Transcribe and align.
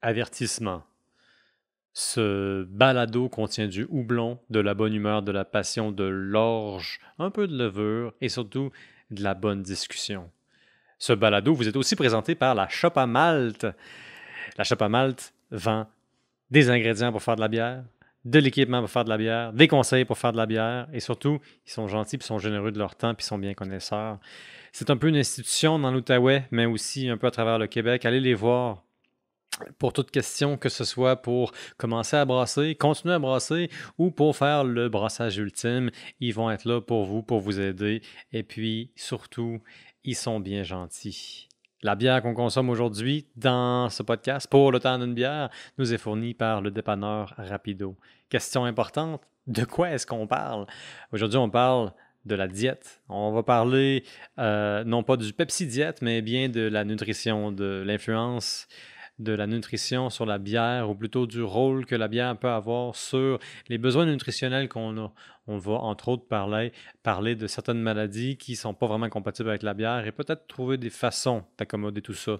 Avertissement. 0.00 0.84
Ce 1.92 2.62
balado 2.62 3.28
contient 3.28 3.66
du 3.66 3.84
houblon, 3.90 4.38
de 4.50 4.60
la 4.60 4.74
bonne 4.74 4.94
humeur, 4.94 5.22
de 5.22 5.32
la 5.32 5.44
passion, 5.44 5.90
de 5.90 6.04
l'orge, 6.04 7.00
un 7.18 7.30
peu 7.30 7.48
de 7.48 7.58
levure 7.58 8.14
et 8.20 8.28
surtout 8.28 8.70
de 9.10 9.24
la 9.24 9.34
bonne 9.34 9.62
discussion. 9.62 10.30
Ce 10.98 11.12
balado 11.12 11.52
vous 11.52 11.66
est 11.66 11.76
aussi 11.76 11.96
présenté 11.96 12.36
par 12.36 12.54
la 12.54 12.68
Shop 12.68 12.92
à 12.94 13.08
Malte. 13.08 13.66
La 14.56 14.62
Shop 14.62 14.76
à 14.80 14.88
Malte 14.88 15.34
vend 15.50 15.88
des 16.52 16.70
ingrédients 16.70 17.10
pour 17.10 17.22
faire 17.22 17.34
de 17.34 17.40
la 17.40 17.48
bière, 17.48 17.82
de 18.24 18.38
l'équipement 18.38 18.80
pour 18.80 18.90
faire 18.90 19.04
de 19.04 19.10
la 19.10 19.18
bière, 19.18 19.52
des 19.52 19.66
conseils 19.66 20.04
pour 20.04 20.18
faire 20.18 20.32
de 20.32 20.36
la 20.36 20.46
bière 20.46 20.86
et 20.92 21.00
surtout, 21.00 21.40
ils 21.66 21.72
sont 21.72 21.88
gentils, 21.88 22.18
puis 22.18 22.26
sont 22.26 22.38
généreux 22.38 22.70
de 22.70 22.78
leur 22.78 22.94
temps, 22.94 23.14
puis 23.14 23.26
sont 23.26 23.38
bien 23.38 23.54
connaisseurs. 23.54 24.20
C'est 24.70 24.90
un 24.90 24.96
peu 24.96 25.08
une 25.08 25.16
institution 25.16 25.80
dans 25.80 25.90
l'Outaouais, 25.90 26.46
mais 26.52 26.66
aussi 26.66 27.08
un 27.08 27.16
peu 27.16 27.26
à 27.26 27.32
travers 27.32 27.58
le 27.58 27.66
Québec. 27.66 28.04
Allez 28.04 28.20
les 28.20 28.34
voir 28.34 28.84
pour 29.78 29.92
toute 29.92 30.10
question, 30.10 30.56
que 30.56 30.68
ce 30.68 30.84
soit 30.84 31.16
pour 31.16 31.52
commencer 31.76 32.16
à 32.16 32.24
brasser, 32.24 32.74
continuer 32.74 33.14
à 33.14 33.18
brasser 33.18 33.70
ou 33.98 34.10
pour 34.10 34.36
faire 34.36 34.64
le 34.64 34.88
brassage 34.88 35.38
ultime, 35.38 35.90
ils 36.20 36.34
vont 36.34 36.50
être 36.50 36.64
là 36.64 36.80
pour 36.80 37.04
vous, 37.04 37.22
pour 37.22 37.40
vous 37.40 37.60
aider. 37.60 38.02
Et 38.32 38.42
puis, 38.42 38.92
surtout, 38.96 39.60
ils 40.04 40.16
sont 40.16 40.40
bien 40.40 40.62
gentils. 40.62 41.48
La 41.82 41.94
bière 41.94 42.22
qu'on 42.22 42.34
consomme 42.34 42.70
aujourd'hui 42.70 43.26
dans 43.36 43.88
ce 43.88 44.02
podcast 44.02 44.48
pour 44.50 44.72
le 44.72 44.80
temps 44.80 44.98
d'une 44.98 45.14
bière 45.14 45.48
nous 45.78 45.94
est 45.94 45.98
fournie 45.98 46.34
par 46.34 46.60
le 46.60 46.72
dépanneur 46.72 47.34
Rapido. 47.38 47.96
Question 48.28 48.64
importante, 48.64 49.22
de 49.46 49.64
quoi 49.64 49.90
est-ce 49.90 50.04
qu'on 50.04 50.26
parle? 50.26 50.66
Aujourd'hui, 51.12 51.38
on 51.38 51.48
parle 51.48 51.92
de 52.24 52.34
la 52.34 52.48
diète. 52.48 53.00
On 53.08 53.30
va 53.32 53.44
parler 53.44 54.04
euh, 54.38 54.82
non 54.84 55.04
pas 55.04 55.16
du 55.16 55.32
Pepsi 55.32 55.66
diète, 55.66 56.02
mais 56.02 56.20
bien 56.20 56.48
de 56.48 56.62
la 56.62 56.84
nutrition, 56.84 57.52
de 57.52 57.82
l'influence 57.86 58.66
de 59.18 59.32
la 59.32 59.46
nutrition 59.46 60.10
sur 60.10 60.26
la 60.26 60.38
bière, 60.38 60.90
ou 60.90 60.94
plutôt 60.94 61.26
du 61.26 61.42
rôle 61.42 61.86
que 61.86 61.94
la 61.94 62.08
bière 62.08 62.36
peut 62.38 62.48
avoir 62.48 62.94
sur 62.94 63.38
les 63.68 63.78
besoins 63.78 64.06
nutritionnels 64.06 64.68
qu'on 64.68 64.96
a. 64.98 65.12
On 65.46 65.58
va 65.58 65.72
entre 65.72 66.08
autres 66.08 66.26
parler, 66.28 66.72
de 67.34 67.46
certaines 67.46 67.80
maladies 67.80 68.36
qui 68.36 68.52
ne 68.52 68.56
sont 68.56 68.74
pas 68.74 68.86
vraiment 68.86 69.08
compatibles 69.08 69.48
avec 69.48 69.62
la 69.62 69.74
bière 69.74 70.06
et 70.06 70.12
peut-être 70.12 70.46
trouver 70.46 70.76
des 70.76 70.90
façons 70.90 71.44
d'accommoder 71.56 72.02
tout 72.02 72.14
ça. 72.14 72.38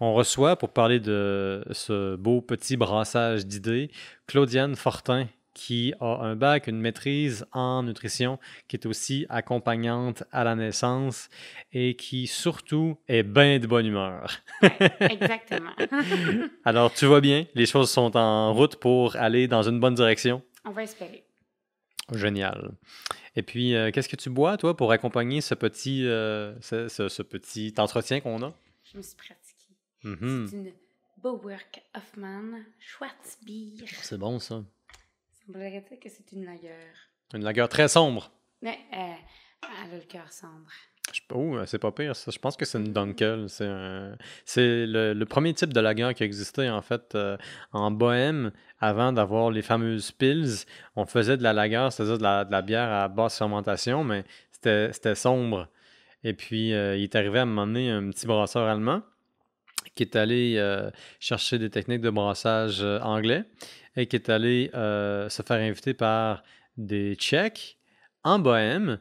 On 0.00 0.14
reçoit, 0.14 0.56
pour 0.56 0.70
parler 0.70 1.00
de 1.00 1.64
ce 1.70 2.16
beau 2.16 2.40
petit 2.40 2.76
brassage 2.76 3.46
d'idées, 3.46 3.90
Claudiane 4.26 4.74
Fortin, 4.74 5.26
qui 5.54 5.92
a 6.00 6.18
un 6.22 6.36
bac, 6.36 6.66
une 6.66 6.80
maîtrise 6.80 7.46
en 7.52 7.82
nutrition, 7.82 8.38
qui 8.68 8.76
est 8.76 8.86
aussi 8.86 9.26
accompagnante 9.28 10.22
à 10.30 10.44
la 10.44 10.54
naissance 10.54 11.28
et 11.72 11.96
qui 11.96 12.26
surtout 12.26 12.96
est 13.08 13.22
bien 13.22 13.58
de 13.58 13.66
bonne 13.66 13.86
humeur. 13.86 14.30
exactement. 15.00 15.72
Alors, 16.64 16.92
tu 16.92 17.06
vois 17.06 17.20
bien, 17.20 17.46
les 17.54 17.66
choses 17.66 17.90
sont 17.90 18.16
en 18.16 18.52
route 18.54 18.76
pour 18.76 19.16
aller 19.16 19.48
dans 19.48 19.62
une 19.62 19.80
bonne 19.80 19.94
direction? 19.94 20.42
On 20.64 20.70
va 20.70 20.84
espérer. 20.84 21.24
Génial. 22.12 22.70
Et 23.36 23.42
puis, 23.42 23.74
euh, 23.74 23.90
qu'est-ce 23.90 24.08
que 24.08 24.16
tu 24.16 24.30
bois, 24.30 24.56
toi, 24.56 24.76
pour 24.76 24.92
accompagner 24.92 25.40
ce 25.40 25.54
petit, 25.54 26.06
euh, 26.06 26.58
ce, 26.60 27.22
petit 27.22 27.74
entretien 27.78 28.20
qu'on 28.20 28.42
a? 28.42 28.52
Je 28.84 28.96
me 28.96 29.02
suis 29.02 29.16
pratiquée. 29.16 29.74
Mm-hmm. 30.04 30.48
C'est 30.48 30.56
une 30.56 30.72
Bowerk 31.22 31.82
Hoffman 31.94 32.60
Schwarzbier. 32.78 33.84
C'est 34.02 34.18
bon, 34.18 34.38
ça. 34.38 34.62
Pourrait 35.50 35.70
dire 35.70 35.98
que 36.00 36.08
c'est 36.08 36.30
une 36.32 36.44
lagueur. 36.44 36.94
Une 37.32 37.42
lagueur 37.42 37.68
très 37.68 37.88
sombre. 37.88 38.30
Mais 38.60 38.78
euh, 38.92 39.14
elle 39.62 39.94
a 39.94 39.96
le 39.96 40.02
cœur 40.02 40.30
sombre. 40.30 40.70
Oh, 41.32 41.56
c'est 41.64 41.78
pas 41.78 41.90
pire, 41.90 42.14
ça. 42.14 42.30
Je 42.30 42.38
pense 42.38 42.56
que 42.56 42.66
c'est 42.66 42.78
une 42.78 42.92
Dunkel. 42.92 43.46
C'est 43.48 43.64
le, 44.86 45.24
premier 45.24 45.54
type 45.54 45.72
de 45.72 45.80
lagueur 45.80 46.12
qui 46.12 46.22
existait, 46.22 46.68
en 46.68 46.82
fait, 46.82 47.14
euh, 47.14 47.38
en 47.72 47.90
Bohème, 47.90 48.52
avant 48.78 49.12
d'avoir 49.12 49.50
les 49.50 49.62
fameuses 49.62 50.12
Pils. 50.12 50.66
On 50.96 51.06
faisait 51.06 51.38
de 51.38 51.42
la 51.42 51.54
lagueur, 51.54 51.92
c'est-à-dire 51.92 52.18
de 52.18 52.22
la, 52.22 52.62
bière 52.62 52.90
à 52.90 53.08
basse 53.08 53.38
fermentation, 53.38 54.04
mais 54.04 54.24
c'était 54.50 55.14
sombre. 55.14 55.68
Et 56.24 56.34
puis, 56.34 56.74
euh, 56.74 56.96
il 56.96 57.04
est 57.04 57.16
arrivé 57.16 57.38
à 57.38 57.42
un 57.42 57.46
moment 57.46 57.66
donné 57.66 57.90
un 57.90 58.10
petit 58.10 58.26
brasseur 58.26 58.66
allemand 58.66 59.02
qui 59.98 60.04
est 60.04 60.16
allé 60.16 60.62
chercher 61.20 61.58
des 61.58 61.68
techniques 61.68 62.00
de 62.00 62.10
brassage 62.10 62.82
anglais 63.02 63.44
et 63.98 64.06
qui 64.06 64.16
est 64.16 64.30
allé 64.30 64.70
euh, 64.74 65.28
se 65.28 65.42
faire 65.42 65.60
inviter 65.60 65.92
par 65.92 66.44
des 66.76 67.16
Tchèques 67.16 67.78
en 68.22 68.38
Bohème 68.38 69.00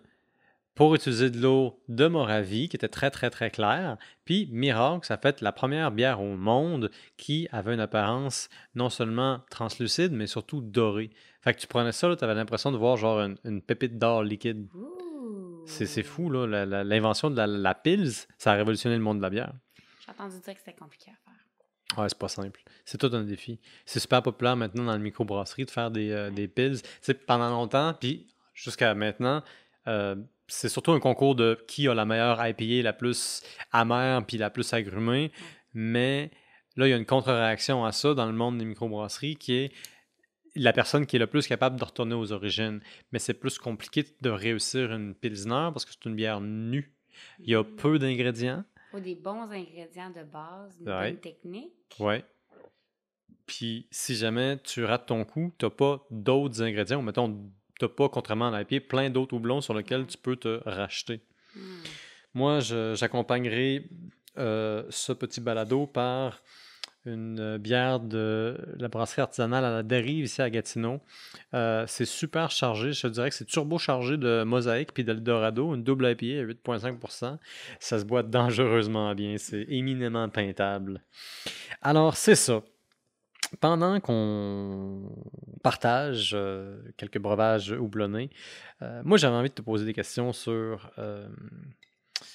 pour 0.74 0.96
utiliser 0.96 1.30
de 1.30 1.40
l'eau 1.40 1.80
de 1.88 2.08
Moravie 2.08 2.68
qui 2.68 2.76
était 2.76 2.88
très 2.88 3.12
très 3.12 3.30
très 3.30 3.52
claire. 3.52 3.98
Puis 4.26 4.50
miracle, 4.52 5.06
ça 5.06 5.14
a 5.14 5.18
fait 5.18 5.42
la 5.42 5.52
première 5.52 5.92
bière 5.92 6.20
au 6.20 6.36
monde 6.36 6.90
qui 7.16 7.48
avait 7.52 7.76
une 7.76 7.80
apparence 7.80 8.50
non 8.74 8.90
seulement 8.90 9.42
translucide 9.52 10.12
mais 10.14 10.26
surtout 10.26 10.62
dorée. 10.62 11.12
Fait 11.42 11.54
que 11.54 11.60
tu 11.60 11.68
prenais 11.68 11.92
ça, 11.92 12.16
tu 12.16 12.24
avais 12.24 12.36
l'impression 12.36 12.72
de 12.72 12.78
voir 12.78 12.98
genre 12.98 13.20
une, 13.44 13.62
pépite 13.62 14.00
d'or 14.00 14.24
liquide. 14.24 14.68
C'est 15.66 16.04
fou, 16.04 16.30
là. 16.30 16.66
L'invention 16.84 17.30
de 17.30 17.36
la, 17.36 17.46
la 17.46 17.76
Pils, 17.76 18.26
ça 18.38 18.54
a 18.54 18.56
révolutionné 18.56 18.96
le 18.96 19.02
monde 19.02 19.18
de 19.18 19.22
la 19.22 19.30
bière. 19.30 19.54
J'ai 20.08 20.14
entendu 20.14 20.40
dire 20.40 20.54
que 20.54 20.60
c'était 20.60 20.74
compliqué 20.74 21.12
à 21.12 21.16
faire. 21.26 21.98
Ouais, 21.98 22.10
c'est 22.10 22.18
pas 22.18 22.28
simple. 22.28 22.62
C'est 22.86 22.98
tout 22.98 23.10
un 23.14 23.24
défi. 23.24 23.60
C'est 23.86 24.00
super 24.00 24.22
populaire 24.22 24.56
maintenant 24.56 24.86
dans 24.86 24.94
le 24.94 25.00
microbrasserie 25.00 25.66
de 25.66 25.72
faire 25.72 25.92
des, 25.92 26.12
euh, 26.12 26.30
des 26.30 26.48
pills. 26.48 26.82
Pendant 27.26 27.50
longtemps, 27.50 27.94
puis 27.94 28.28
jusqu'à 28.54 28.94
maintenant, 28.94 29.42
euh, 29.88 30.16
c'est 30.48 30.70
surtout 30.70 30.92
un 30.92 31.00
concours 31.00 31.36
de 31.36 31.64
qui 31.68 31.88
a 31.88 31.94
la 31.94 32.06
meilleure 32.06 32.46
IPA, 32.46 32.84
la 32.84 32.94
plus 32.94 33.42
amère, 33.72 34.26
puis 34.26 34.38
la 34.38 34.50
plus 34.50 34.74
agrumée. 34.74 35.32
Mais 35.74 36.32
là, 36.76 36.88
il 36.88 36.90
y 36.90 36.94
a 36.94 36.98
une 36.98 37.06
contre-réaction 37.06 37.86
à 37.86 37.92
ça 37.92 38.14
dans 38.14 38.26
le 38.26 38.34
monde 38.34 38.58
des 38.58 38.66
microbrasseries 38.66 39.36
qui 39.36 39.54
est 39.56 39.72
la 40.56 40.74
personne 40.74 41.06
qui 41.06 41.16
est 41.16 41.20
le 41.20 41.28
plus 41.28 41.48
capable 41.48 41.80
de 41.80 41.84
retourner 41.84 42.16
aux 42.16 42.32
origines. 42.32 42.82
Mais 43.12 43.20
c'est 43.20 43.34
plus 43.34 43.58
compliqué 43.58 44.06
de 44.22 44.30
réussir 44.30 44.92
une 44.92 45.14
pilsner 45.14 45.70
parce 45.74 45.86
que 45.86 45.92
c'est 45.92 46.10
une 46.10 46.16
bière 46.16 46.42
nue. 46.42 46.94
Il 47.40 47.50
y 47.50 47.56
a 47.56 47.62
mm. 47.62 47.76
peu 47.76 48.00
d'ingrédients 48.00 48.64
faut 48.98 49.04
des 49.04 49.16
bons 49.16 49.52
ingrédients 49.52 50.10
de 50.10 50.24
base, 50.24 50.78
une 50.80 50.86
bonne 50.86 51.18
technique. 51.18 51.74
Oui. 52.00 52.16
Puis 53.46 53.88
si 53.92 54.16
jamais 54.16 54.58
tu 54.64 54.84
rates 54.84 55.08
ton 55.08 55.24
coup, 55.24 55.54
tu 55.58 55.66
n'as 55.66 55.70
pas 55.70 56.06
d'autres 56.12 56.62
ingrédients, 56.62 57.00
ou 57.00 57.04
mettons, 57.04 57.52
tu 57.80 57.86
n'as 57.86 57.90
pas, 57.90 58.10
contrairement 58.10 58.52
à 58.52 58.64
l'IP, 58.64 58.88
plein 58.88 59.10
d'autres 59.10 59.36
houblons 59.36 59.62
sur 59.62 59.74
lesquels 59.74 60.06
tu 60.08 60.18
peux 60.18 60.36
te 60.36 60.62
racheter. 60.66 61.22
Hmm. 61.56 61.60
Moi, 62.34 62.60
j'accompagnerai 62.60 63.90
euh, 64.38 64.84
ce 64.90 65.14
petit 65.14 65.42
balado 65.42 65.88
par 65.88 66.42
une 67.08 67.40
euh, 67.40 67.58
bière 67.58 68.00
de 68.00 68.58
la 68.78 68.88
brasserie 68.90 69.22
artisanale 69.22 69.64
à 69.66 69.72
la 69.72 69.84
dérive 69.84 70.26
ici 70.26 70.42
à 70.42 70.50
Gatineau. 70.50 71.00
Euh, 71.54 71.86
c'est 71.88 72.06
super 72.06 72.52
chargé, 72.52 72.92
je 72.92 73.08
dirais 73.08 73.30
que 73.30 73.36
c'est 73.36 73.46
turbo 73.46 73.78
chargé 73.78 74.18
de 74.18 74.44
mosaïque 74.44 74.94
puis 74.94 75.04
d'Eldorado, 75.04 75.74
une 75.74 75.84
double 75.84 76.10
IPA 76.10 76.42
à 76.42 76.78
8,5% 76.78 77.38
Ça 77.80 78.00
se 78.00 78.06
boit 78.06 78.24
dangereusement 78.24 79.14
bien, 79.16 79.38
c'est 79.38 79.66
éminemment 79.70 80.30
peintable. 80.30 81.02
Alors, 81.82 82.18
c'est 82.18 82.36
ça. 82.36 82.62
Pendant 83.62 84.02
qu'on 84.02 85.10
partage 85.64 86.34
euh, 86.36 86.82
quelques 86.98 87.20
breuvages 87.20 87.72
houblonnés, 87.72 88.30
moi 89.04 89.18
j'avais 89.18 89.36
envie 89.36 89.50
de 89.50 89.56
te 89.56 89.62
poser 89.62 89.86
des 89.86 89.94
questions 89.94 90.34
sur, 90.34 90.92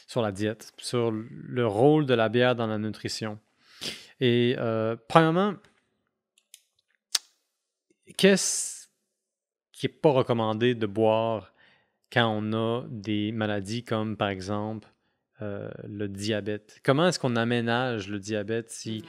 sur 0.09 0.23
la 0.23 0.33
diète, 0.33 0.73
sur 0.79 1.13
le 1.13 1.67
rôle 1.67 2.07
de 2.07 2.15
la 2.15 2.29
bière 2.29 2.57
dans 2.57 2.67
la 2.67 2.79
nutrition. 2.79 3.39
Et 4.21 4.55
euh, 4.59 4.97
premièrement, 5.09 5.55
qu'est-ce 8.17 8.89
qui 9.73 9.87
n'est 9.87 9.93
pas 9.93 10.11
recommandé 10.11 10.75
de 10.75 10.87
boire 10.87 11.53
quand 12.13 12.29
on 12.29 12.53
a 12.53 12.85
des 12.89 13.33
maladies 13.33 13.85
comme 13.85 14.17
par 14.17 14.29
exemple 14.29 14.89
euh, 15.41 15.71
le 15.85 16.09
diabète? 16.09 16.81
Comment 16.85 17.09
est-ce 17.09 17.19
qu'on 17.19 17.37
aménage 17.37 18.09
le 18.09 18.19
diabète 18.19 18.71
si 18.71 19.05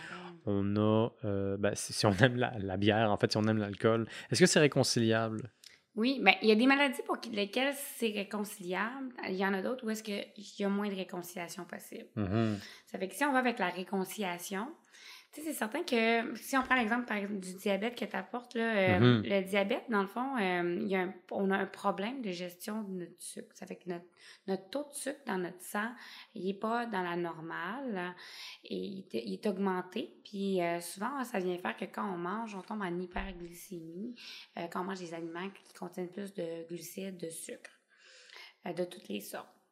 on 0.45 0.75
a 0.77 1.09
euh, 1.25 1.57
ben, 1.57 1.73
si, 1.75 2.05
on 2.05 2.13
aime 2.13 2.35
la, 2.37 2.77
bière, 2.77 3.11
en 3.11 3.17
fait, 3.17 3.31
si 3.31 3.37
on 3.37 3.43
aime 3.43 3.57
l'alcool? 3.57 4.07
Est-ce 4.31 4.39
que 4.39 4.45
c'est 4.45 4.59
réconciliable? 4.59 5.51
Oui, 5.95 6.17
mais 6.21 6.31
ben, 6.31 6.37
il 6.41 6.49
y 6.49 6.51
a 6.51 6.55
des 6.55 6.65
maladies 6.65 7.01
pour 7.05 7.17
lesquelles 7.31 7.73
c'est 7.97 8.09
réconciliable. 8.09 9.13
Il 9.29 9.35
y 9.35 9.45
en 9.45 9.53
a 9.53 9.61
d'autres 9.61 9.85
où 9.85 9.89
est-ce 9.91 10.01
qu'il 10.01 10.25
y 10.59 10.63
a 10.63 10.69
moins 10.69 10.89
de 10.89 10.95
réconciliation 10.95 11.65
possible. 11.65 12.07
Mm-hmm. 12.17 12.55
Ça 12.87 12.97
fait 12.97 13.07
que 13.07 13.15
si 13.15 13.23
on 13.23 13.31
va 13.31 13.39
avec 13.39 13.59
la 13.59 13.69
réconciliation, 13.69 14.67
tu 15.33 15.41
sais, 15.41 15.47
c'est 15.47 15.57
certain 15.57 15.83
que 15.83 16.35
si 16.37 16.55
on 16.55 16.61
prend 16.61 16.75
l'exemple 16.75 17.07
par 17.07 17.17
exemple 17.17 17.39
du 17.39 17.55
diabète 17.55 17.97
que 17.97 18.05
tu 18.05 18.15
apportes, 18.15 18.53
là, 18.53 18.75
euh, 18.75 18.99
mm-hmm. 18.99 19.29
le 19.29 19.41
diabète, 19.41 19.83
dans 19.89 20.01
le 20.01 20.07
fond, 20.07 20.37
euh, 20.37 20.79
y 20.85 20.95
a 20.95 21.11
on 21.31 21.49
a 21.49 21.57
un 21.57 21.65
problème 21.65 22.21
de 22.21 22.31
gestion 22.31 22.83
de 22.83 22.99
notre 22.99 23.19
sucre. 23.19 23.49
Ça 23.55 23.65
fait 23.65 23.77
que 23.77 23.89
notre, 23.89 24.05
notre 24.45 24.69
taux 24.69 24.83
de 24.87 24.93
sucre 24.93 25.19
dans 25.25 25.39
notre 25.39 25.61
sang, 25.61 25.91
il 26.35 26.45
n'est 26.45 26.53
pas 26.53 26.85
dans 26.85 27.01
la 27.01 27.15
normale 27.15 28.13
et 28.63 28.75
il, 28.75 29.33
est 29.33 29.47
augmenté. 29.47 30.15
Puis 30.23 30.61
euh, 30.61 30.79
souvent, 30.79 31.23
ça 31.23 31.39
vient 31.39 31.57
faire 31.57 31.75
que 31.75 31.85
quand 31.85 32.05
on 32.13 32.17
mange, 32.17 32.53
on 32.53 32.61
tombe 32.61 32.83
en 32.83 32.99
hyperglycémie, 32.99 34.15
quand 34.71 34.81
on 34.81 34.83
mange 34.83 34.99
des 34.99 35.15
aliments 35.15 35.49
qui 35.49 35.73
contiennent 35.73 36.11
plus 36.11 36.31
de 36.35 36.67
glucides, 36.67 37.17
de 37.17 37.31
sucre, 37.31 37.71
de 38.65 38.83
toutes 38.83 39.07
les 39.07 39.21
sortes. 39.21 39.62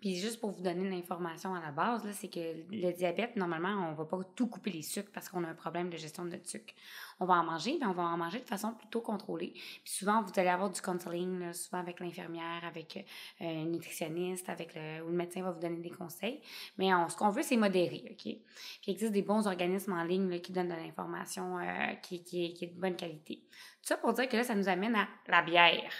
Puis 0.00 0.16
juste 0.16 0.40
pour 0.40 0.50
vous 0.50 0.62
donner 0.62 0.88
l'information 0.90 1.54
à 1.54 1.60
la 1.60 1.70
base, 1.70 2.02
c'est 2.12 2.28
que 2.28 2.40
le 2.70 2.92
diabète, 2.92 3.36
normalement, 3.36 3.88
on 3.88 3.92
ne 3.92 3.96
va 3.96 4.04
pas 4.04 4.18
tout 4.34 4.48
couper 4.48 4.70
les 4.70 4.82
sucres 4.82 5.10
parce 5.12 5.28
qu'on 5.28 5.44
a 5.44 5.48
un 5.48 5.54
problème 5.54 5.88
de 5.88 5.96
gestion 5.96 6.24
de 6.24 6.38
sucre. 6.42 6.74
On 7.20 7.26
va 7.26 7.34
en 7.34 7.44
manger, 7.44 7.78
mais 7.80 7.86
on 7.86 7.92
va 7.92 8.02
en 8.02 8.16
manger 8.16 8.40
de 8.40 8.44
façon 8.44 8.72
plutôt 8.72 9.00
contrôlée. 9.00 9.52
Puis 9.52 9.92
souvent, 9.92 10.22
vous 10.22 10.32
allez 10.36 10.48
avoir 10.48 10.68
du 10.68 10.80
counseling, 10.80 11.52
souvent 11.52 11.78
avec 11.78 12.00
l'infirmière, 12.00 12.64
avec 12.66 13.06
euh, 13.40 13.62
un 13.62 13.64
nutritionniste, 13.66 14.48
avec 14.48 14.74
le, 14.74 15.04
ou 15.04 15.10
le 15.10 15.16
médecin 15.16 15.42
va 15.42 15.52
vous 15.52 15.60
donner 15.60 15.80
des 15.80 15.90
conseils. 15.90 16.40
Mais 16.76 16.90
ce 17.08 17.16
qu'on 17.16 17.30
veut, 17.30 17.42
c'est 17.42 17.56
modérer, 17.56 18.04
OK? 18.10 18.22
Puis 18.22 18.42
il 18.88 18.90
existe 18.90 19.12
des 19.12 19.22
bons 19.22 19.46
organismes 19.46 19.92
en 19.92 20.02
ligne 20.02 20.40
qui 20.40 20.50
donnent 20.50 20.68
de 20.68 20.74
l'information 20.74 21.58
euh, 21.58 21.94
qui, 22.02 22.24
qui, 22.24 22.52
qui, 22.52 22.64
est 22.64 22.74
de 22.74 22.80
bonne 22.80 22.96
qualité. 22.96 23.36
Tout 23.36 23.88
ça 23.88 23.96
pour 23.96 24.12
dire 24.12 24.28
que 24.28 24.36
là, 24.36 24.42
ça 24.42 24.56
nous 24.56 24.68
amène 24.68 24.96
à 24.96 25.06
la 25.28 25.42
bière. 25.42 25.92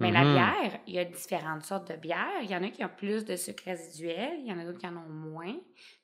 Mais 0.00 0.10
la 0.10 0.24
mhm. 0.24 0.32
bière, 0.32 0.80
il 0.86 0.94
y 0.94 0.98
a 0.98 1.04
différentes 1.04 1.62
sortes 1.62 1.92
de 1.92 1.96
bières. 1.96 2.42
Il 2.42 2.50
y 2.50 2.56
en 2.56 2.62
a 2.62 2.70
qui 2.70 2.82
ont 2.84 2.90
plus 2.96 3.24
de 3.24 3.36
sucre 3.36 3.64
résiduel, 3.66 4.40
il 4.40 4.46
y 4.46 4.52
en 4.52 4.58
a 4.58 4.64
d'autres 4.64 4.78
qui 4.78 4.86
en 4.86 4.96
ont 4.96 5.08
moins 5.08 5.56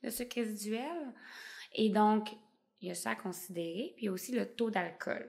de 0.03 0.11
sucre 0.11 0.37
résiduel. 0.37 1.15
Et 1.75 1.89
donc, 1.89 2.29
il 2.81 2.89
y 2.89 2.91
a 2.91 2.95
ça 2.95 3.11
à 3.11 3.15
considérer. 3.15 3.95
Puis 3.97 4.05
il 4.05 4.07
y 4.07 4.09
a 4.09 4.13
aussi 4.13 4.33
le 4.33 4.47
taux 4.47 4.71
d'alcool. 4.71 5.27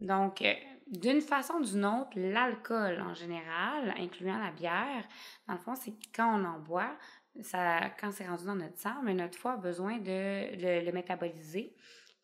Donc, 0.00 0.42
euh, 0.42 0.52
d'une 0.88 1.20
façon 1.20 1.54
ou 1.54 1.64
d'une 1.64 1.84
autre, 1.84 2.10
l'alcool 2.16 3.00
en 3.00 3.14
général, 3.14 3.94
incluant 3.98 4.38
la 4.38 4.50
bière, 4.50 5.04
dans 5.46 5.54
le 5.54 5.60
fond, 5.60 5.76
c'est 5.76 5.94
quand 6.14 6.40
on 6.40 6.44
en 6.44 6.58
boit, 6.58 6.96
ça, 7.42 7.90
quand 8.00 8.10
c'est 8.10 8.26
rendu 8.26 8.44
dans 8.44 8.56
notre 8.56 8.78
sang, 8.78 9.00
mais 9.04 9.14
notre 9.14 9.38
foie 9.38 9.52
a 9.52 9.56
besoin 9.56 9.98
de 9.98 10.84
le 10.84 10.90
métaboliser. 10.90 11.76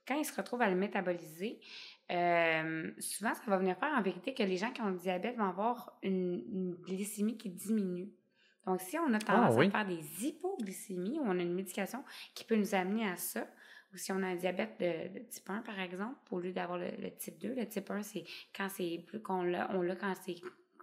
Quand 0.07 0.17
il 0.17 0.25
se 0.25 0.35
retrouve 0.35 0.63
à 0.63 0.69
le 0.69 0.77
métaboliser, 0.77 1.61
euh, 2.11 2.91
souvent, 2.99 3.35
ça 3.35 3.43
va 3.47 3.59
venir 3.59 3.77
faire 3.77 3.93
en 3.93 4.03
vérité 4.03 4.35
que 4.35 4.43
les 4.43 4.57
gens 4.57 4.71
qui 4.71 4.81
ont 4.81 4.91
le 4.91 4.99
diabète 4.99 5.37
vont 5.37 5.49
avoir 5.49 5.99
une, 6.03 6.75
glycémie 6.83 7.37
qui 7.37 7.51
diminue. 7.51 8.13
Donc, 8.67 8.81
si 8.81 8.99
on 8.99 9.13
a 9.13 9.19
tendance 9.19 9.55
ah 9.57 9.61
à 9.61 9.71
faire 9.71 9.87
des 9.87 10.27
hypoglycémies 10.27 11.19
ou 11.21 11.25
on 11.25 11.39
a 11.39 11.43
une 11.43 11.55
médication 11.55 12.05
qui 12.35 12.45
peut 12.45 12.57
nous 12.57 12.75
amener 12.75 13.09
à 13.09 13.17
ça, 13.17 13.47
ou 13.93 13.97
si 13.97 14.13
on 14.13 14.23
a 14.23 14.27
un 14.27 14.37
diabète 14.37 14.81
de, 14.81 15.21
type 15.29 15.49
1, 15.49 15.63
par 15.63 15.79
exemple, 15.79 16.17
au 16.31 16.41
lieu 16.41 16.53
d'avoir 16.53 16.79
le, 16.79 17.11
type 17.17 17.39
2, 17.39 17.55
le 17.55 17.67
type 17.67 17.91
1, 17.91 18.03
c'est 18.03 18.25
quand 18.57 18.69
c'est 18.69 19.05
plus 19.07 19.21
qu'on 19.21 19.43
l'a, 19.43 19.71
on 19.75 19.83
l'a 19.83 19.95
quand 19.95 20.13
c'est 20.25 20.37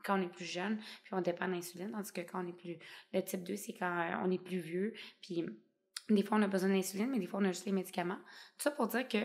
quand 0.04 0.20
on 0.20 0.22
est 0.22 0.34
plus 0.34 0.44
jeune, 0.44 0.78
puis 1.06 1.14
on 1.14 1.22
dépend 1.22 1.48
d'insuline, 1.48 1.92
tandis 1.92 2.12
que 2.12 2.20
quand 2.20 2.44
on 2.44 2.48
est 2.50 2.58
plus... 2.58 2.78
Le 3.14 3.22
type 3.22 3.44
2, 3.44 3.56
c'est 3.56 3.72
quand 3.72 3.86
euh, 3.86 4.16
on 4.26 4.32
est 4.32 4.42
plus 4.42 4.60
vieux, 4.60 4.94
puis 5.22 5.46
des 6.10 6.24
fois, 6.24 6.38
on 6.38 6.42
a 6.42 6.48
besoin 6.48 6.68
d'insuline, 6.70 7.10
mais 7.10 7.20
des 7.20 7.26
fois, 7.28 7.40
on 7.40 7.46
a 7.46 7.54
juste 7.54 7.66
les 7.66 7.72
médicaments. 7.72 8.18
Tout 8.58 8.64
ça 8.64 8.72
pour 8.72 8.88
dire 8.88 9.08
que 9.08 9.20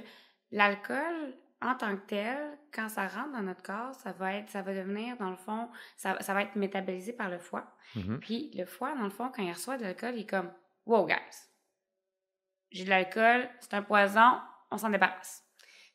l'alcool 0.53 1.35
en 1.61 1.75
tant 1.75 1.97
que 1.97 2.07
tel, 2.07 2.59
quand 2.73 2.89
ça 2.89 3.09
rentre 3.09 3.33
dans 3.33 3.43
notre 3.43 3.63
corps, 3.63 3.95
ça 3.95 4.13
va 4.13 4.35
être, 4.35 4.49
ça 4.49 4.63
va 4.63 4.75
devenir, 4.75 5.17
dans 5.17 5.31
le 5.31 5.37
fond, 5.37 5.69
ça, 5.97 6.15
va 6.15 6.43
être 6.43 6.55
métabolisé 6.57 7.13
par 7.13 7.29
le 7.29 7.39
foie. 7.39 7.67
Mm-hmm. 7.97 8.19
Puis 8.19 8.51
le 8.55 8.65
foie, 8.65 8.95
dans 8.95 9.05
le 9.05 9.11
fond, 9.11 9.31
quand 9.35 9.43
il 9.43 9.53
reçoit 9.53 9.77
de 9.77 9.83
l'alcool, 9.83 10.15
il 10.15 10.21
est 10.21 10.31
comme 10.31 10.53
Wow, 10.87 11.07
guys, 11.07 11.49
j'ai 12.71 12.85
de 12.85 12.91
l'alcool, 12.91 13.49
c'est 13.61 13.75
un 13.75 13.83
poison, 13.83 14.39
on 14.71 14.79
s'en 14.79 14.91
débarrasse. 14.91 15.45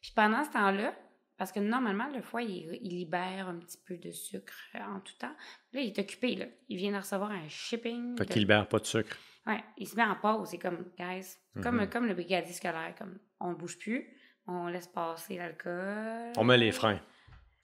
Puis 0.02 0.12
pendant 0.16 0.44
ce 0.44 0.52
temps-là, 0.52 0.94
parce 1.38 1.52
que 1.52 1.60
normalement, 1.60 2.10
le 2.10 2.22
foie, 2.22 2.44
il, 2.44 2.70
libère 2.82 3.48
un 3.48 3.58
petit 3.58 3.80
peu 3.86 3.98
de 3.98 4.12
sucre 4.12 4.54
en 4.76 5.00
tout 5.00 5.16
temps. 5.18 5.36
Là, 5.72 5.82
il 5.82 5.88
est 5.88 6.00
occupé, 6.00 6.36
là. 6.36 6.46
Il 6.70 6.78
vient 6.78 6.92
de 6.92 6.98
recevoir 6.98 7.32
un 7.32 7.48
shipping. 7.48 8.18
Fait 8.18 8.26
qu'il 8.26 8.42
libère 8.42 8.68
pas 8.68 8.80
de 8.80 8.86
sucre. 8.86 9.18
Ouais, 9.48 9.64
il 9.78 9.88
se 9.88 9.96
met 9.96 10.04
en 10.04 10.16
pause. 10.16 10.50
C'est 10.50 10.60
comme, 10.60 10.86
guys, 10.98 11.36
comme, 11.62 11.82
mm-hmm. 11.82 11.90
comme 11.90 12.06
le 12.06 12.14
brigadier 12.14 12.54
scolaire, 12.54 12.94
comme 12.98 13.18
on 13.40 13.50
ne 13.50 13.56
bouge 13.56 13.80
plus 13.80 14.16
on 14.48 14.68
laisse 14.68 14.88
passer 14.88 15.38
l'alcool. 15.38 16.34
On 16.38 16.44
met 16.44 16.58
les 16.58 16.72
freins. 16.72 17.00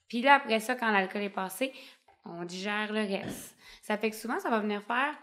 Puis 0.07 0.21
là, 0.21 0.35
après 0.35 0.59
ça, 0.59 0.75
quand 0.75 0.91
l'alcool 0.91 1.21
est 1.21 1.29
passé, 1.29 1.73
on 2.25 2.43
digère 2.43 2.91
le 2.91 3.01
reste. 3.01 3.55
Ça 3.81 3.97
fait 3.97 4.09
que 4.09 4.15
souvent, 4.15 4.39
ça 4.39 4.49
va 4.49 4.59
venir 4.59 4.83
faire, 4.83 5.15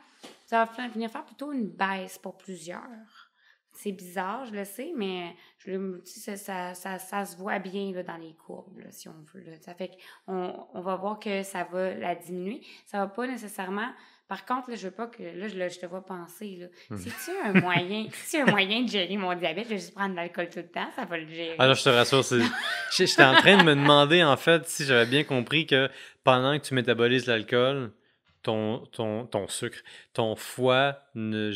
ça 0.46 0.64
va 0.64 0.88
venir 0.88 1.10
faire 1.10 1.24
plutôt 1.24 1.52
une 1.52 1.68
baisse 1.68 2.18
pour 2.18 2.36
plusieurs. 2.36 3.30
C'est 3.72 3.92
bizarre, 3.92 4.46
je 4.46 4.52
le 4.52 4.64
sais, 4.64 4.92
mais 4.96 5.36
je, 5.58 6.00
ça, 6.04 6.74
ça, 6.74 6.98
ça, 6.98 7.24
se 7.26 7.36
voit 7.36 7.58
bien 7.58 7.92
là, 7.92 8.02
dans 8.02 8.16
les 8.16 8.34
courbes, 8.34 8.80
si 8.90 9.06
on 9.08 9.24
veut. 9.34 9.44
Ça 9.60 9.74
fait 9.74 9.90
qu'on 10.24 10.66
on 10.72 10.80
va 10.80 10.96
voir 10.96 11.18
que 11.18 11.42
ça 11.42 11.64
va 11.64 11.92
la 11.92 12.14
diminuer. 12.14 12.62
Ça 12.86 12.98
va 12.98 13.08
pas 13.08 13.26
nécessairement 13.26 13.92
par 14.28 14.44
contre, 14.44 14.70
là, 14.70 14.76
je 14.76 14.88
veux 14.88 14.92
pas 14.94 15.06
que. 15.06 15.22
Là, 15.22 15.68
je, 15.68 15.78
te 15.78 15.86
vois 15.86 16.04
penser. 16.04 16.56
Là. 16.60 16.66
Hmm. 16.90 16.96
C'est-tu 16.96 17.30
un 17.44 17.60
moyen. 17.60 18.06
si 18.12 18.38
un 18.38 18.46
moyen 18.46 18.82
de 18.82 18.88
gérer 18.88 19.16
mon 19.16 19.34
diabète, 19.34 19.64
je 19.64 19.70
vais 19.70 19.78
juste 19.78 19.94
prendre 19.94 20.10
de 20.10 20.16
l'alcool 20.16 20.48
tout 20.48 20.58
le 20.58 20.68
temps, 20.68 20.90
ça 20.96 21.04
va 21.04 21.18
le 21.18 21.28
gérer. 21.28 21.54
Alors, 21.58 21.76
ah, 21.76 21.78
je 21.78 21.84
te 21.84 21.88
rassure. 21.88 22.22
J'étais 22.96 23.24
en 23.24 23.34
train 23.34 23.58
de 23.58 23.62
me 23.62 23.74
demander, 23.74 24.24
en 24.24 24.36
fait, 24.36 24.66
si 24.66 24.84
j'avais 24.84 25.06
bien 25.06 25.22
compris 25.22 25.66
que 25.66 25.88
pendant 26.24 26.58
que 26.58 26.64
tu 26.64 26.74
métabolises 26.74 27.26
l'alcool, 27.26 27.92
ton, 28.42 28.86
ton, 28.92 29.26
ton, 29.26 29.46
sucre, 29.48 29.78
ton 30.12 30.34
foie 30.34 30.98
ne, 31.14 31.52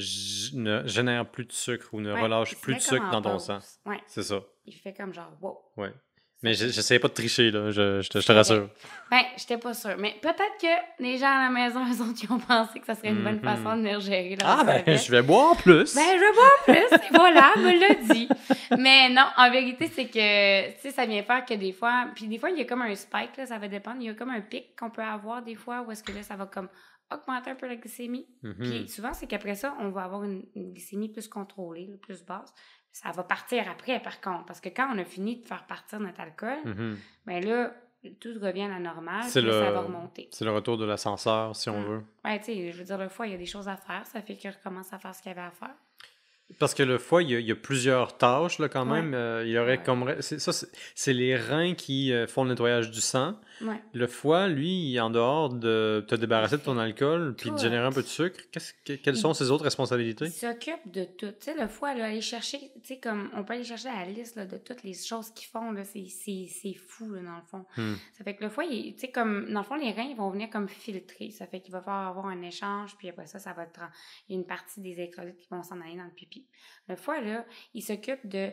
ne, 0.54 0.86
génère 0.86 1.26
plus 1.26 1.44
de 1.44 1.52
sucre 1.52 1.88
ou 1.92 2.00
ne 2.00 2.12
relâche 2.12 2.56
plus 2.60 2.74
de 2.74 2.80
sucre 2.80 3.10
dans 3.10 3.22
ton 3.22 3.38
sang. 3.38 3.58
Ouais. 3.86 4.00
C'est 4.06 4.22
ça. 4.22 4.40
Il 4.64 4.74
fait 4.74 4.92
comme 4.92 5.12
genre, 5.12 5.32
wow. 5.40 5.58
Ouais. 5.76 5.92
Mais 6.42 6.54
j'essayais 6.54 6.98
pas 6.98 7.08
de 7.08 7.12
tricher, 7.12 7.50
là, 7.50 7.70
je, 7.70 8.00
je, 8.00 8.08
te, 8.08 8.18
je 8.18 8.26
te 8.26 8.32
rassure. 8.32 8.70
Ben, 9.10 9.20
j'étais 9.36 9.58
pas 9.58 9.74
sûre. 9.74 9.96
Mais 9.98 10.14
peut-être 10.22 10.56
que 10.58 11.02
les 11.02 11.18
gens 11.18 11.26
à 11.26 11.42
la 11.42 11.50
maison, 11.50 11.80
eux 11.80 12.00
autres, 12.02 12.18
ils 12.22 12.32
ont 12.32 12.38
pensé 12.38 12.80
que 12.80 12.86
ça 12.86 12.94
serait 12.94 13.10
une 13.10 13.22
bonne 13.22 13.40
façon 13.40 13.76
de 13.76 13.82
venir 13.82 14.00
gérer. 14.00 14.38
ah, 14.42 14.64
ben, 14.64 14.96
je 14.96 15.10
vais 15.10 15.20
boire 15.20 15.54
plus. 15.58 15.94
Ben, 15.94 16.02
je 16.14 16.18
vais 16.18 16.32
boire 16.32 16.64
plus. 16.64 17.10
voilà, 17.14 17.52
me 17.58 17.78
l'a 17.78 18.14
dit. 18.14 18.28
Mais 18.78 19.10
non, 19.10 19.26
en 19.36 19.50
vérité, 19.50 19.90
c'est 19.94 20.06
que, 20.06 20.70
tu 20.76 20.80
sais, 20.80 20.90
ça 20.92 21.04
vient 21.04 21.22
faire 21.22 21.44
que 21.44 21.52
des 21.52 21.72
fois, 21.72 22.06
puis 22.14 22.26
des 22.26 22.38
fois, 22.38 22.48
il 22.48 22.56
y 22.56 22.62
a 22.62 22.64
comme 22.64 22.82
un 22.82 22.94
spike, 22.94 23.36
là, 23.36 23.44
ça 23.44 23.58
va 23.58 23.68
dépendre. 23.68 23.98
Il 24.00 24.06
y 24.06 24.10
a 24.10 24.14
comme 24.14 24.30
un 24.30 24.40
pic 24.40 24.74
qu'on 24.78 24.90
peut 24.90 25.02
avoir 25.02 25.42
des 25.42 25.56
fois 25.56 25.84
où 25.86 25.92
est-ce 25.92 26.02
que 26.02 26.12
là, 26.12 26.22
ça 26.22 26.36
va 26.36 26.46
comme 26.46 26.68
augmenter 27.12 27.50
un 27.50 27.54
peu 27.54 27.66
la 27.66 27.76
glycémie. 27.76 28.26
Mm-hmm. 28.44 28.54
Puis 28.70 28.88
souvent, 28.88 29.12
c'est 29.12 29.26
qu'après 29.26 29.56
ça, 29.56 29.76
on 29.80 29.90
va 29.90 30.04
avoir 30.04 30.24
une, 30.24 30.44
une 30.54 30.72
glycémie 30.72 31.10
plus 31.10 31.28
contrôlée, 31.28 31.98
plus 32.00 32.24
basse 32.24 32.54
ça 32.92 33.10
va 33.12 33.22
partir 33.22 33.68
après, 33.70 34.00
par 34.00 34.20
contre. 34.20 34.46
Parce 34.46 34.60
que 34.60 34.68
quand 34.68 34.92
on 34.94 34.98
a 34.98 35.04
fini 35.04 35.36
de 35.40 35.46
faire 35.46 35.64
partir 35.66 36.00
notre 36.00 36.20
alcool, 36.20 36.58
mm 36.64 36.96
là, 37.26 37.72
tout 38.18 38.32
revient 38.40 38.62
à 38.62 38.68
la 38.68 38.78
normale, 38.78 39.26
puis 39.30 39.40
le, 39.40 39.52
ça 39.52 39.70
va 39.70 39.80
remonter. 39.82 40.28
C'est 40.32 40.44
le 40.44 40.52
retour 40.52 40.78
de 40.78 40.84
l'ascenseur, 40.84 41.54
si 41.54 41.68
on 41.68 41.80
mm. 41.80 41.84
veut. 41.84 42.02
Oui, 42.24 42.38
tu 42.38 42.46
sais, 42.46 42.72
je 42.72 42.76
veux 42.78 42.84
dire, 42.84 42.98
le 42.98 43.08
foie, 43.08 43.26
il 43.26 43.32
y 43.32 43.34
a 43.34 43.38
des 43.38 43.46
choses 43.46 43.68
à 43.68 43.76
faire. 43.76 44.06
Ça 44.06 44.20
fait 44.22 44.36
qu'il 44.36 44.50
recommence 44.50 44.92
à 44.92 44.98
faire 44.98 45.14
ce 45.14 45.22
qu'il 45.22 45.30
y 45.30 45.32
avait 45.32 45.46
à 45.46 45.50
faire. 45.50 45.74
Parce 46.58 46.74
que 46.74 46.82
le 46.82 46.98
foie, 46.98 47.22
il 47.22 47.30
y 47.30 47.52
a, 47.52 47.54
plusieurs 47.54 48.16
tâches 48.16 48.58
là, 48.58 48.68
quand 48.68 48.84
même. 48.84 49.14
Euh, 49.14 49.44
il 49.46 49.52
y 49.52 49.58
aurait 49.58 49.82
comme 49.82 50.20
ça, 50.20 50.52
c'est 50.94 51.12
les 51.12 51.36
reins 51.36 51.74
qui 51.74 52.12
euh, 52.12 52.26
font 52.26 52.42
le 52.42 52.50
nettoyage 52.50 52.90
du 52.90 53.00
sang. 53.00 53.38
Le 53.92 54.06
foie, 54.06 54.48
lui, 54.48 54.98
en 55.00 55.10
dehors 55.10 55.50
de 55.50 56.04
te 56.06 56.14
débarrasser 56.14 56.56
de 56.56 56.62
ton 56.62 56.78
alcool 56.78 57.34
puis 57.36 57.50
de 57.50 57.58
générer 57.58 57.84
un 57.84 57.92
peu 57.92 58.02
de 58.02 58.06
sucre, 58.08 58.40
quelles 58.84 59.16
sont 59.16 59.34
ses 59.34 59.50
autres 59.50 59.64
responsabilités? 59.64 60.26
Il 60.26 60.32
s'occupe 60.32 60.90
de 60.90 61.04
tout. 61.04 61.30
Tu 61.32 61.34
sais, 61.40 61.54
le 61.54 61.68
foie, 61.68 61.94
là, 61.94 62.06
aller 62.06 62.20
chercher, 62.20 62.58
tu 62.58 62.80
sais, 62.84 62.98
comme 62.98 63.30
on 63.34 63.44
peut 63.44 63.54
aller 63.54 63.64
chercher 63.64 63.88
la 63.88 64.04
liste 64.06 64.38
de 64.38 64.56
toutes 64.56 64.82
les 64.82 64.94
choses 64.94 65.30
qu'ils 65.30 65.48
font. 65.48 65.74
C'est 65.84 66.74
fou, 66.74 67.12
là, 67.12 67.22
dans 67.22 67.36
le 67.36 67.42
fond. 67.42 67.64
Hmm. 67.76 67.94
Ça 68.12 68.24
fait 68.24 68.34
que 68.34 68.44
le 68.44 68.50
foie, 68.50 68.66
tu 68.66 68.94
sais, 68.96 69.10
comme 69.10 69.52
dans 69.52 69.60
le 69.60 69.66
fond, 69.66 69.76
les 69.76 69.92
reins, 69.92 70.08
ils 70.08 70.16
vont 70.16 70.30
venir 70.30 70.48
comme 70.50 70.68
filtrer. 70.68 71.30
Ça 71.30 71.46
fait 71.46 71.60
qu'il 71.60 71.72
va 71.72 71.80
falloir 71.80 72.08
avoir 72.08 72.26
un 72.26 72.42
échange, 72.42 72.96
puis 72.96 73.08
après 73.08 73.26
ça, 73.26 73.38
ça 73.38 73.52
va 73.52 73.64
être 73.64 73.80
il 74.28 74.34
y 74.34 74.36
a 74.36 74.40
une 74.40 74.46
partie 74.46 74.80
des 74.80 74.92
électrolytes 74.92 75.38
qui 75.38 75.48
vont 75.50 75.62
s'en 75.62 75.80
aller 75.80 75.96
dans 75.96 76.04
le 76.04 76.10
pipi. 76.10 76.46
Le 76.88 76.96
foie, 76.96 77.20
là, 77.20 77.44
il 77.74 77.82
s'occupe 77.82 78.26
de, 78.26 78.50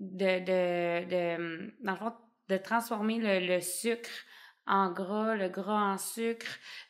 de, 0.00 0.44
de, 0.44 1.74
dans 1.82 1.92
le 1.92 1.98
fond, 1.98 2.12
de 2.48 2.56
transformer 2.56 3.18
le, 3.20 3.60
sucre 3.60 4.10
en 4.68 4.90
gras, 4.90 5.34
le 5.34 5.48
gras 5.48 5.92
en 5.92 5.98
sucre, 5.98 6.46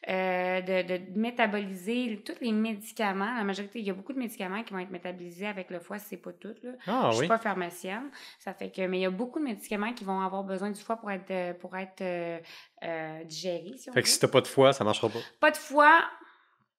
euh, 0.09 0.61
de, 0.61 1.01
métaboliser 1.19 2.23
tous 2.25 2.35
les 2.41 2.53
médicaments. 2.53 3.37
La 3.37 3.45
majorité, 3.45 3.79
il 3.79 3.87
y 3.87 3.91
a 3.91 3.95
beaucoup 3.95 4.13
de 4.13 4.19
médicaments 4.19 4.63
qui 4.63 4.73
vont 4.73 4.81
être 4.81 4.91
métabolisés 4.91 5.47
avec 5.47 5.71
le 5.71 5.79
foie, 5.79 5.99
c'est 5.99 6.17
pas 6.17 6.33
tout. 6.33 6.55
Là. 6.63 6.73
Ah, 6.87 7.11
Je 7.13 7.19
suis 7.19 7.29
pas 7.29 7.39
pharmacienne. 7.39 8.11
Ça 8.39 8.53
fait 8.53 8.71
que, 8.71 8.87
mais 8.87 8.99
il 8.99 9.03
y 9.03 9.07
a 9.07 9.11
beaucoup 9.11 9.39
de 9.39 9.45
médicaments 9.45 9.93
qui 9.93 10.05
vont 10.05 10.21
avoir 10.21 10.43
besoin 10.45 10.71
du 10.71 10.81
foie 10.81 10.97
pour 10.97 11.11
être, 11.11 11.57
pour 11.59 11.77
être 11.77 12.03
euh, 12.03 13.25
digérés. 13.25 13.75
Si 13.77 13.91
fait 13.91 14.03
que 14.03 14.09
si 14.09 14.19
t'as 14.19 14.29
pas 14.29 14.41
de 14.41 14.47
foie, 14.47 14.73
ça 14.73 14.85
marchera 14.85 15.09
pas. 15.09 15.21
Pas 15.41 15.51
de 15.51 15.57
foie, 15.57 16.03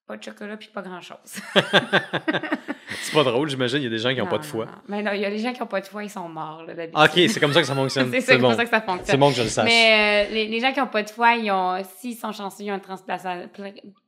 pas 0.09 0.17
de 0.17 0.23
chocolat 0.23 0.57
puis 0.57 0.69
pas 0.69 0.81
grand 0.81 1.01
chose. 1.01 1.17
c'est 1.53 3.13
pas 3.13 3.23
drôle, 3.23 3.47
j'imagine, 3.47 3.77
il 3.77 3.83
y 3.83 3.87
a 3.87 3.91
des 3.91 3.99
gens 3.99 4.09
qui 4.09 4.17
n'ont 4.17 4.25
pas 4.25 4.39
de 4.39 4.45
foie. 4.45 4.65
Mais 4.87 5.03
non, 5.03 5.11
il 5.11 5.21
y 5.21 5.25
a 5.25 5.29
des 5.29 5.37
gens 5.37 5.53
qui 5.53 5.59
n'ont 5.59 5.67
pas 5.67 5.81
de 5.81 5.85
foie, 5.85 6.03
ils 6.03 6.09
sont 6.09 6.27
morts. 6.27 6.63
Là, 6.63 6.73
ok, 6.73 7.11
c'est 7.13 7.39
comme 7.39 7.53
ça 7.53 7.61
que 7.61 7.67
ça 7.67 7.75
fonctionne. 7.75 8.11
c'est 8.19 8.39
comme 8.39 8.55
ça 8.55 8.63
que 8.63 8.71
ça 8.71 8.81
fonctionne. 8.81 9.05
C'est 9.05 9.17
bon 9.17 9.29
que 9.29 9.35
je 9.35 9.43
le 9.43 9.49
sache. 9.49 9.65
Mais 9.65 10.27
euh, 10.27 10.33
les, 10.33 10.59
gens 10.59 10.73
qui 10.73 10.79
n'ont 10.79 10.87
pas 10.87 11.03
de 11.03 11.11
foie, 11.11 11.35
ils 11.35 11.51
ont, 11.51 11.79
s'ils 11.99 12.17
sont 12.17 12.31
chanceux, 12.31 12.63
ils 12.63 12.71
ont 12.71 12.75
une 12.75 12.81
transplantation. 12.81 13.47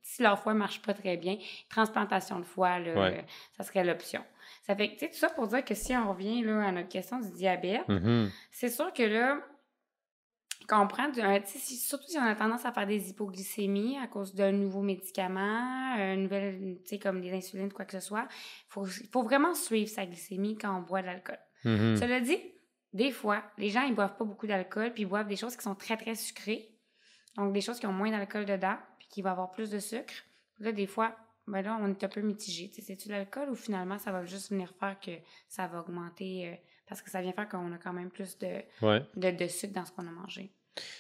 Si 0.02 0.24
leur 0.24 0.40
foie 0.40 0.56
ne 0.56 0.60
marche 0.60 0.82
pas 0.82 0.96
très 0.96 1.18
bien, 1.18 1.38
transplantation 1.70 2.40
de 2.40 2.46
foie, 2.46 2.80
là, 2.80 3.12
ça 3.56 3.64
serait 3.64 3.84
l'option. 3.84 4.22
Ça 4.66 4.76
fait 4.76 4.90
que, 4.90 4.94
tu 4.94 5.00
sais, 5.02 5.08
tout 5.10 5.18
ça 5.18 5.30
pour 5.30 5.48
dire 5.48 5.64
que 5.64 5.76
si 5.76 5.96
on 5.96 6.10
revient 6.10 6.42
là, 6.42 6.68
à 6.68 6.72
notre 6.72 6.90
question 6.90 7.20
du 7.20 7.30
diabète, 7.30 7.88
mm-hmm. 7.88 8.30
c'est 8.52 8.70
sûr 8.70 8.92
que 8.92 9.04
là, 9.04 9.38
comprendre, 10.66 11.16
surtout 11.46 12.08
si 12.08 12.18
on 12.18 12.24
a 12.24 12.36
tendance 12.36 12.66
à 12.66 12.72
faire 12.72 12.88
des 12.88 13.10
hypoglycémies 13.10 13.98
à 13.98 14.08
cause 14.08 14.34
d'un 14.34 14.52
nouveau 14.52 14.82
médicament, 14.82 15.96
une 15.98 16.24
nouvelle, 16.24 16.78
tu 16.84 16.90
sais, 16.90 17.00
comme 17.00 17.22
des 17.22 17.32
insulines, 17.32 17.72
quoi 17.72 17.86
que 17.86 17.94
ce 17.94 18.00
soit, 18.00 18.28
il 18.78 19.08
faut, 19.12 19.24
vraiment 19.24 19.54
suivre 19.54 19.90
sa 19.90 20.06
glycémie 20.06 20.58
quand 20.58 20.78
on 20.78 20.82
boit 20.82 21.02
de 21.02 21.08
l'alcool. 21.08 21.40
Mm-hmm. 21.66 21.98
Cela 21.98 22.20
dit, 22.20 22.38
des 22.94 23.12
fois, 23.12 23.44
les 23.58 23.70
gens, 23.70 23.84
ils 23.84 23.96
boivent 23.96 24.18
pas 24.18 24.26
beaucoup 24.26 24.48
d'alcool, 24.48 24.94
puis 24.94 25.04
ils 25.04 25.08
boivent 25.08 25.28
des 25.28 25.36
choses 25.36 25.56
qui 25.56 25.64
sont 25.64 25.76
très, 25.76 25.98
très 25.98 26.16
sucrées. 26.16 26.70
Donc, 27.38 27.54
des 27.54 27.62
choses 27.62 27.80
qui 27.80 27.88
ont 27.88 27.94
moins 27.94 28.12
d'alcool 28.12 28.46
dedans, 28.46 28.76
puis 29.00 29.08
qui 29.10 29.22
vont 29.22 29.30
avoir 29.30 29.52
plus 29.52 29.70
de 29.70 29.80
sucre. 29.80 30.14
Là, 30.60 30.72
des 30.72 30.88
fois, 30.88 31.16
ben 31.48 31.62
là, 31.62 31.78
on 31.82 31.88
est 31.88 32.04
un 32.04 32.08
peu 32.08 32.22
mitigé. 32.22 32.72
C'est-tu 32.74 33.10
l'alcool 33.10 33.50
ou 33.50 33.56
finalement, 33.56 33.98
ça 33.98 34.12
va 34.12 34.26
juste 34.26 34.52
venir 34.52 34.74
faire 34.80 35.00
que 35.00 35.12
ça 35.48 35.68
va 35.68 35.80
augmenter 35.80 36.50
euh, 36.50 36.56
parce 36.92 37.02
que 37.02 37.10
ça 37.10 37.22
vient 37.22 37.32
faire 37.32 37.48
qu'on 37.48 37.72
a 37.72 37.78
quand 37.78 37.94
même 37.94 38.10
plus 38.10 38.38
de, 38.40 38.52
de, 39.16 39.48
sucre 39.48 39.74
dans 39.74 39.86
ce 39.86 39.94
qu'on 39.94 40.06
a 40.06 40.12
mangé. 40.12 40.52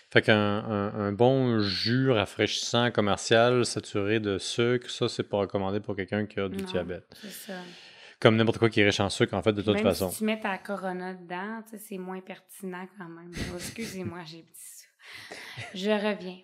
Fait 0.09 0.21
qu'un 0.21 0.37
un, 0.37 1.11
bon 1.11 1.59
jus 1.59 2.09
rafraîchissant 2.11 2.91
commercial 2.91 3.65
saturé 3.65 4.21
de 4.21 4.37
sucre, 4.37 4.89
ça, 4.89 5.09
c'est 5.09 5.27
pas 5.27 5.39
recommandé 5.39 5.81
pour 5.81 5.97
quelqu'un 5.97 6.25
qui 6.27 6.39
a 6.39 6.47
du 6.47 6.63
diabète. 6.63 7.13
C'est 7.21 7.51
ça. 7.51 7.55
Comme 8.21 8.37
n'importe 8.37 8.59
quoi 8.59 8.69
qui 8.69 8.79
est 8.79 8.85
riche 8.85 9.01
en 9.01 9.09
sucre, 9.09 9.33
en 9.33 9.41
fait, 9.41 9.51
de 9.51 9.61
toute 9.61 9.81
façon. 9.81 10.09
Si 10.11 10.19
tu 10.19 10.23
mets 10.23 10.39
ta 10.39 10.57
Corona 10.59 11.13
dedans, 11.13 11.61
c'est 11.77 11.97
moins 11.97 12.21
pertinent 12.21 12.87
quand 12.97 13.09
même. 13.09 13.33
Excusez-moi, 13.57 14.19
j'ai 14.25 14.43
dit 14.43 14.49
ça. 14.53 15.35
Je 15.73 15.91
reviens. 15.91 16.37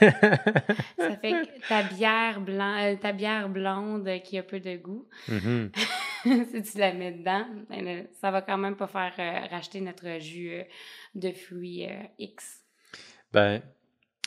ça 0.00 1.16
fait 1.16 1.32
que 1.32 1.68
ta 1.68 1.82
bière, 1.82 2.40
blanc, 2.40 2.76
euh, 2.78 2.94
ta 2.94 3.10
bière 3.10 3.48
blonde 3.48 4.08
qui 4.22 4.38
a 4.38 4.44
peu 4.44 4.60
de 4.60 4.76
goût, 4.76 5.08
mm-hmm. 5.28 5.70
si 6.52 6.62
tu 6.62 6.78
la 6.78 6.92
mets 6.92 7.12
dedans, 7.12 7.46
ben, 7.68 8.06
ça 8.20 8.30
va 8.30 8.42
quand 8.42 8.58
même 8.58 8.76
pas 8.76 8.86
faire 8.86 9.14
euh, 9.18 9.46
racheter 9.54 9.80
notre 9.80 10.18
jus 10.20 10.52
euh, 10.52 10.64
de 11.14 11.32
fruits 11.32 11.86
X. 12.18 12.64
Ben, 13.32 13.62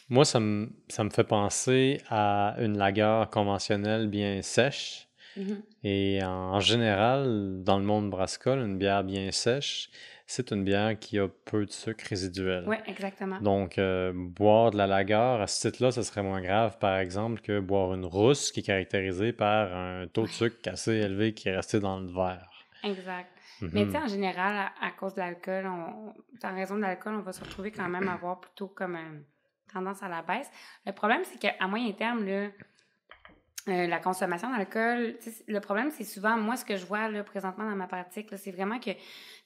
moi, 0.09 0.25
ça 0.25 0.39
me, 0.39 0.69
ça 0.89 1.03
me 1.03 1.09
fait 1.09 1.23
penser 1.23 1.99
à 2.09 2.55
une 2.59 2.77
lagueur 2.77 3.29
conventionnelle 3.29 4.07
bien 4.07 4.41
sèche. 4.41 5.07
Mm-hmm. 5.37 5.61
Et 5.83 6.23
en 6.23 6.59
général, 6.59 7.63
dans 7.63 7.77
le 7.77 7.85
monde 7.85 8.09
brassicole, 8.09 8.59
une 8.59 8.77
bière 8.77 9.03
bien 9.03 9.31
sèche, 9.31 9.89
c'est 10.25 10.51
une 10.51 10.63
bière 10.63 10.97
qui 10.97 11.19
a 11.19 11.27
peu 11.27 11.65
de 11.65 11.71
sucre 11.71 12.05
résiduel. 12.09 12.63
Oui, 12.67 12.77
exactement. 12.87 13.39
Donc, 13.41 13.77
euh, 13.77 14.13
boire 14.15 14.71
de 14.71 14.77
la 14.77 14.87
lagueur 14.87 15.41
à 15.41 15.47
ce 15.47 15.67
titre-là, 15.67 15.91
ce 15.91 16.01
serait 16.01 16.23
moins 16.23 16.41
grave, 16.41 16.77
par 16.79 16.97
exemple, 16.97 17.41
que 17.41 17.59
boire 17.59 17.93
une 17.93 18.05
rousse 18.05 18.51
qui 18.51 18.61
est 18.61 18.63
caractérisée 18.63 19.33
par 19.33 19.75
un 19.75 20.07
taux 20.07 20.23
de 20.23 20.31
sucre 20.31 20.57
assez 20.67 20.93
élevé 20.93 21.33
qui 21.33 21.49
est 21.49 21.55
resté 21.55 21.79
dans 21.79 21.99
le 21.99 22.07
verre. 22.07 22.49
Exact. 22.83 23.29
Mais 23.61 23.85
tu 23.85 23.91
sais, 23.91 23.97
mhm. 23.97 24.03
en 24.03 24.07
général, 24.07 24.71
à, 24.81 24.91
cause 24.91 25.13
de 25.13 25.19
l'alcool, 25.19 25.67
en 25.67 26.13
raison 26.55 26.75
de 26.75 26.81
l'alcool, 26.81 27.15
on 27.15 27.21
va 27.21 27.31
se 27.31 27.41
retrouver 27.41 27.71
quand 27.71 27.87
même 27.87 28.07
à 28.09 28.13
avoir 28.13 28.39
plutôt 28.39 28.67
comme 28.67 28.95
une 28.95 29.23
tendance 29.71 30.03
à 30.03 30.09
la 30.09 30.21
baisse. 30.21 30.49
Le 30.85 30.91
problème, 30.91 31.21
c'est 31.23 31.39
qu'à 31.39 31.67
moyen 31.67 31.91
terme, 31.93 32.25
là, 32.25 32.49
euh, 33.69 33.87
la 33.87 33.99
consommation 33.99 34.51
d'alcool, 34.51 35.15
le 35.47 35.59
problème, 35.59 35.89
c'est 35.91 36.03
souvent, 36.03 36.37
moi, 36.37 36.57
ce 36.57 36.65
que 36.65 36.75
je 36.75 36.85
vois 36.85 37.07
là, 37.07 37.23
présentement 37.23 37.69
dans 37.69 37.75
ma 37.75 37.87
pratique, 37.87 38.27
c'est 38.35 38.51
vraiment 38.51 38.77
que 38.77 38.91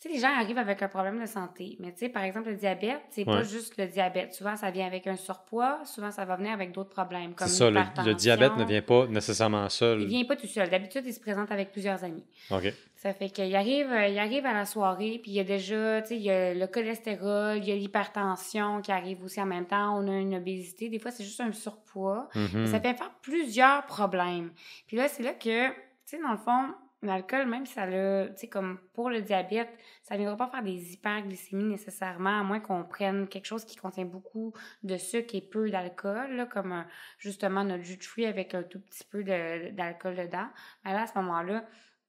les 0.05 0.19
gens 0.19 0.33
arrivent 0.33 0.57
avec 0.57 0.81
un 0.81 0.87
problème 0.87 1.21
de 1.21 1.25
santé. 1.25 1.77
Mais 1.79 1.93
par 2.09 2.23
exemple, 2.23 2.49
le 2.49 2.55
diabète, 2.55 3.01
c'est 3.09 3.25
pas 3.25 3.43
juste 3.43 3.77
le 3.77 3.87
diabète. 3.87 4.33
Souvent, 4.33 4.55
ça 4.55 4.71
vient 4.71 4.87
avec 4.87 5.05
un 5.05 5.15
surpoids. 5.15 5.79
Souvent, 5.85 6.11
ça 6.11 6.25
va 6.25 6.35
venir 6.35 6.51
avec 6.51 6.71
d'autres 6.71 6.89
problèmes. 6.89 7.33
C'est 7.37 7.47
ça, 7.47 7.69
le, 7.69 8.13
diabète 8.13 8.55
ne 8.57 8.63
vient 8.63 8.81
pas 8.81 9.05
nécessairement 9.07 9.67
seul. 9.69 10.01
Il 10.01 10.07
vient 10.07 10.25
pas 10.25 10.35
tout 10.35 10.47
seul. 10.47 10.69
D'habitude, 10.69 11.03
il 11.05 11.13
se 11.13 11.19
présente 11.19 11.51
avec 11.51 11.71
plusieurs 11.71 12.03
amis. 12.03 12.23
OK. 12.49 12.73
Ça 12.97 13.13
fait 13.13 13.29
qu'il 13.29 13.55
arrive, 13.55 13.91
euh, 13.91 14.07
il 14.07 14.17
arrive 14.17 14.45
à 14.47 14.53
la 14.53 14.65
soirée, 14.65 15.19
puis 15.21 15.31
il 15.31 15.35
y 15.35 15.39
a 15.39 15.43
déjà, 15.43 16.01
tu 16.01 16.09
sais, 16.09 16.15
il 16.15 16.23
y 16.23 16.31
a 16.31 16.55
le 16.55 16.65
cholestérol, 16.65 17.57
il 17.57 17.65
y 17.65 17.71
a 17.71 17.75
l'hypertension 17.75 18.81
qui 18.81 18.91
arrive 18.91 19.23
aussi 19.23 19.39
en 19.39 19.45
même 19.45 19.67
temps. 19.67 19.99
On 19.99 20.07
a 20.07 20.17
une 20.17 20.35
obésité. 20.35 20.89
Des 20.89 20.97
fois, 20.97 21.11
c'est 21.11 21.23
juste 21.23 21.39
un 21.39 21.51
surpoids. 21.51 22.27
Mm-hmm. 22.33 22.65
Ça 22.65 22.79
fait 22.79 22.95
faire 22.95 23.11
plusieurs 23.21 23.85
problèmes. 23.85 24.51
Puis 24.87 24.97
là, 24.97 25.07
c'est 25.07 25.21
là 25.21 25.33
que, 25.33 25.69
tu 25.69 25.75
sais, 26.05 26.19
dans 26.19 26.31
le 26.31 26.37
fond, 26.37 26.73
l'alcool, 27.03 27.45
même 27.45 27.67
si 27.67 27.73
ça 27.73 27.85
tu 27.85 27.93
sais, 28.35 28.47
comme 28.47 28.79
pour 28.93 29.11
le 29.11 29.21
diabète, 29.21 29.69
ça 30.01 30.15
ne 30.15 30.21
viendra 30.21 30.35
pas 30.35 30.47
faire 30.47 30.63
des 30.63 30.93
hyperglycémies 30.93 31.65
nécessairement, 31.65 32.39
à 32.39 32.43
moins 32.43 32.59
qu'on 32.59 32.83
prenne 32.83 33.27
quelque 33.27 33.45
chose 33.45 33.63
qui 33.63 33.75
contient 33.75 34.05
beaucoup 34.05 34.53
de 34.81 34.97
sucre 34.97 35.35
et 35.35 35.41
peu 35.41 35.69
d'alcool, 35.69 36.47
comme 36.51 36.83
justement 37.19 37.63
notre 37.63 37.83
jus 37.83 37.97
de 37.97 38.03
fruits 38.03 38.25
avec 38.25 38.55
un 38.55 38.63
tout 38.63 38.79
petit 38.79 39.03
peu 39.03 39.23
d'alcool 39.23 40.15
dedans. 40.15 40.47
Mais 40.83 40.93
là, 40.93 41.03
à 41.03 41.07
ce 41.07 41.13
moment-là, 41.19 41.63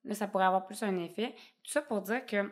Là, 0.08 0.14
ça 0.14 0.26
pourrait 0.26 0.46
avoir 0.46 0.66
plus 0.66 0.82
un 0.82 0.96
effet. 0.96 1.34
Tout 1.62 1.70
ça 1.70 1.82
pour 1.82 2.00
dire 2.00 2.24
que, 2.24 2.42
tu 2.42 2.50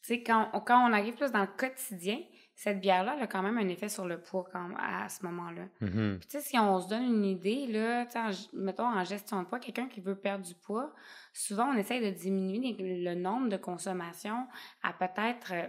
sais, 0.00 0.22
quand, 0.22 0.50
quand 0.66 0.88
on 0.88 0.92
arrive 0.92 1.14
plus 1.14 1.30
dans 1.30 1.42
le 1.42 1.46
quotidien, 1.46 2.18
cette 2.54 2.80
bière-là 2.80 3.18
a 3.20 3.26
quand 3.26 3.42
même 3.42 3.58
un 3.58 3.68
effet 3.68 3.90
sur 3.90 4.06
le 4.06 4.18
poids 4.18 4.48
quand, 4.50 4.70
à 4.78 5.08
ce 5.10 5.24
moment-là. 5.26 5.64
Mm-hmm. 5.82 6.18
Puis, 6.18 6.28
tu 6.28 6.38
sais, 6.38 6.40
si 6.40 6.58
on 6.58 6.80
se 6.80 6.88
donne 6.88 7.02
une 7.02 7.24
idée, 7.24 7.66
là, 7.66 8.06
en, 8.14 8.30
mettons 8.54 8.86
en 8.86 9.04
gestion 9.04 9.42
de 9.42 9.46
poids, 9.46 9.58
quelqu'un 9.58 9.88
qui 9.88 10.00
veut 10.00 10.14
perdre 10.14 10.44
du 10.44 10.54
poids, 10.54 10.94
souvent 11.34 11.66
on 11.66 11.76
essaye 11.76 12.00
de 12.00 12.10
diminuer 12.16 12.76
le 12.78 13.14
nombre 13.14 13.50
de 13.50 13.58
consommation 13.58 14.46
à 14.82 14.94
peut-être. 14.94 15.52
Euh, 15.52 15.66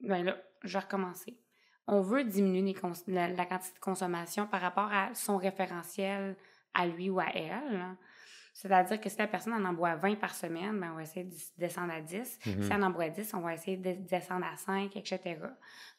ben 0.00 0.24
là, 0.24 0.36
je 0.62 0.74
vais 0.74 0.84
recommencer. 0.84 1.38
On 1.86 2.02
veut 2.02 2.24
diminuer 2.24 2.74
la, 3.06 3.28
la, 3.28 3.46
quantité 3.46 3.74
de 3.74 3.80
consommation 3.80 4.46
par 4.46 4.60
rapport 4.60 4.92
à 4.92 5.14
son 5.14 5.38
référentiel 5.38 6.36
à 6.74 6.86
lui 6.86 7.08
ou 7.08 7.18
à 7.18 7.26
elle. 7.34 7.96
C'est-à-dire 8.52 9.00
que 9.00 9.08
si 9.08 9.16
la 9.18 9.26
personne 9.26 9.54
en, 9.54 9.72
boit 9.72 9.96
20 9.96 10.16
par 10.16 10.34
semaine, 10.34 10.78
ben, 10.78 10.90
on 10.92 10.96
va 10.96 11.02
essayer 11.02 11.24
de 11.24 11.34
descendre 11.56 11.92
à 11.92 12.00
10. 12.00 12.18
Mm-hmm. 12.18 12.62
Si 12.62 12.72
elle 12.72 12.84
en 12.84 12.90
boit 12.90 13.08
10, 13.08 13.32
on 13.34 13.40
va 13.40 13.54
essayer 13.54 13.78
de 13.78 13.92
descendre 13.92 14.44
à 14.44 14.56
5, 14.56 14.94
etc. 14.96 15.38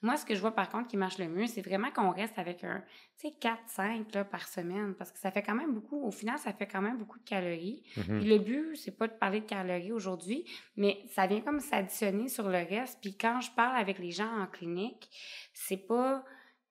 Moi, 0.02 0.18
ce 0.18 0.26
que 0.26 0.36
je 0.36 0.40
vois 0.40 0.52
par 0.52 0.70
contre 0.70 0.88
qui 0.88 0.98
marche 0.98 1.18
le 1.18 1.28
mieux, 1.28 1.48
c'est 1.48 1.62
vraiment 1.62 1.90
qu'on 1.90 2.12
reste 2.12 2.38
avec 2.38 2.64
un, 2.64 2.84
tu 3.18 3.30
sais, 3.30 3.34
4, 3.40 3.58
5 3.68 4.14
là, 4.14 4.24
par 4.24 4.48
semaine, 4.48 4.94
parce 4.94 5.12
que 5.12 5.18
ça 5.18 5.32
fait 5.32 5.42
quand 5.42 5.56
même 5.56 5.74
beaucoup, 5.74 6.06
au 6.06 6.12
final, 6.12 6.38
ça 6.38 6.54
fait 6.54 6.68
quand 6.68 6.82
même 6.82 6.98
beaucoup 6.98 7.18
de 7.18 7.24
calories. 7.24 7.84
Puis 7.94 8.26
le 8.26 8.38
but, 8.38 8.76
c'est 8.76 8.98
pas 8.98 9.08
de 9.08 9.14
parler 9.14 9.42
de 9.42 9.46
calories 9.46 9.92
aujourd'hui, 9.92 10.46
mais 10.78 11.00
ça 11.10 11.26
vient 11.26 11.42
comme 11.42 11.60
s'additionner 11.60 12.28
sur 12.28 12.50
le 12.50 12.60
reste. 12.60 13.00
Puis 13.02 13.18
quand 13.18 13.42
je 13.42 13.52
parle 13.52 13.78
avec 13.78 13.98
les 13.98 14.12
gens 14.12 14.30
en 14.40 14.46
clinique, 14.46 15.10
c'est 15.54 15.88
pas 15.88 16.24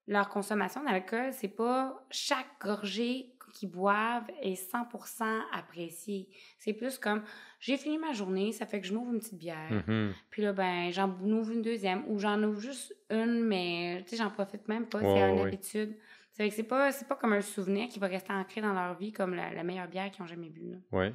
leur 0.07 0.29
consommation 0.29 0.83
d'alcool, 0.85 1.33
c'est 1.33 1.49
pas 1.49 2.05
chaque 2.11 2.47
gorgée 2.61 3.35
qui 3.53 3.67
boivent 3.67 4.31
est 4.43 4.55
100% 4.55 5.25
apprécié. 5.53 6.29
C'est 6.59 6.73
plus 6.73 6.99
comme, 6.99 7.23
j'ai 7.61 7.77
fini 7.77 7.99
ma 7.99 8.13
journée, 8.13 8.53
ça 8.53 8.67
fait 8.67 8.81
que 8.81 8.87
je 8.87 8.95
m'ouvre 8.95 9.13
une 9.13 9.21
petite 9.21 9.39
bière. 9.39 9.71
Mm-hmm. 9.71 10.11
Puis 10.31 10.43
là, 10.43 10.53
ben, 10.53 10.91
j'en 10.91 11.09
ouvre 11.09 11.53
une 11.53 11.63
deuxième 11.63 12.03
ou 12.09 12.19
j'en 12.19 12.43
ouvre 12.43 12.61
juste 12.61 12.97
une, 13.11 13.45
mais 13.45 14.03
tu 14.05 14.11
sais, 14.11 14.17
j'en 14.17 14.31
profite 14.31 14.67
même 14.69 14.87
pas. 14.87 15.01
c'est 15.01 15.07
une 15.07 15.41
habitude. 15.41 15.95
C'est 16.33 16.49
c'est 16.49 16.63
pas, 16.63 16.91
pas 16.91 17.15
comme 17.17 17.35
un 17.35 17.43
souvenir 17.43 17.89
qui 17.89 17.99
va 17.99 18.07
rester 18.07 18.33
ancré 18.33 18.63
dans 18.63 18.73
leur 18.73 18.95
vie 18.95 19.13
comme 19.13 19.35
la, 19.35 19.63
meilleure 19.63 19.89
bière 19.89 20.11
qu'ils 20.11 20.23
ont 20.23 20.27
jamais 20.27 20.49
bu. 20.49 20.79
Oui. 20.91 21.07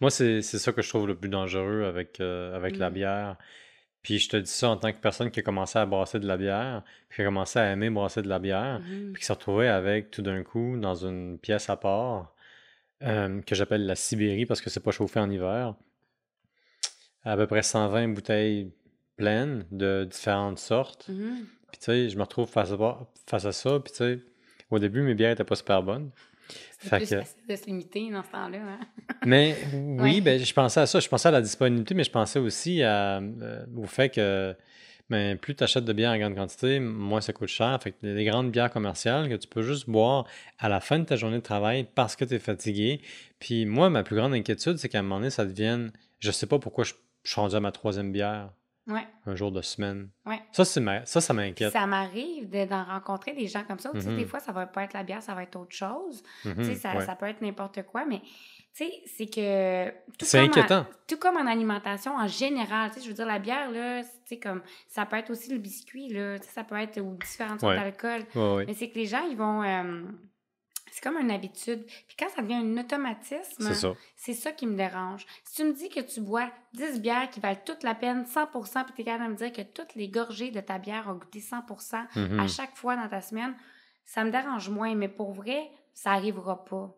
Moi, 0.00 0.10
c'est 0.10 0.42
ça 0.42 0.72
que 0.72 0.80
je 0.80 0.88
trouve 0.88 1.08
le 1.08 1.16
plus 1.16 1.28
dangereux 1.28 1.82
avec, 1.84 2.20
euh, 2.20 2.54
avec 2.54 2.76
la 2.76 2.88
mm. 2.88 2.94
bière. 2.94 3.36
Puis 4.02 4.18
je 4.18 4.28
te 4.30 4.36
dis 4.36 4.50
ça 4.50 4.70
en 4.70 4.76
tant 4.76 4.92
que 4.92 4.98
personne 4.98 5.30
qui 5.30 5.40
a 5.40 5.42
commencé 5.42 5.78
à 5.78 5.86
brasser 5.86 6.18
de 6.18 6.26
la 6.26 6.36
bière, 6.36 6.82
puis 7.08 7.16
qui 7.16 7.22
a 7.22 7.24
commencé 7.26 7.58
à 7.58 7.70
aimer 7.70 7.90
brasser 7.90 8.22
de 8.22 8.28
la 8.28 8.38
bière, 8.38 8.80
mm-hmm. 8.80 9.12
puis 9.12 9.20
qui 9.20 9.26
s'est 9.26 9.32
retrouvé 9.32 9.68
avec 9.68 10.10
tout 10.10 10.22
d'un 10.22 10.42
coup 10.42 10.76
dans 10.78 10.94
une 10.94 11.38
pièce 11.38 11.68
à 11.68 11.76
part 11.76 12.34
euh, 13.02 13.40
que 13.42 13.54
j'appelle 13.54 13.84
la 13.86 13.96
Sibérie 13.96 14.46
parce 14.46 14.60
que 14.60 14.70
c'est 14.70 14.80
pas 14.80 14.90
chauffé 14.90 15.20
en 15.20 15.30
hiver. 15.30 15.74
À 17.24 17.36
peu 17.36 17.46
près 17.46 17.62
120 17.62 18.08
bouteilles 18.08 18.72
pleines 19.16 19.66
de 19.70 20.06
différentes 20.10 20.58
sortes. 20.58 21.10
Mm-hmm. 21.10 21.44
Puis 21.70 21.78
tu 21.78 21.84
sais, 21.84 22.08
je 22.08 22.16
me 22.16 22.22
retrouve 22.22 22.48
face 22.48 22.72
à, 22.72 22.98
face 23.26 23.44
à 23.44 23.52
ça, 23.52 23.78
puis 23.80 23.92
tu 23.92 23.98
sais, 23.98 24.20
au 24.70 24.78
début, 24.78 25.02
mes 25.02 25.14
bières 25.14 25.32
étaient 25.32 25.44
pas 25.44 25.56
super 25.56 25.82
bonnes. 25.82 26.10
C'est 26.78 26.88
plus 26.88 27.06
facile 27.06 27.24
de 27.48 27.56
se 27.56 27.66
limiter 27.66 28.10
dans 28.10 28.22
ce 28.22 28.30
temps-là. 28.30 28.58
Hein. 28.58 28.78
mais 29.26 29.56
oui, 29.72 30.20
ben, 30.20 30.42
je 30.42 30.52
pensais 30.52 30.80
à 30.80 30.86
ça. 30.86 31.00
Je 31.00 31.08
pensais 31.08 31.28
à 31.28 31.32
la 31.32 31.42
disponibilité, 31.42 31.94
mais 31.94 32.04
je 32.04 32.10
pensais 32.10 32.38
aussi 32.38 32.82
à, 32.82 33.18
euh, 33.18 33.64
au 33.76 33.86
fait 33.86 34.08
que 34.10 34.54
ben, 35.10 35.36
plus 35.36 35.56
tu 35.56 35.64
achètes 35.64 35.84
de 35.84 35.92
bière 35.92 36.12
en 36.12 36.18
grande 36.18 36.36
quantité, 36.36 36.78
moins 36.78 37.20
ça 37.20 37.32
coûte 37.32 37.48
cher. 37.48 37.78
Fait 37.82 37.92
que 37.92 37.96
les 38.02 38.24
grandes 38.24 38.50
bières 38.50 38.70
commerciales 38.70 39.28
que 39.28 39.34
tu 39.34 39.48
peux 39.48 39.62
juste 39.62 39.90
boire 39.90 40.24
à 40.58 40.68
la 40.68 40.80
fin 40.80 40.98
de 40.98 41.04
ta 41.04 41.16
journée 41.16 41.38
de 41.38 41.42
travail 41.42 41.86
parce 41.94 42.14
que 42.14 42.24
tu 42.24 42.34
es 42.34 42.38
fatigué. 42.38 43.00
Puis 43.40 43.66
moi, 43.66 43.90
ma 43.90 44.02
plus 44.04 44.16
grande 44.16 44.34
inquiétude, 44.34 44.78
c'est 44.78 44.88
qu'à 44.88 45.00
un 45.00 45.02
moment 45.02 45.16
donné, 45.16 45.30
ça 45.30 45.44
devienne. 45.44 45.92
Je 46.20 46.30
sais 46.30 46.46
pas 46.46 46.58
pourquoi 46.58 46.84
je, 46.84 46.94
je 47.24 47.32
suis 47.32 47.40
rendu 47.40 47.56
à 47.56 47.60
ma 47.60 47.72
troisième 47.72 48.12
bière. 48.12 48.50
Un 49.26 49.34
jour 49.34 49.52
de 49.52 49.62
semaine. 49.62 50.10
Ça, 50.52 50.64
ça, 50.64 51.20
ça 51.20 51.32
m'inquiète. 51.32 51.72
Ça 51.72 51.86
m'arrive 51.86 52.48
d'en 52.48 52.84
rencontrer 52.84 53.32
des 53.32 53.46
gens 53.46 53.64
comme 53.64 53.78
ça. 53.78 53.92
Des 53.92 54.00
mm-hmm. 54.00 54.26
fois, 54.26 54.40
ça 54.40 54.52
va 54.52 54.66
pas 54.66 54.84
être 54.84 54.94
la 54.94 55.02
bière, 55.02 55.22
ça 55.22 55.34
va 55.34 55.42
être 55.42 55.56
autre 55.56 55.74
chose. 55.74 56.22
Ça, 56.80 57.00
ça 57.00 57.16
peut 57.16 57.26
être 57.26 57.40
n'importe 57.40 57.82
quoi, 57.82 58.04
mais 58.04 58.20
c'est 58.72 59.26
que. 59.26 59.92
C'est 60.20 60.38
inquiétant. 60.38 60.86
tout 61.06 61.16
comme 61.16 61.36
en 61.36 61.46
alimentation, 61.46 62.16
en 62.16 62.28
général, 62.28 62.90
je 63.00 63.06
veux 63.08 63.14
dire, 63.14 63.26
la 63.26 63.38
bière, 63.38 63.70
là, 63.70 64.02
comme, 64.42 64.62
ça 64.88 65.06
peut 65.06 65.16
être 65.16 65.30
aussi 65.30 65.50
le 65.50 65.58
biscuit, 65.58 66.08
là, 66.08 66.36
ça 66.42 66.64
peut 66.64 66.76
être 66.76 67.00
ou 67.00 67.16
différentes 67.16 67.60
sortes 67.60 67.76
d'alcool. 67.76 68.22
mais 68.66 68.74
c'est 68.74 68.88
que 68.88 68.98
les 68.98 69.06
gens, 69.06 69.22
ils 69.28 69.36
vont. 69.36 69.62
Euh, 69.62 70.02
c'est 70.90 71.02
comme 71.02 71.16
une 71.16 71.30
habitude. 71.30 71.84
Puis 71.84 72.16
quand 72.18 72.28
ça 72.28 72.42
devient 72.42 72.54
un 72.54 72.78
automatisme, 72.78 73.72
c'est 74.16 74.34
ça. 74.34 74.52
qui 74.52 74.66
me 74.66 74.76
dérange. 74.76 75.26
Si 75.44 75.56
tu 75.56 75.64
me 75.64 75.72
dis 75.72 75.88
que 75.88 76.00
tu 76.00 76.20
bois 76.20 76.50
10 76.74 77.00
bières 77.00 77.30
qui 77.30 77.40
valent 77.40 77.60
toute 77.64 77.82
la 77.82 77.94
peine, 77.94 78.24
100% 78.24 78.84
puis 78.84 78.94
tu 78.94 79.02
es 79.02 79.04
capable 79.04 79.26
de 79.26 79.30
me 79.30 79.36
dire 79.36 79.52
que 79.52 79.62
toutes 79.62 79.94
les 79.94 80.08
gorgées 80.08 80.50
de 80.50 80.60
ta 80.60 80.78
bière 80.78 81.08
ont 81.08 81.14
goûté 81.14 81.40
100 81.40 81.60
mm-hmm. 81.60 82.40
à 82.40 82.46
chaque 82.48 82.76
fois 82.76 82.96
dans 82.96 83.08
ta 83.08 83.20
semaine, 83.20 83.54
ça 84.04 84.24
me 84.24 84.30
dérange 84.30 84.68
moins. 84.68 84.94
Mais 84.94 85.08
pour 85.08 85.32
vrai, 85.32 85.70
ça 85.94 86.10
n'arrivera 86.10 86.64
pas. 86.64 86.96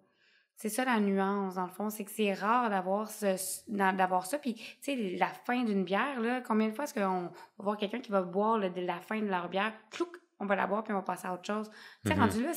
C'est 0.56 0.68
ça 0.68 0.84
la 0.84 1.00
nuance, 1.00 1.56
dans 1.56 1.64
le 1.66 1.72
fond, 1.72 1.90
c'est 1.90 2.04
que 2.04 2.10
c'est 2.12 2.32
rare 2.34 2.70
d'avoir 2.70 3.10
ce, 3.10 3.36
d'avoir 3.68 4.26
ça. 4.26 4.38
Puis, 4.38 4.54
tu 4.54 4.76
sais, 4.80 4.96
la 5.18 5.26
fin 5.26 5.64
d'une 5.64 5.82
bière, 5.82 6.20
là, 6.20 6.40
combien 6.40 6.68
de 6.68 6.72
fois 6.72 6.84
est-ce 6.84 6.94
qu'on 6.94 7.22
va 7.22 7.30
voir 7.58 7.76
quelqu'un 7.76 7.98
qui 7.98 8.12
va 8.12 8.22
boire 8.22 8.60
de 8.60 8.80
la 8.80 9.00
fin 9.00 9.18
de 9.18 9.26
leur 9.26 9.48
bière, 9.48 9.72
clouc, 9.90 10.21
on 10.42 10.46
va 10.46 10.56
la 10.56 10.66
boire 10.66 10.82
puis 10.84 10.92
on 10.92 10.96
va 10.96 11.02
passer 11.02 11.26
à 11.28 11.32
autre 11.34 11.44
chose. 11.46 11.70
Tu 12.04 12.10
sais, 12.10 12.14
mm-hmm. 12.14 12.20
rendu 12.20 12.42
là, 12.42 12.52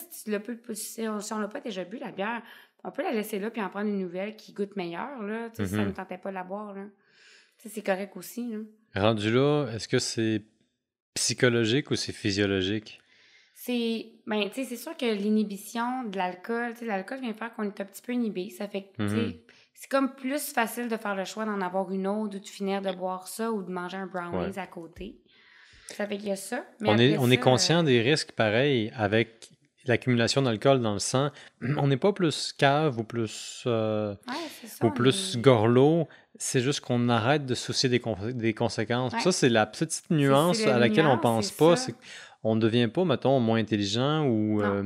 si, 0.74 1.08
on 1.34 1.39
l'a 1.39 1.48
pas 1.48 1.60
déjà 1.62 1.84
bu, 1.86 1.98
la 1.98 2.12
bière, 2.12 2.42
on 2.84 2.92
peut 2.92 3.04
la 3.04 3.12
laisser 3.12 3.39
là 3.39 3.50
puis 3.51 3.62
en 3.62 3.70
prendre 3.70 3.88
une 3.89 4.00
nouvelle 4.00 4.36
qui 4.36 4.54
goûte 4.54 4.75
meilleure, 4.75 5.22
là. 5.24 5.50
Si 5.54 5.68
ça 5.68 5.77
ne 5.77 5.86
Mhm. 5.86 5.94
tentait 5.94 6.18
pas 6.18 6.30
de 6.30 6.36
la 6.36 6.44
boire, 6.44 6.74
là. 6.74 6.84
Tu 7.58 7.70
sais, 7.70 7.75
c'est 7.75 7.82
correct 7.84 8.15
aussi, 8.18 8.51
là. 8.51 8.60
Rendu 9.01 9.32
là, 9.32 9.68
est-ce 9.74 9.88
que 9.88 10.00
c'est 10.00 10.44
psychologique 11.13 11.92
ou 11.92 11.96
c'est 11.96 12.12
physiologique? 12.12 13.01
C'est, 13.54 14.12
ben, 14.27 14.50
tu 14.50 14.56
sais, 14.56 14.63
c'est 14.65 14.75
sûr 14.75 14.96
que 14.98 15.06
l'inhibition 15.06 16.04
de 16.04 16.18
l'alcool, 16.18 16.74
tu 16.74 16.80
sais, 16.80 16.86
l'alcool 16.86 17.22
vient 17.22 17.34
faire 17.34 17.54
qu'on 17.56 17.63
est 17.63 17.80
un 17.82 17.86
petit 17.86 18.01
peu 18.01 18.12
inhibé. 18.13 18.50
Ça 18.50 18.68
fait 18.68 18.84
que, 18.84 19.04
tu 19.04 19.10
sais, 19.10 19.15
Mhm. 19.15 19.34
c'est 19.74 19.89
comme 19.89 20.13
plus 20.13 20.51
facile 20.51 20.88
de 20.89 20.98
faire 20.98 21.15
le 21.15 21.24
choix 21.25 21.46
d'en 21.46 21.62
avoir 21.62 21.89
une 21.92 22.06
autre 22.08 22.36
ou 22.36 22.39
de 22.39 22.46
finir 22.46 22.82
de 22.82 22.92
boire 22.92 23.27
ça 23.27 23.51
ou 23.51 23.63
de 23.63 23.72
manger 23.72 23.98
un 23.98 24.08
brownies 24.08 24.38
Ouais. 24.51 24.60
à 24.60 24.68
côté. 24.68 25.18
Fait 25.92 26.15
y 26.18 26.32
a 26.32 26.36
ça. 26.36 26.63
Mais 26.80 26.89
On 26.89 26.98
est, 26.98 27.18
on 27.18 27.30
est 27.32 27.38
conscient 27.38 27.80
euh, 27.80 27.84
des 27.84 28.01
risques, 28.01 28.32
pareil, 28.32 28.92
avec 28.96 29.50
l'accumulation 29.86 30.42
d'alcool 30.42 30.82
dans 30.82 30.94
le 30.94 31.00
sang. 31.00 31.30
On 31.77 31.88
n'est 31.88 31.98
pas 31.98 32.12
plus 32.12 32.54
cave 32.58 32.98
ou 33.00 33.04
plus, 33.04 33.63
euh, 33.68 34.13
ouais, 34.27 34.34
c'est 34.62 34.68
ça, 34.68 34.86
ou 34.86 34.88
on 34.89 34.92
plus 34.92 35.36
est- 35.36 35.39
gorlot. 35.42 36.08
C'est 36.38 36.60
juste 36.60 36.82
qu'on 36.82 37.08
arrête 37.08 37.46
de 37.46 37.56
soucier 37.56 37.88
des, 37.88 38.01
des 38.34 38.54
conséquences. 38.54 39.13
Ouais. 39.13 39.22
Ça, 39.22 39.32
c'est 39.32 39.48
la 39.48 39.65
petite 39.65 40.10
nuance 40.10 40.65
à 40.68 40.77
laquelle 40.80 41.06
on 41.06 41.12
nuance, 41.12 41.22
pense 41.22 41.46
c'est 41.46 41.58
pas. 41.58 41.75
Qu'on 42.45 42.55
ne 42.55 42.61
devient 42.61 42.87
pas, 42.87 43.05
mettons, 43.05 43.39
moins 43.39 43.57
intelligent 43.57 44.23
ou 44.27 44.61
euh, 44.61 44.83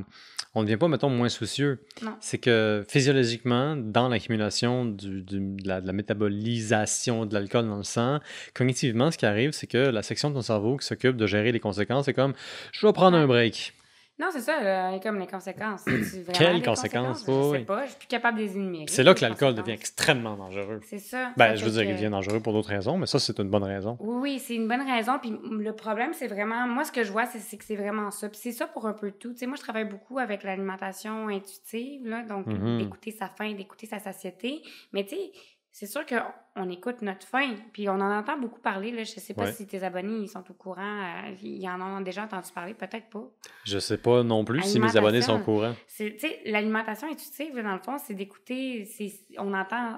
on 0.55 0.61
ne 0.61 0.65
devient 0.65 0.77
pas, 0.77 0.87
mettons, 0.87 1.09
moins 1.09 1.27
soucieux. 1.27 1.79
C'est 2.21 2.37
que 2.37 2.85
physiologiquement, 2.87 3.75
dans 3.75 4.07
l'accumulation 4.07 4.85
du- 4.85 5.21
du- 5.23 5.55
de, 5.61 5.67
la, 5.67 5.81
de 5.81 5.87
la 5.87 5.91
métabolisation 5.91 7.25
de 7.25 7.33
l'alcool 7.33 7.67
dans 7.67 7.75
le 7.75 7.83
sang, 7.83 8.19
cognitivement, 8.53 9.11
ce 9.11 9.17
qui 9.17 9.25
arrive, 9.25 9.51
c'est 9.51 9.67
que 9.67 9.77
la 9.77 10.03
section 10.03 10.29
de 10.29 10.35
ton 10.35 10.41
cerveau 10.41 10.77
qui 10.77 10.85
s'occupe 10.87 11.17
de 11.17 11.27
gérer 11.27 11.51
les 11.51 11.59
conséquences, 11.59 12.05
c'est 12.05 12.13
comme 12.13 12.33
je 12.71 12.87
vais 12.87 12.93
prendre 12.93 13.17
un 13.17 13.27
break. 13.27 13.73
Non, 14.19 14.27
c'est 14.31 14.41
ça, 14.41 14.61
là, 14.61 14.99
comme 14.99 15.17
les 15.17 15.27
conséquences. 15.27 15.85
Quelles 16.33 16.59
des 16.59 16.65
conséquences? 16.65 17.23
Je 17.25 17.51
sais 17.53 17.59
pas, 17.65 17.85
je 17.85 17.89
suis 17.91 17.99
plus 17.99 18.07
capable 18.07 18.37
de 18.37 18.43
les 18.43 18.55
énumérer. 18.57 18.85
C'est 18.87 19.03
là 19.03 19.13
que 19.13 19.21
l'alcool 19.21 19.53
devient 19.53 19.61
conséquences. 19.61 19.79
extrêmement 19.79 20.35
dangereux. 20.35 20.81
C'est 20.83 20.99
ça. 20.99 21.31
Ben, 21.37 21.49
Ça 21.49 21.55
je 21.55 21.65
veux 21.65 21.71
dire, 21.71 21.83
il 21.83 21.93
devient 21.95 22.09
dangereux 22.09 22.39
pour 22.41 22.51
d'autres 22.53 22.69
raisons, 22.69 22.97
mais 22.97 23.05
ça, 23.05 23.17
c'est 23.19 23.39
une 23.39 23.49
bonne 23.49 23.63
raison. 23.63 23.97
Oui, 24.01 24.17
oui, 24.21 24.39
c'est 24.39 24.55
une 24.55 24.67
bonne 24.67 24.81
raison. 24.85 25.19
Puis 25.21 25.33
le 25.49 25.71
problème, 25.73 26.11
c'est 26.13 26.27
vraiment, 26.27 26.67
moi, 26.67 26.83
ce 26.83 26.91
que 26.91 27.03
je 27.03 27.11
vois, 27.11 27.25
c'est 27.25 27.39
c'est 27.39 27.57
que 27.57 27.63
c'est 27.63 27.75
vraiment 27.77 28.11
ça. 28.11 28.27
Puis 28.29 28.39
c'est 28.43 28.51
ça 28.51 28.67
pour 28.67 28.85
un 28.87 28.93
peu 28.93 29.11
tout. 29.11 29.31
Tu 29.31 29.37
sais, 29.39 29.45
moi, 29.47 29.55
je 29.55 29.61
travaille 29.61 29.85
beaucoup 29.85 30.19
avec 30.19 30.43
l'alimentation 30.43 31.29
intuitive, 31.29 32.05
là, 32.07 32.23
donc 32.23 32.45
Mhm. 32.47 32.77
d'écouter 32.79 33.11
sa 33.11 33.29
faim, 33.29 33.53
d'écouter 33.53 33.87
sa 33.87 33.99
satiété. 33.99 34.61
Mais 34.91 35.03
tu 35.05 35.15
sais, 35.15 35.31
c'est 35.79 35.85
sûr 35.87 36.01
qu'on 36.05 36.69
écoute 36.69 37.01
notre 37.01 37.25
faim. 37.25 37.55
Puis 37.71 37.87
on 37.87 37.93
en 37.93 38.17
entend 38.19 38.37
beaucoup 38.37 38.59
parler. 38.59 38.91
Là. 38.91 39.03
Je 39.03 39.11
sais 39.19 39.33
pas 39.33 39.43
Ouais. 39.45 39.51
si 39.53 39.65
tes 39.65 39.81
abonnés 39.81 40.23
ils 40.23 40.27
sont 40.27 40.43
au 40.49 40.53
courant. 40.53 40.81
euh, 41.27 41.33
ils 41.41 41.65
en 41.69 41.79
ont 41.81 42.01
déjà 42.01 42.23
entendu 42.23 42.51
parler, 42.53 42.73
peut-être 42.73 43.09
pas. 43.09 43.23
Je 43.63 43.79
sais 43.79 43.97
pas 43.97 44.23
non 44.23 44.43
plus 44.43 44.61
si 44.63 44.77
mes 44.79 44.97
abonnés 44.97 45.21
sont 45.21 45.39
au 45.39 45.43
courant. 45.43 45.73
L'alimentation 46.45 47.07
intuitive, 47.09 47.55
dans 47.61 47.73
le 47.73 47.79
fond, 47.79 47.97
c'est 47.97 48.13
d'écouter, 48.13 48.87
on 49.37 49.53
entend, 49.53 49.97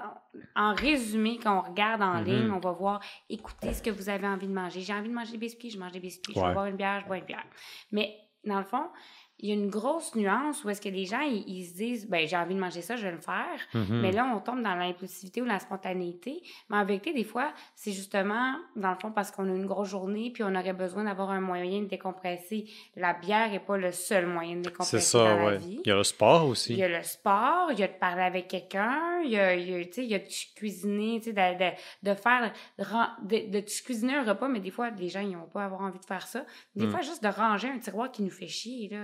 en 0.54 0.74
résumé, 0.74 1.38
quand 1.42 1.58
on 1.58 1.70
regarde 1.70 2.00
en 2.02 2.20
Mhm. 2.20 2.24
ligne, 2.24 2.50
on 2.52 2.60
va 2.60 2.70
voir, 2.72 3.00
écoutez 3.28 3.72
ce 3.74 3.82
que 3.82 3.90
vous 3.90 4.08
avez 4.08 4.26
envie 4.28 4.46
de 4.46 4.52
manger. 4.54 4.80
J'ai 4.82 4.94
envie 4.94 5.08
de 5.08 5.14
manger 5.14 5.32
des 5.32 5.38
biscuits, 5.38 5.70
je 5.70 5.78
mange 5.78 5.92
des 5.92 6.00
biscuits. 6.00 6.32
Je 6.34 6.40
veux 6.40 6.52
boire 6.52 6.66
une 6.66 6.76
bière, 6.76 7.00
je 7.00 7.06
bois 7.06 7.18
une 7.18 7.24
bière. 7.24 7.44
Mais, 7.90 8.14
dans 8.44 8.58
le 8.58 8.64
fond, 8.64 8.86
il 9.42 9.48
y 9.48 9.52
a 9.52 9.54
une 9.56 9.68
grosse 9.70 10.14
nuance 10.14 10.62
où 10.64 10.70
est-ce 10.70 10.80
que 10.80 10.88
les 10.88 11.04
gens, 11.04 11.20
ils, 11.20 11.42
ils 11.48 11.66
se 11.66 11.74
disent, 11.74 12.08
ben, 12.08 12.26
j'ai 12.28 12.36
envie 12.36 12.54
de 12.54 12.60
manger 12.60 12.80
ça, 12.80 12.94
je 12.96 13.02
vais 13.02 13.10
le 13.12 13.18
faire. 13.20 13.58
Mhm. 13.74 14.00
Mais 14.00 14.12
là, 14.12 14.32
on 14.34 14.38
tombe 14.38 14.62
dans 14.62 14.74
l'impulsivité 14.76 15.42
ou 15.42 15.44
la 15.44 15.58
spontanéité. 15.58 16.42
Mais 16.70 16.76
en 16.76 16.84
vérité, 16.84 17.12
des 17.12 17.24
fois, 17.24 17.52
c'est 17.74 17.90
justement, 17.92 18.54
dans 18.76 18.90
le 18.90 18.96
fond, 19.00 19.10
parce 19.10 19.30
qu'on 19.32 19.44
a 19.50 19.54
une 19.54 19.66
grosse 19.66 19.88
journée, 19.88 20.30
puis 20.32 20.44
on 20.44 20.54
aurait 20.54 20.72
besoin 20.72 21.04
d'avoir 21.04 21.30
un 21.30 21.40
moyen 21.40 21.80
de 21.82 21.86
décompresser. 21.86 22.66
La 22.96 23.14
bière 23.14 23.50
n'est 23.50 23.58
pas 23.60 23.76
le 23.76 23.90
seul 23.92 24.26
moyen 24.26 24.56
de 24.56 24.62
décompresser 24.62 25.00
C'est 25.00 25.18
dans 25.18 25.24
ça, 25.26 25.36
la 25.36 25.44
ouais. 25.44 25.58
vie. 25.58 25.80
Il 25.84 25.88
y 25.88 25.92
a 25.92 25.96
le 25.96 26.04
sport 26.04 26.44
Il 26.46 26.50
aussi. 26.50 26.74
y 26.76 26.82
a 26.84 26.88
le 26.88 27.02
sport, 27.02 27.68
il 27.72 27.78
y 27.80 27.82
a 27.82 27.88
de 27.88 27.92
parler 27.98 28.22
avec 28.22 28.46
quelqu'un, 28.48 29.20
il 29.24 29.30
y 29.32 29.38
a, 29.38 29.54
il 29.54 29.68
y 29.70 29.74
a, 29.74 29.78
il 29.80 30.04
y 30.04 30.14
a 30.14 30.18
de 30.20 30.28
cuisiner, 30.54 31.18
tu 31.20 31.30
sais, 31.30 31.32
de, 31.32 31.58
de, 31.58 32.10
de 32.10 32.14
faire, 32.14 32.52
de, 32.78 33.50
de, 33.50 33.60
cuisiner 33.60 34.14
un 34.14 34.24
repas, 34.24 34.48
mais 34.48 34.60
des 34.60 34.70
fois, 34.70 34.90
les 34.90 35.08
gens, 35.08 35.20
ils 35.20 35.32
n'ont 35.32 35.46
pas 35.46 35.64
avoir 35.64 35.80
envie 35.82 35.98
de 35.98 36.04
faire 36.04 36.26
ça. 36.26 36.44
Des 36.76 36.86
Mm. 36.86 36.90
fois, 36.90 37.00
juste 37.00 37.22
de 37.22 37.28
ranger 37.28 37.68
un 37.68 37.78
tiroir 37.78 38.10
qui 38.12 38.22
nous 38.22 38.30
fait 38.30 38.46
chier, 38.48 38.88
là. 38.88 38.98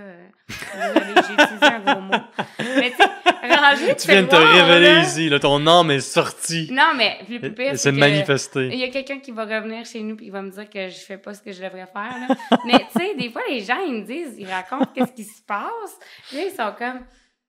Désolée, 0.47 1.21
J'ai 1.27 1.33
utilisé 1.43 1.65
un 1.65 1.79
gros 1.79 2.01
mot. 2.01 2.11
Mais 2.59 2.91
tu 2.91 2.97
sais, 2.97 4.11
viens 4.11 4.23
de 4.23 4.27
te 4.27 4.35
révéler 4.35 4.93
là- 4.93 5.01
ici, 5.01 5.29
là, 5.29 5.39
ton 5.39 5.65
âme 5.67 5.91
est 5.91 5.99
sortie. 5.99 6.69
Non, 6.71 6.93
mais 6.95 7.17
le 7.29 7.39
plus 7.39 7.53
pire, 7.53 7.77
C'est 7.77 7.91
manifesté. 7.91 8.67
il 8.67 8.79
y 8.79 8.83
a 8.83 8.89
quelqu'un 8.89 9.19
qui 9.19 9.31
va 9.31 9.43
revenir 9.45 9.85
chez 9.85 10.01
nous 10.01 10.15
puis 10.15 10.27
il 10.27 10.31
va 10.31 10.41
me 10.41 10.49
dire 10.51 10.69
que 10.69 10.87
je 10.89 10.97
fais 10.99 11.17
pas 11.17 11.33
ce 11.33 11.41
que 11.41 11.51
je 11.51 11.61
devrais 11.61 11.87
faire. 11.87 12.15
Là. 12.27 12.35
Mais 12.65 12.79
tu 12.91 12.99
sais, 12.99 13.15
des 13.15 13.29
fois, 13.29 13.41
les 13.49 13.61
gens, 13.61 13.79
ils 13.85 13.93
me 14.01 14.05
disent, 14.05 14.35
ils 14.37 14.49
racontent 14.49 14.91
qu'est-ce 14.93 15.13
qui 15.13 15.23
se 15.23 15.41
passe. 15.43 15.97
Puis 16.27 16.37
là, 16.37 16.43
ils 16.45 16.55
sont 16.55 16.73
comme. 16.77 17.01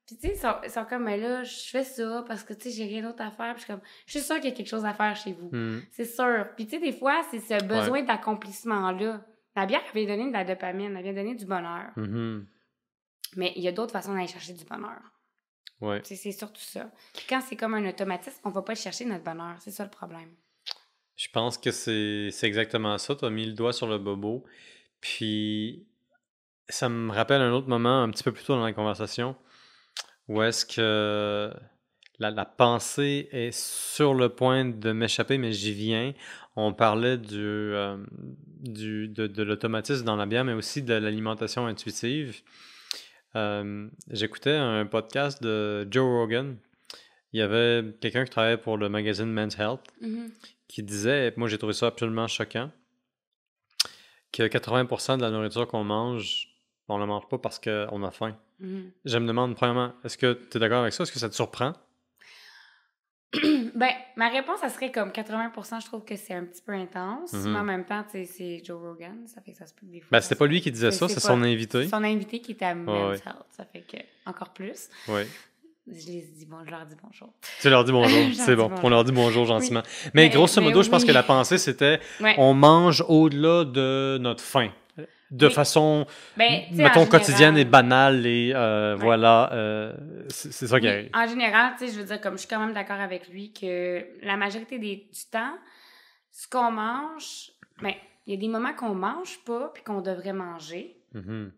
Puis 0.07 0.17
tu 0.19 0.27
sais, 0.27 0.35
ils 0.35 0.41
sont, 0.41 0.55
ils 0.65 0.71
sont 0.71 0.85
comme, 0.85 1.05
mais 1.05 1.17
là, 1.17 1.45
je 1.45 1.71
fais 1.71 1.85
ça 1.85 2.25
parce 2.27 2.43
que 2.43 2.53
tu 2.53 2.69
sais, 2.69 2.77
j'ai 2.77 2.85
rien 2.85 3.03
d'autre 3.03 3.23
à 3.23 3.31
faire. 3.31 3.55
Puis 3.55 3.61
je 3.61 3.65
suis 3.65 3.73
comme, 3.73 3.81
je 4.07 4.11
suis 4.11 4.21
sûre 4.21 4.37
qu'il 4.37 4.47
y 4.51 4.53
a 4.53 4.57
quelque 4.57 4.69
chose 4.69 4.85
à 4.85 4.93
faire 4.93 5.15
chez 5.15 5.33
vous. 5.33 5.51
Hmm. 5.53 5.81
C'est 5.93 6.05
sûr. 6.05 6.47
Puis 6.57 6.67
tu 6.67 6.73
sais, 6.77 6.81
des 6.81 6.93
fois, 6.93 7.23
c'est 7.31 7.39
ce 7.39 7.65
besoin 7.65 8.03
d'accomplissement-là. 8.03 9.21
La 9.57 9.67
bière, 9.67 9.81
elle 9.95 10.05
vient 10.07 10.17
donner 10.17 10.29
de 10.29 10.33
la 10.33 10.45
dopamine, 10.45 10.97
elle 10.97 11.03
vient 11.03 11.13
donner 11.13 11.35
du 11.35 11.45
bonheur. 11.47 11.91
Mhm. 11.97 12.45
Mais 13.37 13.53
il 13.57 13.63
y 13.63 13.69
a 13.69 13.73
d'autres 13.73 13.93
façons 13.93 14.15
d'aller 14.15 14.27
chercher 14.27 14.53
du 14.53 14.65
bonheur. 14.65 15.01
Ouais. 15.81 16.01
C'est 16.05 16.33
surtout 16.33 16.61
ça. 16.61 16.91
Puis 17.15 17.25
quand 17.29 17.41
c'est 17.41 17.57
comme 17.57 17.75
un 17.75 17.89
automatisme, 17.89 18.39
on 18.45 18.51
va 18.51 18.63
pas 18.63 18.75
chercher, 18.75 19.05
notre 19.07 19.25
bonheur. 19.25 19.57
C'est 19.61 19.71
ça 19.71 19.85
le 19.85 19.91
problème. 19.91 20.31
Je 21.17 21.29
pense 21.33 21.59
que 21.59 21.71
c'est 21.71 22.31
c'est 22.33 22.47
exactement 22.47 22.97
ça. 22.99 23.15
Tu 23.15 23.25
as 23.25 23.31
mis 23.31 23.47
le 23.47 23.53
doigt 23.53 23.73
sur 23.73 23.87
le 23.87 23.99
bobo. 23.99 24.45
Puis, 25.01 25.87
ça 26.69 26.89
me 26.89 27.13
rappelle 27.13 27.41
un 27.41 27.53
autre 27.53 27.69
moment, 27.69 28.03
un 28.03 28.11
petit 28.11 28.23
peu 28.23 28.33
plus 28.33 28.45
tôt 28.45 28.55
dans 28.55 28.65
la 28.65 28.73
conversation, 28.73 29.37
où 30.29 30.43
est-ce 30.43 30.67
que 30.67 31.53
la, 32.19 32.31
la 32.31 32.45
pensée 32.45 33.29
est 33.33 33.53
sur 33.53 34.15
le 34.15 34.29
point 34.29 34.65
de 34.67 34.93
m'échapper, 34.93 35.39
mais 35.39 35.53
j'y 35.53 35.73
viens. 35.73 36.13
On 36.57 36.75
parlait 36.75 37.17
du, 37.17 37.39
euh, 37.39 37.97
du, 38.61 39.09
de, 39.09 39.27
de 39.27 39.43
l'automatisme 39.43 40.05
dans 40.05 40.17
la 40.17 40.27
bière, 40.27 40.45
mais 40.45 40.53
aussi 40.53 40.83
de 40.83 40.95
l'alimentation 40.95 41.67
intuitive. 41.67 42.43
Euh, 43.37 43.89
J'écoutais 44.11 44.55
un 44.57 44.87
podcast 44.87 45.43
de 45.43 45.87
Joe 45.91 46.05
Rogan. 46.05 46.57
Il 47.33 47.39
y 47.39 47.43
avait 47.43 47.85
quelqu'un 48.01 48.25
qui 48.25 48.31
travaillait 48.31 48.57
pour 48.59 48.77
le 48.77 48.89
magazine 48.89 49.31
Men's 49.33 49.57
Health 49.59 49.81
Mhm. 50.01 50.31
qui 50.69 50.83
disait, 50.83 51.33
moi 51.37 51.49
j'ai 51.49 51.59
trouvé 51.59 51.73
ça 51.73 51.87
absolument 51.87 52.27
choquant, 52.27 52.71
que 54.33 54.43
80% 54.49 55.17
de 55.17 55.23
la 55.23 55.31
nourriture 55.31 55.67
qu'on 55.69 55.85
mange, 55.85 56.49
on 56.89 56.97
ne 56.97 57.01
la 57.01 57.07
mange 57.07 57.29
pas 57.29 57.39
parce 57.39 57.61
qu'on 57.61 58.03
a 58.03 58.11
faim. 58.11 58.37
Mhm. 58.59 58.91
Je 59.05 59.19
me 59.19 59.27
demande, 59.29 59.55
premièrement, 59.55 59.93
est-ce 60.05 60.19
que 60.19 60.33
tu 60.51 60.57
es 60.57 60.61
d'accord 60.61 60.81
avec 60.83 60.93
ça? 60.93 61.05
Est-ce 61.05 61.13
que 61.13 61.19
ça 61.21 61.29
te 61.29 61.35
surprend? 61.35 61.73
Ben, 63.75 63.91
ma 64.17 64.29
réponse, 64.29 64.61
ça 64.61 64.69
serait 64.69 64.91
comme 64.91 65.11
80% 65.11 65.81
je 65.81 65.87
trouve 65.87 66.05
que 66.05 66.17
c'est 66.17 66.35
un 66.35 66.45
petit 66.45 66.63
peu 66.63 66.73
intense. 66.73 67.33
Mhm. 67.33 67.53
Mais 67.53 67.59
en 67.59 67.65
même 67.65 67.85
temps, 67.85 68.05
c'est 68.13 68.63
Joe 68.65 68.81
Rogan, 68.81 69.17
ça 69.27 69.41
fait 69.41 69.53
que 69.53 69.59
ça 69.59 69.67
se 69.67 69.75
peut 69.75 69.87
des 69.87 70.01
fois. 70.01 70.09
Ben, 70.13 70.21
c'était 70.21 70.35
pas 70.35 70.47
lui 70.47 70.61
qui 70.61 70.71
disait 70.71 70.91
ça, 70.91 71.09
c'est 71.09 71.21
son 71.21 71.43
invité. 71.43 71.89
Son 71.89 72.03
invité 72.05 72.41
qui 72.41 72.53
était 72.53 72.65
à 72.67 72.75
Men's 72.75 72.89
ouais. 73.11 73.23
Health, 73.27 73.47
ça 73.51 73.65
fait 73.65 73.81
que 73.83 73.97
encore 74.27 74.51
plus. 74.53 74.89
Oui. 75.09 75.23
Je 75.87 76.07
les 76.07 76.21
dis 76.37 76.47
bon, 76.47 76.59
je 76.65 76.71
leur 76.71 76.85
dis 76.87 76.95
bonjour. 77.03 77.33
Tu 77.61 77.69
leur 77.71 77.83
dis 77.85 77.91
bonjour, 77.91 78.19
c'est 78.35 78.55
bon. 78.55 78.69
bonjour. 78.69 78.85
On 78.85 78.89
leur 78.91 79.03
dit 79.05 79.13
bonjour 79.13 79.45
gentiment. 79.47 79.83
Mais, 80.15 80.25
Mais- 80.25 80.29
grosso 80.29 80.61
mais 80.61 80.69
modo, 80.69 80.83
je 80.83 80.91
pense 80.91 81.05
que 81.05 81.11
la 81.11 81.23
pensée, 81.25 81.59
c'était 81.59 81.99
Ouais. 82.21 82.35
on 82.39 82.55
mange 82.55 83.03
au-delà 83.09 83.65
de 83.65 84.19
notre 84.21 84.43
faim. 84.45 84.71
De 85.31 85.49
façon, 85.49 86.07
Ben, 86.37 86.63
mettons, 86.73 87.03
en 87.03 87.07
quotidienne 87.07 87.57
et 87.57 87.65
banale. 87.65 88.27
Et 88.27 88.53
euh, 88.55 88.97
Ouais. 88.97 89.03
voilà, 89.05 89.53
euh, 89.53 89.93
c'est 90.29 90.67
ça 90.67 90.81
qui 90.81 90.89
arrive. 90.89 91.11
En 91.15 91.27
général, 91.27 91.75
tu 91.79 91.87
sais, 91.87 91.93
je 91.93 92.01
veux 92.01 92.05
dire, 92.07 92.21
comme 92.21 92.35
je 92.35 92.39
suis 92.41 92.49
quand 92.49 92.59
même 92.59 92.75
d'accord 92.75 92.99
avec 92.99 93.29
lui 93.29 93.53
que 93.53 94.05
la 94.23 94.37
majorité 94.37 94.79
des, 94.79 94.97
du 95.13 95.25
temps, 95.31 95.55
ce 96.33 96.49
qu'on 96.49 96.71
mange, 96.73 97.51
ben, 97.81 97.95
il 98.27 98.35
y 98.35 98.37
a 98.37 98.41
des 98.41 98.49
moments 98.49 98.75
qu'on 98.75 98.95
mange 98.95 99.39
pas 99.45 99.71
puis 99.73 99.83
qu'on 99.85 100.01
devrait 100.01 100.33
manger. 100.33 100.97
Mhm. 101.15 101.53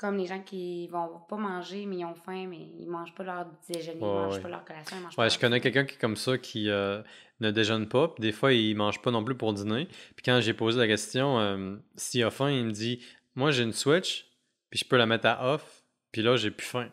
Comme 0.00 0.16
les 0.16 0.24
gens 0.24 0.40
qui 0.40 0.88
vont 0.88 1.20
pas 1.28 1.36
manger, 1.36 1.84
mais 1.84 1.96
ils 1.98 2.04
ont 2.06 2.14
faim, 2.14 2.46
mais 2.48 2.56
ils 2.78 2.88
mangent 2.88 3.14
pas 3.14 3.22
leur 3.22 3.46
déjeuner, 3.68 3.98
ils 4.00 4.02
Ouais, 4.02 4.08
mangent 4.08 4.36
ouais. 4.36 4.40
pas 4.40 4.48
leur 4.48 4.64
collation, 4.64 4.96
ils 4.96 5.02
mangent 5.02 5.14
pas 5.14 5.22
Ouais, 5.22 5.28
leur 5.28 5.34
je 5.34 5.38
connais 5.38 5.60
quelqu'un 5.60 5.84
qui 5.84 5.96
est 5.96 5.98
comme 5.98 6.16
ça, 6.16 6.38
qui 6.38 6.70
euh, 6.70 7.02
ne 7.40 7.50
déjeune 7.50 7.86
pas, 7.86 8.08
puis 8.08 8.22
des 8.22 8.32
fois, 8.32 8.54
il 8.54 8.74
mange 8.76 9.02
pas 9.02 9.10
non 9.10 9.22
plus 9.22 9.34
pour 9.36 9.52
dîner. 9.52 9.86
Puis 10.16 10.22
quand 10.24 10.40
j'ai 10.40 10.54
posé 10.54 10.78
la 10.78 10.86
question, 10.86 11.38
euh, 11.38 11.76
s'il 11.96 12.24
a 12.24 12.30
faim, 12.30 12.48
il 12.50 12.64
me 12.64 12.70
dit 12.70 13.04
Moi, 13.34 13.50
j'ai 13.50 13.62
une 13.62 13.74
Switch, 13.74 14.26
puis 14.70 14.78
je 14.80 14.86
peux 14.86 14.96
la 14.96 15.04
mettre 15.04 15.26
à 15.26 15.52
off, 15.52 15.82
puis 16.12 16.22
là, 16.22 16.34
j'ai 16.36 16.50
plus 16.50 16.66
faim. 16.66 16.88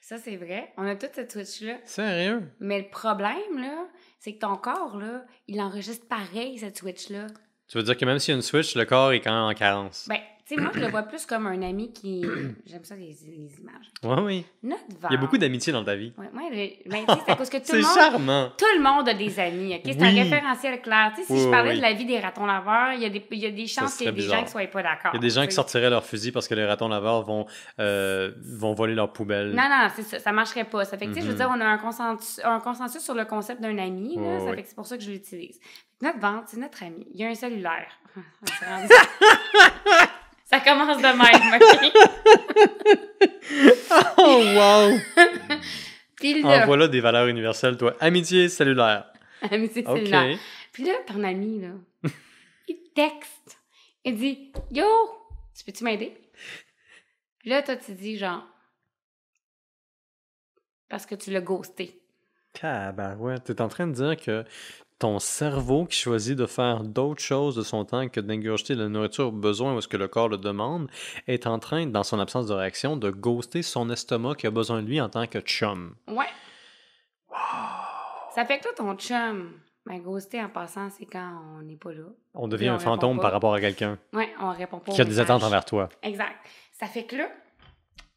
Ça, 0.00 0.16
c'est 0.18 0.36
vrai. 0.36 0.72
On 0.76 0.86
a 0.86 0.94
tout 0.94 1.08
ce 1.12 1.22
Twitch-là. 1.22 1.78
Sérieux? 1.84 2.48
Mais 2.60 2.78
le 2.82 2.88
problème, 2.90 3.58
là, 3.58 3.88
c'est 4.20 4.34
que 4.34 4.38
ton 4.38 4.54
corps, 4.56 4.96
là, 4.96 5.24
il 5.48 5.60
enregistre 5.60 6.06
pareil, 6.06 6.58
cette 6.58 6.78
Switch-là. 6.78 7.26
Tu 7.66 7.76
veux 7.76 7.82
dire 7.82 7.96
que 7.96 8.04
même 8.04 8.20
s'il 8.20 8.30
y 8.30 8.34
a 8.34 8.36
une 8.36 8.42
Switch, 8.42 8.76
le 8.76 8.84
corps 8.84 9.10
est 9.10 9.20
quand 9.20 9.32
même 9.32 9.50
en 9.50 9.54
carence? 9.58 10.06
Ben, 10.08 10.20
sais, 10.54 10.60
moi, 10.60 10.70
je 10.74 10.80
le 10.80 10.88
vois 10.88 11.02
plus 11.02 11.26
comme 11.26 11.46
un 11.46 11.60
ami 11.62 11.92
qui. 11.92 12.24
J'aime 12.66 12.84
ça, 12.84 12.94
les, 12.94 13.16
les 13.26 13.60
images. 13.60 13.90
Oui, 14.04 14.16
oui. 14.22 14.44
Notre 14.62 14.82
Il 15.10 15.14
y 15.14 15.16
a 15.16 15.20
beaucoup 15.20 15.38
d'amitié 15.38 15.72
dans 15.72 15.84
ta 15.84 15.96
vie. 15.96 16.12
Ouais, 16.16 16.28
moi, 16.32 16.44
le- 16.50 16.88
ben, 16.90 17.04
c'est 17.26 17.36
parce 17.36 17.50
que 17.50 17.56
tout 17.58 17.72
le 17.74 17.78
monde. 17.82 17.94
charmant. 17.94 18.52
Tout 18.56 18.64
le 18.76 18.82
monde 18.82 19.08
a 19.08 19.14
des 19.14 19.38
amis, 19.40 19.74
OK? 19.74 19.80
C'est 19.84 20.02
un 20.02 20.12
Oui. 20.12 20.22
référentiel 20.22 20.80
clair. 20.82 21.12
Tu 21.16 21.22
sais, 21.22 21.26
si 21.26 21.32
Oui, 21.32 21.38
je 21.40 21.44
oui, 21.46 21.50
parlais 21.50 21.70
oui. 21.72 21.76
de 21.78 21.82
la 21.82 21.92
vie 21.92 22.04
des 22.06 22.20
ratons 22.20 22.46
laveurs, 22.46 22.92
il 22.94 23.02
y 23.02 23.06
a 23.06 23.10
des, 23.10 23.24
il 23.30 23.38
y 23.38 23.46
a 23.46 23.50
des 23.50 23.66
chances 23.66 23.96
qu'il 23.96 24.06
y 24.06 24.08
ait 24.08 24.12
des 24.12 24.22
gens 24.22 24.38
qui 24.38 24.44
ne 24.44 24.48
soient 24.50 24.66
pas 24.68 24.82
d'accord. 24.82 25.10
Il 25.14 25.16
y 25.16 25.18
a 25.18 25.22
des 25.22 25.30
gens 25.30 25.44
qui 25.46 25.52
sortiraient 25.52 25.90
leur 25.90 26.04
fusil 26.04 26.30
parce 26.32 26.46
que 26.48 26.54
les 26.54 26.64
ratons 26.64 26.88
laveurs 26.88 27.22
vont, 27.24 27.46
euh, 27.80 28.32
vont 28.56 28.74
voler 28.74 28.94
leur 28.94 29.12
poubelle. 29.12 29.50
Non, 29.50 29.64
non, 29.68 29.88
c'est 29.94 30.02
ça. 30.02 30.18
Ça 30.20 30.32
marcherait 30.32 30.64
pas. 30.64 30.84
Ça 30.84 30.96
fait 30.96 31.06
que, 31.06 31.10
tu 31.12 31.16
sais, 31.16 31.20
je 31.22 31.26
veux 31.26 31.32
Mhm. 31.32 31.38
dire, 31.38 31.50
on 31.54 31.60
a 31.60 31.66
un 31.66 31.78
consensus, 31.78 32.40
un 32.44 32.60
consensus 32.60 33.02
sur 33.02 33.14
le 33.14 33.24
concept 33.24 33.60
d'un 33.60 33.76
ami. 33.78 34.16
là. 34.16 34.40
Ça 34.40 34.54
fait 34.54 34.62
que 34.62 34.68
c'est 34.68 34.76
pour 34.76 34.86
ça 34.86 34.96
que 34.96 35.02
je 35.02 35.10
l'utilise. 35.10 35.58
Notre 36.02 36.18
vente, 36.20 36.44
c'est 36.46 36.58
notre 36.58 36.82
ami. 36.82 37.06
Il 37.14 37.20
y 37.20 37.24
a 37.24 37.28
un 37.28 37.34
cellulaire. 37.34 37.88
Ça 40.46 40.60
commence 40.60 40.98
de 40.98 41.02
même, 41.02 41.60
OK? 41.60 41.92
Oh, 44.18 44.42
wow! 44.56 44.98
Puis 46.16 46.44
en 46.44 46.48
là, 46.48 46.66
voilà 46.66 46.88
des 46.88 47.00
valeurs 47.00 47.26
universelles, 47.26 47.76
toi. 47.76 47.94
Amitié 48.00 48.48
cellulaire. 48.48 49.12
amitié 49.50 49.84
OK. 49.86 49.98
cellulaire. 49.98 50.38
Puis 50.72 50.84
là, 50.84 50.94
ton 51.06 51.22
ami, 51.24 51.60
là, 51.60 51.70
il 52.68 52.76
te 52.76 52.94
texte. 52.94 53.58
Il 54.04 54.16
dit 54.16 54.52
Yo, 54.70 54.86
tu 55.56 55.64
peux-tu 55.64 55.84
m'aider? 55.84 56.16
Puis 57.38 57.50
là, 57.50 57.62
toi, 57.62 57.76
tu 57.76 57.92
dis 57.92 58.16
genre, 58.16 58.46
parce 60.88 61.06
que 61.06 61.14
tu 61.14 61.30
l'as 61.30 61.40
ghosté. 61.40 62.00
Tabarouette. 62.52 63.44
T'es 63.44 63.60
en 63.60 63.68
train 63.68 63.86
de 63.86 63.92
dire 63.92 64.16
que 64.16 64.44
ton 64.98 65.18
cerveau 65.18 65.84
qui 65.84 65.96
choisit 65.96 66.36
de 66.36 66.46
faire 66.46 66.82
d'autres 66.82 67.22
choses 67.22 67.56
de 67.56 67.62
son 67.62 67.84
temps 67.84 68.08
que 68.08 68.20
d'ingurgiter 68.20 68.74
la 68.74 68.88
nourriture 68.88 69.28
au 69.28 69.32
besoin 69.32 69.74
ou 69.74 69.80
ce 69.80 69.88
que 69.88 69.96
le 69.96 70.08
corps 70.08 70.28
le 70.28 70.38
demande 70.38 70.90
est 71.26 71.46
en 71.46 71.58
train, 71.58 71.86
dans 71.86 72.02
son 72.02 72.18
absence 72.18 72.46
de 72.46 72.54
réaction, 72.54 72.96
de 72.96 73.10
ghoster 73.10 73.62
son 73.62 73.90
estomac 73.90 74.36
qui 74.36 74.46
a 74.46 74.50
besoin 74.50 74.82
de 74.82 74.86
lui 74.86 75.00
en 75.00 75.08
tant 75.08 75.26
que 75.26 75.40
chum. 75.40 75.94
Ouais. 76.08 76.26
Ça 78.34 78.44
fait 78.44 78.58
que 78.58 78.66
là, 78.66 78.70
ton 78.76 78.94
chum, 78.94 79.52
ben, 79.84 79.98
ghosté 80.00 80.42
en 80.42 80.48
passant, 80.48 80.90
c'est 80.90 81.06
quand 81.06 81.42
on 81.56 81.62
n'est 81.62 81.76
pas 81.76 81.92
là. 81.92 82.04
On 82.34 82.48
devient 82.48 82.70
on 82.70 82.74
un 82.74 82.78
fantôme 82.78 83.20
par 83.20 83.32
rapport 83.32 83.54
à 83.54 83.60
quelqu'un 83.60 83.98
Ouais, 84.12 84.32
on 84.40 84.50
répond 84.50 84.78
pas 84.78 84.92
qui 84.92 85.00
a 85.00 85.04
des 85.04 85.20
attentes 85.20 85.42
envers 85.42 85.64
toi. 85.64 85.88
Exact. 86.02 86.36
Ça 86.72 86.86
fait 86.86 87.04
que 87.04 87.16
là, 87.16 87.28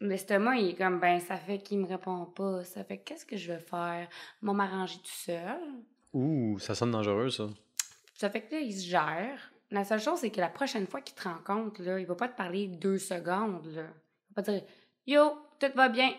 l'estomac, 0.01 0.55
il 0.55 0.69
est 0.69 0.75
comme, 0.75 0.99
ben, 0.99 1.19
ça 1.19 1.37
fait 1.37 1.59
qu'il 1.59 1.79
me 1.79 1.87
répond 1.87 2.25
pas. 2.25 2.63
Ça 2.63 2.83
fait 2.83 2.97
que 2.97 3.09
qu'est-ce 3.09 3.25
que 3.25 3.37
je 3.37 3.51
vais 3.51 3.59
faire? 3.59 4.07
Moi, 4.41 4.53
m'arranger 4.53 4.97
tout 4.97 5.11
seul. 5.11 5.59
Ouh, 6.13 6.57
ça 6.59 6.75
sonne 6.75 6.91
dangereux, 6.91 7.29
ça. 7.29 7.47
Ça 8.15 8.29
fait 8.29 8.41
que 8.41 8.55
là, 8.55 8.61
il 8.61 8.73
se 8.73 8.85
gère. 8.85 9.51
La 9.71 9.83
seule 9.85 9.99
chose, 9.99 10.19
c'est 10.19 10.31
que 10.31 10.41
la 10.41 10.49
prochaine 10.49 10.87
fois 10.87 11.01
qu'il 11.01 11.15
te 11.15 11.23
rencontre, 11.23 11.81
là, 11.83 11.99
il 11.99 12.05
va 12.05 12.15
pas 12.15 12.27
te 12.27 12.35
parler 12.35 12.67
deux 12.67 12.97
secondes. 12.97 13.65
Là. 13.67 13.83
Il 13.83 14.35
va 14.35 14.41
pas 14.41 14.41
dire 14.41 14.63
Yo, 15.05 15.31
tout 15.59 15.71
va 15.75 15.89
bien. 15.89 16.11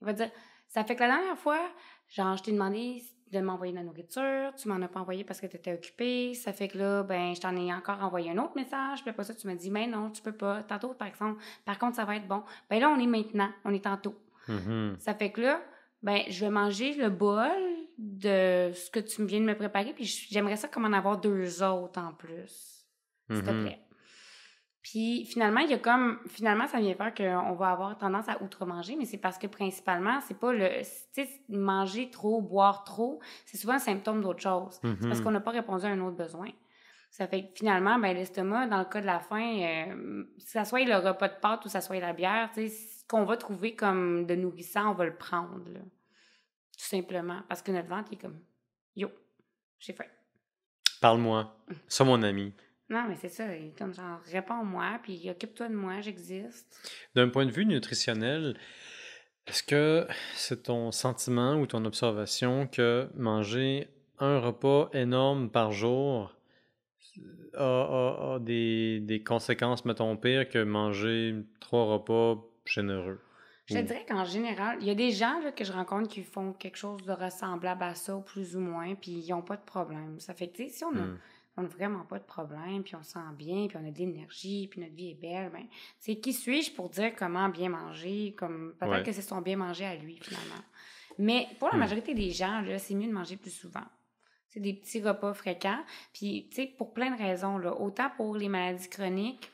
Il 0.00 0.04
va 0.06 0.12
dire 0.12 0.30
Ça 0.68 0.84
fait 0.84 0.94
que 0.94 1.00
la 1.00 1.08
dernière 1.08 1.38
fois, 1.38 1.60
genre, 2.08 2.36
je 2.36 2.44
t'ai 2.44 2.52
demandé 2.52 3.02
de 3.32 3.40
m'envoyer 3.40 3.72
de 3.72 3.78
la 3.78 3.84
nourriture, 3.84 4.54
tu 4.56 4.68
m'en 4.68 4.80
as 4.80 4.88
pas 4.88 5.00
envoyé 5.00 5.24
parce 5.24 5.40
que 5.40 5.46
tu 5.46 5.56
étais 5.56 5.72
occupé. 5.72 6.34
Ça 6.34 6.52
fait 6.52 6.68
que 6.68 6.78
là, 6.78 7.02
ben, 7.02 7.34
je 7.34 7.40
t'en 7.40 7.56
ai 7.56 7.72
encore 7.74 8.02
envoyé 8.02 8.30
un 8.30 8.38
autre 8.38 8.54
message. 8.54 9.02
Puis 9.02 9.10
après 9.10 9.24
ça, 9.24 9.34
tu 9.34 9.46
m'as 9.48 9.56
dit 9.56 9.70
Mais 9.70 9.86
non, 9.86 10.10
tu 10.10 10.22
peux 10.22 10.32
pas. 10.32 10.62
Tantôt, 10.62 10.94
par 10.94 11.08
exemple, 11.08 11.42
par 11.64 11.78
contre, 11.78 11.96
ça 11.96 12.04
va 12.04 12.16
être 12.16 12.28
bon. 12.28 12.42
Ben 12.70 12.80
là, 12.80 12.88
on 12.90 12.98
est 13.00 13.06
maintenant, 13.06 13.50
on 13.64 13.74
est 13.74 13.84
tantôt. 13.84 14.14
Mhm. 14.48 14.96
Ça 14.98 15.14
fait 15.14 15.32
que 15.32 15.40
là, 15.40 15.60
ben, 16.04 16.20
je 16.28 16.44
vais 16.44 16.50
manger 16.50 16.94
le 16.94 17.10
bol 17.10 17.50
de 17.98 18.70
ce 18.74 18.90
que 18.90 19.00
tu 19.00 19.24
viens 19.24 19.40
de 19.40 19.46
me 19.46 19.56
préparer, 19.56 19.92
puis 19.92 20.04
j'aimerais 20.04 20.56
ça 20.56 20.68
comme 20.68 20.84
en 20.84 20.92
avoir 20.92 21.18
deux 21.18 21.62
autres 21.62 22.00
en 22.00 22.12
plus, 22.12 22.86
s'il 23.30 23.42
te 23.42 23.50
Mhm. 23.50 23.62
plaît. 23.62 23.80
Puis 24.82 25.24
finalement, 25.24 25.60
il 25.60 25.70
y 25.70 25.74
a 25.74 25.78
comme, 25.78 26.18
finalement, 26.28 26.66
ça 26.66 26.78
vient 26.78 26.94
faire 26.94 27.14
qu'on 27.14 27.54
va 27.54 27.70
avoir 27.70 27.96
tendance 27.96 28.28
à 28.28 28.42
outre-manger, 28.42 28.96
mais 28.96 29.06
c'est 29.06 29.16
parce 29.18 29.38
que 29.38 29.46
principalement, 29.46 30.20
c'est 30.20 30.38
pas 30.38 30.52
le, 30.52 30.68
tu 30.68 30.84
sais, 31.24 31.28
manger 31.48 32.10
trop, 32.10 32.42
boire 32.42 32.84
trop, 32.84 33.18
c'est 33.46 33.56
souvent 33.56 33.74
un 33.74 33.78
symptôme 33.78 34.20
d'autre 34.20 34.42
chose. 34.42 34.78
C'est 34.82 35.08
parce 35.08 35.20
Mhm. 35.20 35.24
qu'on 35.24 35.30
n'a 35.30 35.40
pas 35.40 35.52
répondu 35.52 35.86
à 35.86 35.88
un 35.88 36.00
autre 36.00 36.16
besoin. 36.16 36.48
Ça 37.10 37.26
fait 37.28 37.44
que 37.46 37.52
finalement, 37.54 37.98
ben, 37.98 38.12
l'estomac, 38.14 38.66
dans 38.66 38.80
le 38.80 38.84
cas 38.84 39.00
de 39.00 39.06
la 39.06 39.20
faim, 39.20 39.58
euh, 39.62 40.24
que 40.36 40.42
ça 40.50 40.64
soit 40.66 40.84
le 40.84 40.96
repas 40.96 41.28
de 41.28 41.40
pâtes 41.40 41.60
ou 41.60 41.64
que 41.64 41.70
ça 41.70 41.80
soit 41.80 42.00
la 42.00 42.12
bière, 42.12 42.50
tu 42.52 42.68
sais, 42.68 42.76
qu'on 43.08 43.24
va 43.24 43.36
trouver 43.36 43.74
comme 43.74 44.26
de 44.26 44.34
nourrissant, 44.34 44.90
on 44.90 44.94
va 44.94 45.04
le 45.04 45.16
prendre, 45.16 45.68
là. 45.72 45.80
Tout 45.80 46.84
simplement. 46.84 47.42
Parce 47.48 47.62
que 47.62 47.70
notre 47.72 47.88
ventre, 47.88 48.08
il 48.12 48.14
est 48.18 48.20
comme 48.20 48.40
Yo, 48.96 49.08
j'ai 49.78 49.92
faim. 49.92 50.04
Parle-moi. 51.00 51.56
Sois 51.88 52.06
mon 52.06 52.22
ami. 52.22 52.52
Non, 52.88 53.04
mais 53.08 53.16
c'est 53.16 53.28
ça. 53.28 53.54
Il 53.56 53.68
est 53.68 53.78
comme 53.78 53.94
genre, 53.94 54.20
réponds-moi, 54.30 54.98
puis 55.02 55.28
occupe-toi 55.30 55.68
de 55.68 55.74
moi, 55.74 56.00
j'existe. 56.00 57.06
D'un 57.14 57.28
point 57.28 57.46
de 57.46 57.50
vue 57.50 57.64
nutritionnel, 57.66 58.58
est-ce 59.46 59.62
que 59.62 60.06
c'est 60.34 60.64
ton 60.64 60.90
sentiment 60.92 61.54
ou 61.60 61.66
ton 61.66 61.84
observation 61.84 62.66
que 62.66 63.08
manger 63.14 63.88
un 64.18 64.38
repas 64.38 64.88
énorme 64.92 65.50
par 65.50 65.72
jour 65.72 66.34
a, 67.54 67.62
a- 67.64 68.34
a 68.34 68.38
des, 68.40 69.00
des 69.00 69.22
conséquences, 69.22 69.84
mettons, 69.84 70.16
pires 70.16 70.48
que 70.48 70.62
manger 70.62 71.34
trois 71.60 71.84
repas 71.84 72.42
généreux? 72.64 73.20
Je 73.66 73.74
te 73.74 73.78
Ou- 73.80 73.82
dirais 73.82 74.04
qu'en 74.06 74.24
général, 74.24 74.76
il 74.80 74.86
y 74.86 74.90
a 74.90 74.94
des 74.94 75.10
gens 75.10 75.40
là, 75.40 75.50
que 75.50 75.64
je 75.64 75.72
rencontre 75.72 76.08
qui 76.08 76.22
font 76.22 76.52
quelque 76.52 76.76
chose 76.76 77.02
de 77.04 77.12
ressemblable 77.12 77.82
à 77.82 77.94
ça, 77.94 78.14
plus 78.26 78.56
ou 78.56 78.60
moins, 78.60 78.94
puis 78.94 79.12
ils 79.12 79.30
n'ont 79.30 79.40
pas 79.42 79.56
de 79.56 79.64
problème. 79.64 80.20
Ça 80.20 80.34
fait 80.34 80.48
que, 80.48 80.68
si 80.68 80.84
on 80.84 80.92
n'a 80.92 81.06
vraiment 81.56 82.04
pas 82.04 82.18
de 82.18 82.24
problème, 82.24 82.82
puis 82.82 82.94
on 82.94 83.02
se 83.02 83.12
sent 83.12 83.18
bien, 83.38 83.66
puis 83.68 83.78
on 83.80 83.88
a 83.88 83.90
de 83.90 83.98
l'énergie, 83.98 84.68
puis 84.68 84.80
notre 84.80 84.94
vie 84.94 85.10
est 85.12 85.14
belle, 85.20 85.50
ben, 85.50 85.64
c'est 85.98 86.16
qui 86.16 86.34
suis-je 86.34 86.72
pour 86.72 86.90
dire 86.90 87.14
comment 87.16 87.48
bien 87.48 87.70
manger, 87.70 88.34
comme 88.36 88.74
peut-être 88.78 88.90
Ouais. 88.92 89.02
que 89.02 89.12
c'est 89.12 89.22
son 89.22 89.40
bien 89.40 89.56
manger 89.56 89.86
à 89.86 89.94
lui, 89.94 90.18
finalement. 90.20 90.62
Mais 91.18 91.46
pour 91.58 91.68
la 91.68 91.76
Hmm. 91.76 91.80
majorité 91.80 92.12
des 92.12 92.30
gens, 92.32 92.60
là, 92.60 92.78
c'est 92.78 92.94
mieux 92.94 93.06
de 93.08 93.12
manger 93.12 93.36
plus 93.36 93.50
souvent. 93.52 93.84
C'est 94.50 94.60
des 94.60 94.74
petits 94.74 95.00
repas 95.00 95.32
fréquents. 95.32 95.82
Puis, 96.12 96.48
tu 96.50 96.56
sais, 96.56 96.66
pour 96.76 96.92
plein 96.92 97.10
de 97.12 97.18
raisons, 97.18 97.56
là. 97.56 97.72
Autant 97.80 98.10
pour 98.16 98.36
les 98.36 98.48
maladies 98.48 98.88
chroniques, 98.90 99.50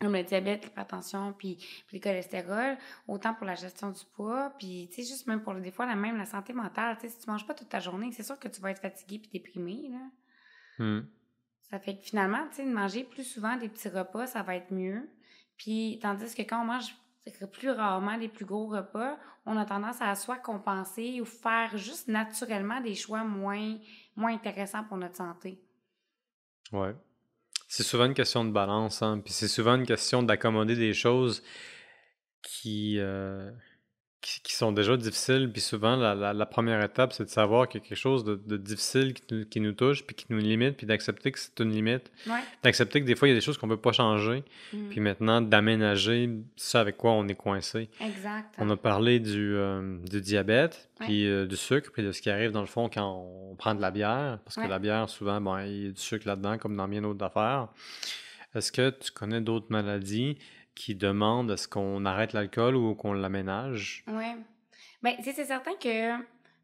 comme 0.00 0.14
le 0.14 0.22
diabète, 0.24 0.64
l'hypertension, 0.64 1.32
puis, 1.32 1.56
puis 1.86 1.98
le 1.98 2.00
cholestérol, 2.00 2.76
autant 3.06 3.34
pour 3.34 3.46
la 3.46 3.54
gestion 3.54 3.90
du 3.90 4.04
poids, 4.16 4.52
puis, 4.58 4.88
tu 4.90 5.02
sais, 5.02 5.08
juste 5.08 5.26
même 5.26 5.42
pour, 5.42 5.54
des 5.54 5.70
fois, 5.70 5.86
la 5.86 5.94
même 5.94 6.16
la 6.16 6.26
santé 6.26 6.52
mentale. 6.52 6.96
Tu 6.96 7.02
sais, 7.02 7.14
si 7.14 7.18
tu 7.20 7.30
manges 7.30 7.46
pas 7.46 7.54
toute 7.54 7.68
ta 7.68 7.78
journée, 7.78 8.10
c'est 8.12 8.24
sûr 8.24 8.38
que 8.38 8.48
tu 8.48 8.60
vas 8.60 8.70
être 8.70 8.82
fatigué 8.82 9.18
puis 9.18 9.30
déprimé, 9.30 9.90
là. 9.90 10.84
Hmm. 10.84 11.06
Ça 11.70 11.78
fait 11.78 11.96
que 11.96 12.02
finalement, 12.02 12.46
tu 12.48 12.56
sais, 12.56 12.64
de 12.64 12.72
manger 12.72 13.04
plus 13.04 13.24
souvent 13.24 13.56
des 13.56 13.68
petits 13.68 13.88
repas, 13.88 14.26
ça 14.26 14.42
va 14.42 14.56
être 14.56 14.72
mieux. 14.72 15.08
Puis, 15.56 15.98
tandis 16.02 16.34
que 16.34 16.42
quand 16.42 16.62
on 16.62 16.66
mange 16.66 16.94
plus 17.52 17.70
rarement 17.70 18.18
des 18.18 18.28
plus 18.28 18.44
gros 18.44 18.66
repas, 18.66 19.16
on 19.46 19.56
a 19.56 19.64
tendance 19.64 20.00
à 20.00 20.14
soit 20.14 20.38
compenser 20.38 21.20
ou 21.20 21.24
faire 21.24 21.76
juste 21.76 22.08
naturellement 22.08 22.80
des 22.80 22.94
choix 22.94 23.22
moins, 23.24 23.78
moins 24.16 24.34
intéressants 24.34 24.84
pour 24.84 24.96
notre 24.96 25.16
santé. 25.16 25.60
Ouais. 26.72 26.94
C'est 27.74 27.84
souvent 27.84 28.04
une 28.04 28.12
question 28.12 28.44
de 28.44 28.50
balance, 28.50 29.00
hein. 29.00 29.22
Puis 29.24 29.32
c'est 29.32 29.48
souvent 29.48 29.76
une 29.76 29.86
question 29.86 30.22
d'accommoder 30.22 30.76
des 30.76 30.92
choses 30.92 31.42
qui, 32.42 32.98
euh, 32.98 33.50
qui, 34.22 34.40
qui 34.42 34.54
sont 34.54 34.72
déjà 34.72 34.96
difficiles. 34.96 35.50
Puis 35.52 35.60
souvent, 35.60 35.96
la, 35.96 36.14
la- 36.14 36.32
la 36.32 36.46
première 36.46 36.82
étape, 36.82 37.12
c'est 37.12 37.24
de 37.24 37.28
savoir 37.28 37.68
qu'il 37.68 37.80
y 37.80 37.84
a 37.84 37.88
quelque 37.88 37.98
chose 37.98 38.24
de, 38.24 38.36
de 38.46 38.56
difficile 38.56 39.12
qui 39.14 39.22
nous, 39.34 39.44
qui 39.44 39.60
nous 39.60 39.72
touche, 39.72 40.04
puis 40.06 40.14
qui 40.16 40.26
nous 40.30 40.38
limite, 40.38 40.76
puis 40.76 40.86
d'accepter 40.86 41.32
que 41.32 41.38
c'est 41.40 41.58
une 41.60 41.72
limite. 41.72 42.10
Ouais. 42.28 42.38
D'accepter 42.62 43.00
que 43.00 43.06
des 43.06 43.16
fois, 43.16 43.26
il 43.28 43.32
y 43.32 43.34
a 43.34 43.36
des 43.36 43.44
choses 43.44 43.58
qu'on 43.58 43.68
peut 43.68 43.76
pas 43.76 43.92
changer. 43.92 44.44
Mm. 44.72 44.88
Puis 44.90 45.00
maintenant, 45.00 45.40
d'aménager 45.40 46.30
ce 46.56 46.78
avec 46.78 46.96
quoi 46.96 47.12
on 47.12 47.26
est 47.28 47.34
coincé. 47.34 47.88
Exact. 48.00 48.54
On 48.58 48.70
a 48.70 48.76
parlé 48.76 49.18
du, 49.20 49.54
euh, 49.56 49.98
du 50.08 50.20
diabète, 50.20 50.88
Ouais. 51.00 51.06
puis 51.06 51.26
euh, 51.26 51.46
du 51.46 51.56
sucre, 51.56 51.90
puis 51.92 52.04
de 52.04 52.12
ce 52.12 52.22
qui 52.22 52.30
arrive 52.30 52.52
dans 52.52 52.60
le 52.60 52.66
fond 52.68 52.88
quand 52.88 53.26
on 53.50 53.56
prend 53.56 53.74
de 53.74 53.80
la 53.80 53.90
bière, 53.90 54.38
parce 54.44 54.54
que 54.56 54.68
la 54.68 54.78
bière, 54.78 55.08
souvent, 55.10 55.40
bon, 55.40 55.58
il 55.58 55.84
y 55.84 55.88
a 55.88 55.90
du 55.90 56.00
sucre 56.00 56.28
là-dedans, 56.28 56.58
comme 56.58 56.76
dans 56.76 56.86
bien 56.86 57.02
d'autres 57.02 57.24
affaires. 57.24 57.68
Est-ce 58.54 58.70
que 58.70 58.90
tu 58.90 59.10
connais 59.10 59.40
d'autres 59.40 59.66
maladies 59.70 60.36
qui 60.74 60.94
demandent 60.94 61.50
est-ce 61.50 61.68
qu'on 61.68 62.04
arrête 62.04 62.32
l'alcool 62.32 62.76
ou 62.76 62.94
qu'on 62.94 63.12
l'aménage? 63.12 64.04
Oui. 64.08 64.24
Bien, 65.02 65.16
sais, 65.22 65.32
c'est 65.32 65.44
certain 65.44 65.72
que 65.80 66.16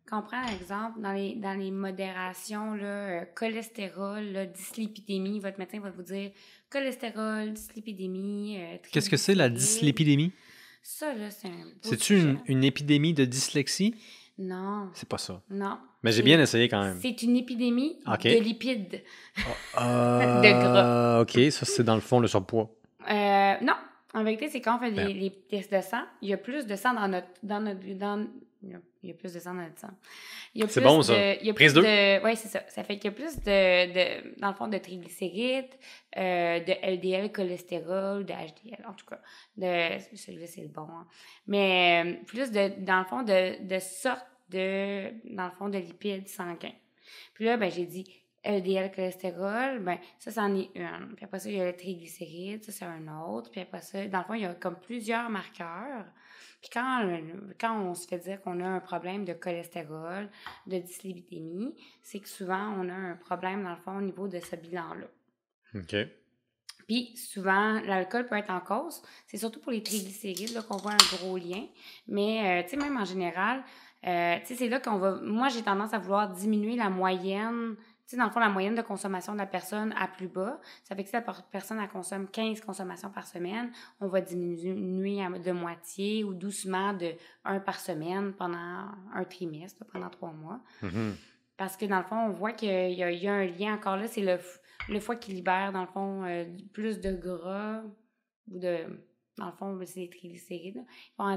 quand 0.07 0.21
on 0.21 0.23
prend 0.23 0.41
l'exemple 0.51 1.01
dans 1.01 1.13
les, 1.13 1.35
dans 1.35 1.53
les 1.59 1.71
modérations, 1.71 2.75
là, 2.75 2.85
euh, 2.85 3.25
cholestérol, 3.35 4.25
là, 4.33 4.47
dyslipidémie, 4.47 5.41
votre 5.41 5.59
médecin 5.59 5.81
va 5.81 5.91
vous 5.91 6.03
dire 6.03 6.31
cholestérol, 6.71 7.53
dyslipidémie. 7.53 8.57
euh, 8.59 8.77
Qu'est-ce 8.91 9.11
que 9.11 9.17
c'est 9.17 9.35
la 9.35 9.49
dyslipidémie? 9.49 10.33
Ça, 10.83 11.13
là, 11.15 11.31
c'est 11.31 11.49
un. 11.49 11.67
C'est-tu 11.83 12.19
une, 12.19 12.39
une 12.47 12.65
épidémie 12.65 13.13
de 13.13 13.25
dyslexie? 13.25 13.95
Non. 14.39 14.89
C'est 14.95 15.09
pas 15.09 15.19
ça. 15.19 15.43
Non. 15.51 15.79
Mais 16.03 16.13
j'ai 16.13 16.19
C'est- 16.19 16.23
bien 16.23 16.41
essayé 16.41 16.69
quand 16.69 16.81
même. 16.83 16.99
C'est 17.03 17.21
une 17.23 17.37
épidémie 17.37 17.99
de 18.07 18.41
lipides. 18.41 19.03
Euh, 19.79 20.41
De 20.43 20.49
gras. 20.49 21.21
OK, 21.23 21.33
ça, 21.51 21.67
c'est 21.67 21.83
dans 21.83 21.97
le 21.97 22.01
fond 22.01 22.21
le 22.21 22.29
surpoids. 22.29 22.71
Euh, 23.11 23.55
non. 23.63 23.75
En 24.15 24.25
vérité, 24.25 24.49
c'est 24.49 24.61
quand 24.61 24.77
on 24.77 24.81
fait 24.81 24.91
Ben. 24.91 25.07
les, 25.07 25.15
les 25.15 25.31
tests 25.31 25.73
de 25.73 25.81
sang, 25.81 26.03
il 26.23 26.29
y 26.31 26.33
a 26.33 26.39
plus 26.39 26.67
de 26.67 26.77
sang 26.77 26.95
dans 26.95 27.09
notre. 27.09 27.29
Dans 27.43 27.61
notre 27.61 27.87
dans, 27.95 28.27
il 28.63 28.71
y 29.05 29.11
a- 29.11 29.15
plus 29.15 29.33
de 29.35 29.39
sang 29.39 29.55
dans 29.55 29.63
le 29.63 29.73
sang. 29.77 29.89
C'est 30.69 30.81
bon, 30.81 31.03
ça. 31.03 31.35
Il 31.35 31.47
y 31.47 31.51
a 31.51 31.55
Prise 31.55 31.73
plus 31.75 31.83
de... 31.83 32.25
Oui, 32.25 32.35
c'est 32.37 32.49
ça. 32.49 32.63
Ça 32.69 32.83
fait 32.83 32.97
qu'il 32.97 33.05
y 33.05 33.09
a 33.09 33.17
plus 33.17 33.37
de, 33.37 33.93
de, 33.93 34.41
dans 34.41 34.49
le 34.49 34.55
fond, 34.55 34.67
de 34.67 34.79
triglycérides, 34.79 35.71
euh, 36.17 36.59
de 36.61 36.73
LDL 36.97 37.31
cholestérol, 37.31 38.25
de 38.25 38.33
HDL, 38.33 38.85
en 38.89 38.95
tout 38.95 39.07
cas. 39.07 39.21
De, 39.57 39.99
celui-là, 40.17 40.47
c'est 40.47 40.63
le 40.63 40.69
bon. 40.69 40.89
Hein. 40.91 41.07
Mais 41.47 42.03
euh, 42.05 42.25
plus 42.27 42.51
de, 42.51 42.73
dans 42.85 42.99
le 42.99 43.05
fond, 43.05 43.23
de, 43.23 43.63
de 43.65 43.79
sortes 43.79 44.27
de, 44.51 45.11
dans 45.37 45.45
le 45.45 45.53
fond, 45.53 45.69
de 45.69 45.79
lipides 45.79 46.27
sanguins. 46.29 46.73
Puis 47.35 47.45
là, 47.45 47.57
ben, 47.57 47.71
j'ai 47.71 47.87
dit 47.87 48.23
LDL 48.49 48.91
cholestérol, 48.91 49.81
ben, 49.81 49.99
ça, 50.19 50.31
c'en 50.31 50.55
est 50.57 50.71
une. 50.75 51.15
Puis 51.15 51.25
après 51.25 51.39
ça, 51.39 51.51
il 51.51 51.57
y 51.57 51.61
a 51.61 51.67
le 51.67 51.77
triglycéride, 51.77 52.65
ça, 52.65 52.73
c'est 52.73 52.85
un 52.87 53.07
autre. 53.23 53.51
Puis 53.51 53.61
après 53.61 53.83
ça, 53.83 54.07
dans 54.07 54.19
le 54.19 54.25
fond, 54.25 54.35
il 54.35 54.43
y 54.43 54.47
a 54.47 54.55
comme 54.55 54.77
plusieurs 54.77 55.29
marqueurs. 55.29 56.07
Puis 56.63 56.71
quand, 56.73 57.07
quand 57.61 57.81
on 57.83 57.95
se 57.95 58.09
fait 58.09 58.19
dire 58.19 58.41
qu'on 58.41 58.61
a 58.61 58.67
un 58.67 58.81
problème 58.81 59.25
de 59.25 59.35
cholestérol, 59.35 60.29
de 60.67 60.79
dyslipidémie, 60.79 61.75
c'est 62.03 62.21
que 62.21 62.29
souvent, 62.29 62.75
on 62.79 62.89
a 62.89 62.95
un 62.95 63.17
problème, 63.17 63.63
dans 63.63 63.71
le 63.71 63.77
fond, 63.77 63.99
au 63.99 64.03
niveau 64.03 64.27
de 64.27 64.41
ce 64.41 64.57
bilan-là. 64.57 65.07
OK. 65.75 65.97
Puis 66.89 67.15
souvent, 67.17 67.81
l'alcool 67.83 68.27
peut 68.27 68.37
être 68.37 68.51
en 68.51 68.61
cause. 68.61 69.03
C'est 69.27 69.37
surtout 69.37 69.61
pour 69.61 69.73
les 69.73 69.83
triglycérides 69.83 70.61
qu'on 70.67 70.79
voit 70.79 70.93
un 70.93 71.17
gros 71.17 71.37
lien. 71.37 71.67
Mais, 72.09 72.63
euh, 72.63 72.63
tu 72.63 72.71
sais, 72.71 72.77
même 72.77 72.97
en 72.97 73.05
général, 73.05 73.63
euh, 74.07 74.37
tu 74.41 74.47
sais, 74.47 74.55
c'est 74.55 74.69
là 74.69 74.81
qu'on 74.81 74.97
va... 74.97 75.17
Moi, 75.21 75.49
j'ai 75.49 75.63
tendance 75.63 75.93
à 75.93 75.99
vouloir 75.99 76.33
diminuer 76.33 76.77
la 76.77 76.89
moyenne 76.89 77.77
tu 78.09 78.13
sais, 78.13 78.17
dans 78.17 78.25
le 78.25 78.31
fond, 78.31 78.41
la 78.41 78.49
moyenne 78.49 78.75
de 78.75 78.81
consommation 78.81 79.35
de 79.35 79.39
la 79.39 79.45
personne 79.45 79.93
à 79.93 80.09
plus 80.09 80.29
bas, 80.29 80.59
ça 80.83 80.97
fait 80.97 81.05
que 81.05 81.11
si 81.11 81.15
la 81.15 81.21
personne 81.21 81.79
elle 81.79 81.91
consomme 81.91 82.27
15 82.27 82.63
consommations 82.63 83.11
par 83.11 83.27
semaine, 83.27 83.71
on 84.01 84.07
va 84.07 84.23
diminuer 84.23 85.19
de 85.39 85.53
moitié 85.53 86.25
ou 86.25 86.33
doucement 86.33 86.95
de 86.95 87.13
1 87.45 87.61
par 87.61 87.79
semaine 87.79 88.33
pendant 88.33 88.87
un 89.13 89.25
trimestre, 89.25 89.85
pendant 89.93 90.09
trois 90.09 90.33
mois. 90.33 90.59
Mm-hmm. 90.83 91.13
Parce 91.59 91.77
que 91.77 91.85
dans 91.85 91.99
le 91.99 92.05
fond, 92.05 92.17
on 92.17 92.31
voit 92.31 92.53
qu'il 92.53 92.71
y, 92.71 93.03
a 93.03 93.35
un 93.35 93.45
lien 93.45 93.75
encore 93.75 93.99
là, 93.99 94.07
c'est 94.07 94.23
le, 94.23 94.39
le 94.89 95.01
foie 95.01 95.17
qui 95.17 95.33
libère, 95.33 95.73
dans 95.73 95.83
le 95.83 95.89
fond, 95.89 96.25
euh, 96.25 96.47
plus 96.73 97.01
de 97.01 97.13
gras 97.13 97.83
ou 98.51 98.59
de. 98.59 98.87
Dans 99.37 99.47
le 99.47 99.53
fond, 99.53 99.79
c'est 99.85 100.01
les 100.01 100.09
triglycérides. 100.09 100.83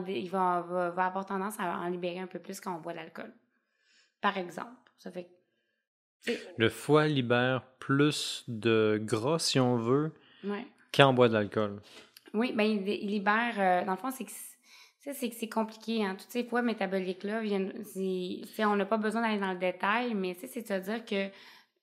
Il, 0.08 0.30
va, 0.30 0.62
va, 0.62 1.06
avoir 1.06 1.26
tendance 1.26 1.60
à 1.60 1.80
en 1.80 1.90
libérer 1.90 2.20
un 2.20 2.28
peu 2.28 2.40
plus 2.40 2.62
quand 2.62 2.74
on 2.74 2.80
boit 2.80 2.94
de 2.94 2.98
l'alcool. 2.98 3.34
Par 4.22 4.38
exemple. 4.38 4.72
Ça 4.98 5.12
fait 5.12 5.30
le 6.58 6.70
foie 6.70 7.08
libère 7.08 7.64
plus 7.80 8.44
de 8.48 9.00
gras, 9.04 9.40
si 9.40 9.60
on 9.60 9.78
veut, 9.78 10.12
ouais. 10.44 10.66
quand 10.94 11.10
on 11.10 11.14
boit 11.14 11.30
de 11.30 11.34
l'alcool. 11.34 11.82
Oui, 12.34 12.54
ben 12.54 12.64
il, 12.64 12.84
libère. 12.84 13.56
Euh, 13.58 13.86
dans 13.86 13.92
le 13.92 13.98
fond, 13.98 14.12
c'est 14.12 14.26
que 14.26 14.32
c'est 15.00 15.30
que 15.30 15.36
c'est 15.36 15.50
compliqué. 15.50 16.06
Hein. 16.06 16.16
Tous 16.16 16.30
ces 16.30 16.44
foies 16.44 16.62
métaboliques-là, 16.62 17.42
on 18.60 18.76
n'a 18.76 18.86
pas 18.86 18.98
besoin 18.98 19.22
d'aller 19.22 19.40
dans 19.40 19.54
le 19.54 19.60
détail, 19.60 20.14
mais 20.14 20.36
c'est-à-dire 20.36 21.04
que 21.04 21.28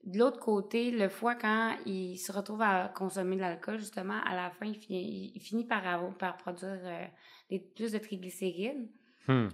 de 0.05 0.19
l'autre 0.19 0.39
côté, 0.39 0.91
le 0.93 1.09
foie, 1.09 1.35
quand 1.35 1.77
il 1.85 2.17
se 2.17 2.31
retrouve 2.31 2.63
à 2.63 2.93
consommer 2.95 3.37
de 3.37 3.41
l'alcool, 3.41 3.79
justement, 3.79 4.21
à 4.25 4.35
la 4.37 4.51
fin, 4.51 4.67
il 4.67 5.41
finit, 5.41 5.65
par, 5.65 5.87
avoir, 5.87 6.15
par 6.17 6.37
produire 6.37 6.79
euh, 6.85 7.59
plus 7.75 7.93
de 7.93 7.99
triglycérides. 7.99 8.89
Hmm. 9.27 9.49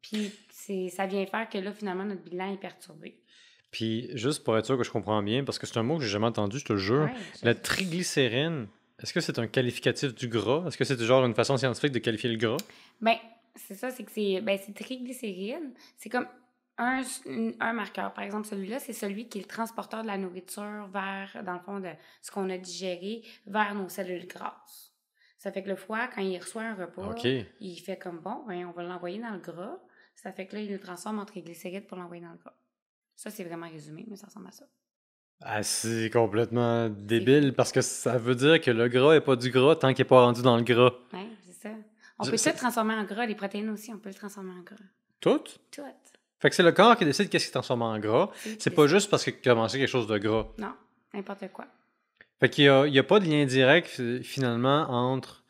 Puis 0.00 0.32
ça 0.90 1.06
vient 1.06 1.26
faire 1.26 1.48
que 1.48 1.58
là, 1.58 1.72
finalement, 1.72 2.04
notre 2.04 2.22
bilan 2.22 2.52
est 2.52 2.58
perturbé. 2.58 3.20
Puis, 3.70 4.10
juste 4.14 4.44
pour 4.44 4.56
être 4.56 4.64
sûr 4.64 4.78
que 4.78 4.84
je 4.84 4.90
comprends 4.90 5.22
bien, 5.22 5.44
parce 5.44 5.58
que 5.58 5.66
c'est 5.66 5.78
un 5.78 5.82
mot 5.82 5.98
que 5.98 6.02
j'ai 6.04 6.10
jamais 6.10 6.26
entendu, 6.26 6.58
je 6.58 6.64
te 6.64 6.76
jure, 6.76 7.08
la 7.42 7.54
triglycérine, 7.54 8.66
est-ce 9.00 9.12
que 9.12 9.20
c'est 9.20 9.38
un 9.38 9.46
qualificatif 9.46 10.14
du 10.14 10.28
gras? 10.28 10.64
Est-ce 10.66 10.76
que 10.76 10.84
c'est 10.84 10.98
genre 10.98 11.24
une 11.24 11.34
façon 11.34 11.56
scientifique 11.56 11.92
de 11.92 11.98
qualifier 12.00 12.30
le 12.30 12.36
gras? 12.36 12.56
Ben, 13.00 13.16
c'est 13.54 13.74
ça, 13.74 13.90
c'est 13.90 14.04
que 14.04 14.10
c'est 14.10 14.40
ben, 14.40 14.58
triglycérine. 14.74 15.72
C'est 15.96 16.08
comme 16.08 16.26
un, 16.78 17.02
un, 17.60 17.72
marqueur. 17.72 18.12
Par 18.12 18.24
exemple, 18.24 18.46
celui-là, 18.48 18.80
c'est 18.80 18.92
celui 18.92 19.28
qui 19.28 19.38
est 19.38 19.42
le 19.42 19.46
transporteur 19.46 20.02
de 20.02 20.08
la 20.08 20.18
nourriture 20.18 20.88
vers, 20.92 21.42
dans 21.44 21.54
le 21.54 21.60
fond, 21.60 21.78
de 21.78 21.90
ce 22.22 22.30
qu'on 22.30 22.48
a 22.50 22.58
digéré 22.58 23.22
vers 23.46 23.74
nos 23.74 23.88
cellules 23.88 24.26
grasses. 24.26 24.92
Ça 25.36 25.52
fait 25.52 25.62
que 25.62 25.68
le 25.68 25.76
foie, 25.76 26.08
quand 26.08 26.22
il 26.22 26.36
reçoit 26.38 26.62
un 26.62 26.74
repas, 26.74 27.14
il 27.60 27.76
fait 27.76 27.96
comme 27.96 28.18
bon, 28.18 28.44
ben, 28.48 28.66
on 28.66 28.72
va 28.72 28.82
l'envoyer 28.82 29.20
dans 29.20 29.30
le 29.30 29.38
gras. 29.38 29.78
Ça 30.16 30.32
fait 30.32 30.46
que 30.46 30.56
là, 30.56 30.62
il 30.62 30.70
le 30.70 30.80
transforme 30.80 31.20
en 31.20 31.24
triglycérides 31.24 31.86
pour 31.86 31.96
l'envoyer 31.96 32.22
dans 32.22 32.32
le 32.32 32.38
gras. 32.38 32.54
Ça, 33.18 33.30
c'est 33.30 33.42
vraiment 33.42 33.68
résumé, 33.68 34.06
mais 34.08 34.14
ça 34.14 34.28
ressemble 34.28 34.46
à 34.46 34.52
ça. 34.52 34.64
Ah, 35.40 35.64
c'est 35.64 36.08
complètement 36.08 36.88
débile 36.88 37.52
parce 37.52 37.72
que 37.72 37.80
ça 37.80 38.16
veut 38.16 38.36
dire 38.36 38.60
que 38.60 38.70
le 38.70 38.86
gras 38.86 39.14
n'est 39.14 39.20
pas 39.20 39.34
du 39.34 39.50
gras 39.50 39.74
tant 39.74 39.92
qu'il 39.92 40.04
n'est 40.04 40.08
pas 40.08 40.24
rendu 40.24 40.40
dans 40.40 40.56
le 40.56 40.62
gras. 40.62 40.92
Oui, 41.12 41.26
c'est 41.44 41.68
ça. 41.68 41.74
On 42.20 42.24
peut 42.24 42.36
tout 42.36 42.56
transformer 42.56 42.94
en 42.94 43.02
gras, 43.02 43.26
les 43.26 43.34
protéines 43.34 43.70
aussi, 43.70 43.92
on 43.92 43.98
peut 43.98 44.10
le 44.10 44.14
transformer 44.14 44.52
en 44.52 44.62
gras. 44.62 44.76
Tout? 45.18 45.42
Tout. 45.72 45.82
Fait 46.38 46.48
que 46.48 46.54
c'est 46.54 46.62
le 46.62 46.70
corps 46.70 46.96
qui 46.96 47.04
décide 47.04 47.28
qu'est-ce 47.28 47.46
qui 47.46 47.50
transforme 47.50 47.82
en 47.82 47.98
gras. 47.98 48.30
C'est 48.60 48.70
pas 48.70 48.86
juste 48.86 49.10
parce 49.10 49.24
qu'il 49.24 49.50
a 49.50 49.54
mangé 49.56 49.80
quelque 49.80 49.90
chose 49.90 50.06
de 50.06 50.16
gras. 50.18 50.46
Non, 50.56 50.74
n'importe 51.12 51.48
quoi. 51.52 51.66
Fait 52.38 52.48
qu'il 52.48 52.64
n'y 52.66 52.98
a, 52.98 53.00
a, 53.00 53.02
pas 53.02 53.18
de 53.18 53.28
lien 53.28 53.44
direct 53.46 54.00
finalement 54.22 54.88
entre 54.90 55.42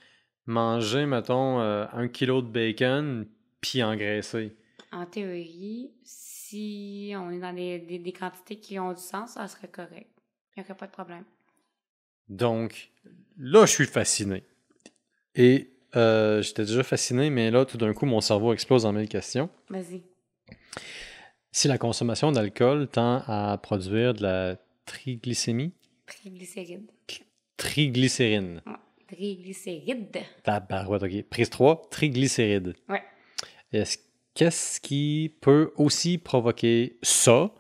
manger, 0.47 1.05
mettons, 1.05 1.61
euh, 1.61 1.85
un 1.93 2.09
kilo 2.09 2.41
de 2.41 2.49
bacon 2.49 3.27
puis 3.61 3.83
engraisser. 3.83 4.57
En 4.91 5.05
théorie, 5.05 5.91
si 6.03 6.38
on 6.55 7.31
est 7.31 7.41
dans 7.41 7.53
des, 7.53 7.79
des, 7.79 8.13
quantités 8.13 8.57
qui 8.57 8.79
ont 8.79 8.93
du 8.93 9.01
sens, 9.01 9.35
ça 9.35 9.49
serait 9.49 9.69
correct. 9.69 10.11
Il 10.57 10.61
n'y 10.61 10.65
aurait 10.65 10.77
pas 10.77 10.87
de 10.87 10.93
problème. 10.93 11.25
Donc, 12.29 12.91
là, 13.39 13.67
je 13.67 13.73
suis 13.73 13.87
fasciné. 13.87 14.45
Et 15.35 15.71
euh, 15.97 16.43
j'étais 16.43 16.65
déjà 16.65 16.83
fasciné, 16.83 17.31
mais 17.31 17.51
là, 17.51 17.65
tout 17.65 17.79
d'un 17.79 17.93
coup, 17.93 18.07
mon 18.07 18.21
cerveau 18.21 18.53
explose 18.53 18.85
en 18.85 18.93
mille 18.93 19.09
questions. 19.09 19.49
Vas-y. 19.69 20.03
Si 21.53 21.69
la 21.69 21.79
consommation 21.79 22.31
d'alcool 22.33 22.89
tend 22.89 23.23
à 23.27 23.59
produire 23.63 24.15
de 24.15 24.23
la 24.23 24.57
triglycémie? 24.85 25.73
Triglycéride. 26.07 26.91
Triglycérine. 27.57 28.63
Ouais. 28.67 28.73
Triglycéride. 29.09 30.19
Tabarouette, 30.43 31.03
OK. 31.03 31.23
Prise 31.31 31.51
3, 31.51 31.89
triglycéride. 31.91 32.75
Ouais. 32.89 33.03
Est-ce 33.73 33.99
Qu'est-ce 34.39 34.81
qui 34.81 35.37
peut 35.41 35.73
aussi 35.75 36.17
provoquer 36.17 36.97
ça 37.03 37.51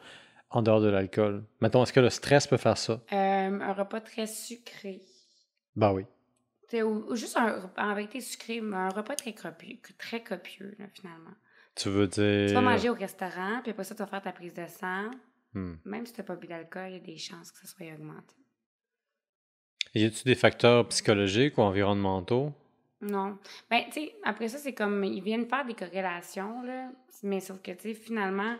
en 0.50 0.62
dehors 0.62 0.80
de 0.80 0.86
l'alcool? 0.86 1.44
Mettons, 1.60 1.82
est-ce 1.82 1.92
que 1.92 1.98
le 1.98 2.08
stress 2.08 2.46
peut 2.46 2.56
faire 2.56 2.78
ça? 2.78 3.02
Euh, 3.12 3.16
un 3.60 3.72
repas 3.72 4.00
très 4.00 4.28
sucré. 4.28 5.00
Ben 5.74 5.90
oui. 5.90 6.04
Ou, 6.80 7.16
juste 7.16 7.36
un 7.36 7.62
repas 7.62 7.82
en 7.82 7.94
vérité 7.96 8.20
sucré, 8.20 8.60
mais 8.60 8.76
un 8.76 8.90
repas 8.90 9.16
très 9.16 9.32
copieux, 9.32 9.78
très 9.98 10.22
copieux 10.22 10.76
finalement. 10.94 11.34
Tu 11.74 11.88
veux 11.88 12.06
dire. 12.06 12.46
Tu 12.46 12.54
vas 12.54 12.60
manger 12.60 12.90
au 12.90 12.94
restaurant, 12.94 13.58
puis 13.62 13.72
après 13.72 13.82
ça, 13.82 13.96
tu 13.96 14.02
vas 14.02 14.06
faire 14.06 14.22
ta 14.22 14.30
prise 14.30 14.54
de 14.54 14.66
sang. 14.68 15.10
Hmm. 15.54 15.74
Même 15.84 16.06
si 16.06 16.12
tu 16.12 16.20
n'as 16.20 16.26
pas 16.26 16.36
bu 16.36 16.46
d'alcool, 16.46 16.90
il 16.90 16.92
y 16.92 16.96
a 16.96 17.00
des 17.00 17.18
chances 17.18 17.50
que 17.50 17.58
ça 17.58 17.66
soit 17.66 17.92
augmenté. 17.92 18.36
Y 19.96 20.04
a-t-il 20.04 20.26
des 20.26 20.36
facteurs 20.36 20.86
psychologiques 20.86 21.58
ou 21.58 21.62
environnementaux? 21.62 22.54
Non. 23.00 23.38
Ben, 23.70 23.84
tu 23.86 23.92
sais, 23.92 24.14
après 24.24 24.48
ça, 24.48 24.58
c'est 24.58 24.74
comme, 24.74 25.04
ils 25.04 25.22
viennent 25.22 25.46
faire 25.46 25.64
des 25.64 25.74
corrélations, 25.74 26.62
là, 26.62 26.90
mais 27.22 27.40
sauf 27.40 27.62
que, 27.62 27.70
tu 27.72 27.82
sais, 27.82 27.94
finalement, 27.94 28.56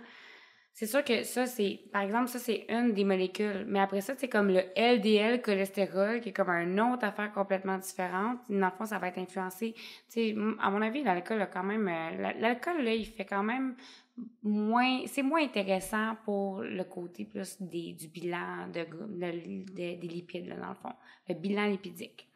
c'est 0.72 0.86
sûr 0.86 1.02
que 1.02 1.24
ça, 1.24 1.46
c'est, 1.46 1.80
par 1.92 2.02
exemple, 2.02 2.28
ça, 2.28 2.38
c'est 2.38 2.64
une 2.68 2.92
des 2.92 3.02
molécules, 3.02 3.64
mais 3.66 3.80
après 3.80 4.00
ça, 4.00 4.14
c'est 4.16 4.28
comme 4.28 4.46
le 4.48 4.62
LDL 4.76 5.42
cholestérol, 5.42 6.20
qui 6.20 6.28
est 6.28 6.32
comme 6.32 6.50
une 6.50 6.80
autre 6.80 7.04
affaire 7.04 7.32
complètement 7.32 7.78
différente. 7.78 8.38
Dans 8.48 8.66
le 8.66 8.72
fond, 8.78 8.84
ça 8.84 9.00
va 9.00 9.08
être 9.08 9.18
influencé, 9.18 9.72
tu 9.72 9.82
sais, 10.08 10.36
à 10.60 10.70
mon 10.70 10.82
avis, 10.82 11.02
l'alcool 11.02 11.42
a 11.42 11.46
quand 11.46 11.64
même, 11.64 11.88
euh, 11.88 12.32
l'alcool, 12.38 12.84
là, 12.84 12.94
il 12.94 13.06
fait 13.06 13.24
quand 13.24 13.42
même 13.42 13.74
moins, 14.44 15.02
c'est 15.06 15.22
moins 15.22 15.42
intéressant 15.42 16.14
pour 16.24 16.60
le 16.62 16.84
côté 16.84 17.24
plus 17.24 17.60
des, 17.60 17.92
du 17.92 18.06
bilan 18.06 18.68
de, 18.72 18.84
des 19.74 19.96
lipides, 19.96 20.46
là, 20.46 20.54
dans 20.56 20.68
le 20.68 20.74
fond, 20.76 20.92
le 21.28 21.34
bilan 21.34 21.66
lipidique. 21.66 22.28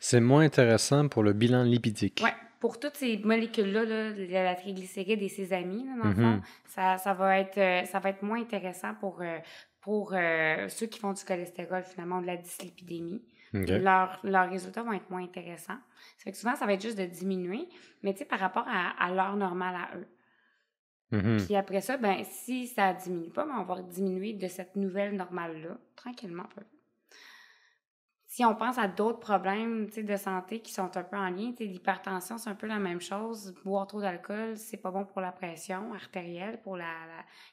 C'est 0.00 0.20
moins 0.20 0.42
intéressant 0.42 1.08
pour 1.08 1.22
le 1.22 1.32
bilan 1.32 1.62
lipidique. 1.62 2.20
Oui, 2.22 2.30
pour 2.60 2.80
toutes 2.80 2.96
ces 2.96 3.18
molécules-là, 3.18 3.84
là, 3.84 4.10
la 4.12 4.54
triglycéride 4.54 5.22
et 5.22 5.28
ses 5.28 5.52
amis, 5.52 5.84
là, 5.84 5.92
dans 6.02 6.08
le 6.08 6.14
mm-hmm. 6.14 6.40
fond, 6.40 6.42
ça, 6.66 6.98
ça, 6.98 7.14
va 7.14 7.38
être, 7.38 7.58
euh, 7.58 7.84
ça 7.84 8.00
va 8.00 8.10
être 8.10 8.22
moins 8.22 8.40
intéressant 8.40 8.94
pour, 8.94 9.20
euh, 9.22 9.38
pour 9.80 10.12
euh, 10.12 10.68
ceux 10.68 10.86
qui 10.86 10.98
font 10.98 11.12
du 11.12 11.24
cholestérol, 11.24 11.82
finalement, 11.84 12.20
de 12.20 12.26
la 12.26 12.36
dyslipidémie. 12.36 13.22
Leurs 13.52 14.50
résultats 14.50 14.82
vont 14.82 14.92
être 14.92 15.08
moins 15.08 15.22
intéressants. 15.22 15.78
Ça 16.18 16.24
fait 16.24 16.32
que 16.32 16.36
souvent, 16.36 16.54
ça 16.54 16.66
va 16.66 16.74
être 16.74 16.82
juste 16.82 16.98
de 16.98 17.06
diminuer, 17.06 17.66
mais 18.02 18.12
tu 18.12 18.18
sais, 18.18 18.24
par 18.26 18.40
rapport 18.40 18.66
à, 18.68 18.90
à 19.02 19.10
l'heure 19.10 19.36
normale 19.36 19.74
à 19.74 19.96
eux. 19.96 20.06
Mm-hmm. 21.12 21.46
Puis 21.46 21.56
après 21.56 21.80
ça, 21.80 21.96
ben, 21.96 22.22
si 22.24 22.66
ça 22.66 22.92
diminue 22.92 23.30
pas, 23.30 23.46
ben, 23.46 23.54
on 23.58 23.64
va 23.64 23.80
diminuer 23.80 24.34
de 24.34 24.48
cette 24.48 24.76
nouvelle 24.76 25.16
normale-là, 25.16 25.78
tranquillement. 25.96 26.44
Peu 26.54 26.62
si 28.38 28.44
on 28.44 28.54
pense 28.54 28.78
à 28.78 28.86
d'autres 28.86 29.18
problèmes 29.18 29.88
de 29.88 30.16
santé 30.16 30.60
qui 30.60 30.72
sont 30.72 30.96
un 30.96 31.02
peu 31.02 31.16
en 31.16 31.28
lien, 31.28 31.52
l'hypertension, 31.58 32.38
c'est 32.38 32.48
un 32.48 32.54
peu 32.54 32.68
la 32.68 32.78
même 32.78 33.00
chose. 33.00 33.52
Boire 33.64 33.84
trop 33.88 34.00
d'alcool, 34.00 34.56
c'est 34.56 34.76
pas 34.76 34.92
bon 34.92 35.04
pour 35.04 35.20
la 35.20 35.32
pression 35.32 35.92
artérielle, 35.92 36.60
pour 36.62 36.76
la, 36.76 36.86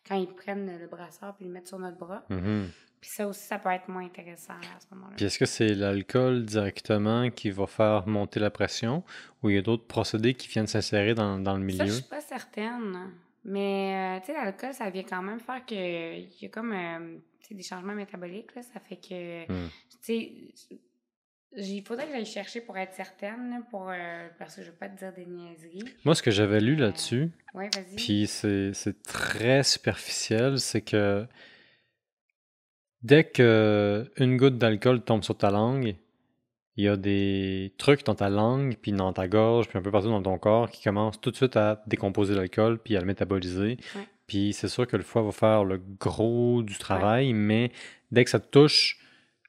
quand 0.08 0.14
ils 0.14 0.28
prennent 0.28 0.78
le 0.80 0.86
brassard 0.86 1.36
puis 1.38 1.48
le 1.48 1.52
mettent 1.52 1.70
sur 1.70 1.80
notre 1.80 1.98
bras. 1.98 2.24
Mm-hmm. 2.30 2.66
Puis 3.02 3.10
ça 3.10 3.28
aussi, 3.28 3.48
ça 3.48 3.58
peut 3.58 3.72
être 3.72 3.88
moins 3.88 4.06
intéressant 4.06 4.54
à 4.54 4.80
ce 4.80 4.94
moment-là. 4.94 5.16
Puis 5.16 5.26
est-ce 5.26 5.40
que 5.40 5.48
c'est 5.48 5.74
l'alcool 5.74 6.46
directement 6.46 7.32
qui 7.32 7.50
va 7.50 7.66
faire 7.66 8.08
monter 8.08 8.40
la 8.40 8.52
pression 8.52 9.04
ou 9.42 9.50
il 9.50 9.56
y 9.56 9.58
a 9.58 9.64
d'autres 9.64 9.88
procédés 9.88 10.36
qui 10.36 10.48
viennent 10.50 10.68
s'insérer 10.68 11.16
dans, 11.16 11.40
dans, 11.40 11.58
le 11.58 11.64
milieu? 11.64 11.80
Ça, 11.80 11.86
je 11.88 11.92
suis 11.94 12.04
pas 12.04 12.22
certaine. 12.22 13.10
Mais, 13.44 14.18
euh, 14.18 14.20
tu 14.20 14.28
sais, 14.28 14.34
l'alcool, 14.34 14.74
ça 14.76 14.92
vient 14.92 15.04
quand 15.04 15.24
même 15.24 15.40
faire 15.40 15.66
que. 15.66 15.74
Il 15.74 16.30
y 16.40 16.46
a 16.46 16.50
comme 16.50 16.74
euh, 16.74 17.18
des 17.54 17.64
changements 17.64 17.94
métaboliques, 17.94 18.56
là. 18.56 18.62
Ça 18.62 18.80
fait 18.80 18.98
que. 18.98 19.52
Hmm. 19.52 19.70
Tu 19.90 19.98
sais. 20.02 20.32
Il 21.58 21.84
faudrait 21.84 22.08
que 22.08 22.12
j'aille 22.12 22.26
chercher 22.26 22.60
pour 22.60 22.78
être 22.78 22.94
certaine, 22.94 23.64
pour, 23.70 23.90
euh, 23.90 24.28
parce 24.38 24.56
que 24.56 24.62
je 24.62 24.68
ne 24.68 24.72
veux 24.72 24.78
pas 24.78 24.90
te 24.90 24.98
dire 24.98 25.14
des 25.14 25.26
niaiseries. 25.26 25.86
Moi, 26.04 26.14
ce 26.14 26.22
que 26.22 26.30
j'avais 26.30 26.60
lu 26.60 26.76
là-dessus, 26.76 27.32
ouais, 27.54 27.70
vas-y. 27.74 27.96
puis 27.96 28.28
c'est 28.28 29.02
très 29.04 29.64
superficiel, 29.64 30.60
c'est 30.60 30.82
que 30.82 31.26
dès 33.04 33.24
qu'une 33.24 34.36
goutte 34.36 34.58
d'alcool 34.58 35.02
tombe 35.02 35.24
sur 35.24 35.38
ta 35.38 35.50
langue, 35.50 35.96
il 36.78 36.84
y 36.84 36.90
a 36.90 36.98
des 36.98 37.74
trucs 37.78 38.06
dans 38.06 38.16
ta 38.16 38.30
langue, 38.30 38.76
puis 38.82 38.92
dans 38.92 39.14
ta 39.14 39.28
gorge, 39.28 39.70
puis 39.70 39.78
un 39.78 39.82
peu 39.82 39.92
partout 39.92 40.10
dans 40.10 40.22
ton 40.22 40.38
corps 40.38 40.70
qui 40.70 40.84
commencent 40.84 41.22
tout 41.22 41.32
de 41.32 41.38
suite 41.38 41.56
à 41.56 41.82
décomposer 41.88 42.36
l'alcool, 42.36 42.80
puis 42.80 42.98
à 42.98 43.00
le 43.00 43.06
métaboliser. 43.06 43.78
Puis 44.28 44.54
c'est 44.54 44.68
sûr 44.68 44.88
que 44.88 44.98
le 44.98 45.04
foie 45.04 45.22
va 45.22 45.32
faire 45.32 45.64
le 45.64 45.80
gros 46.00 46.64
du 46.64 46.78
travail, 46.78 47.34
mais 47.34 47.72
dès 48.12 48.24
que 48.24 48.30
ça 48.30 48.40
te 48.40 48.48
touche, 48.48 49.00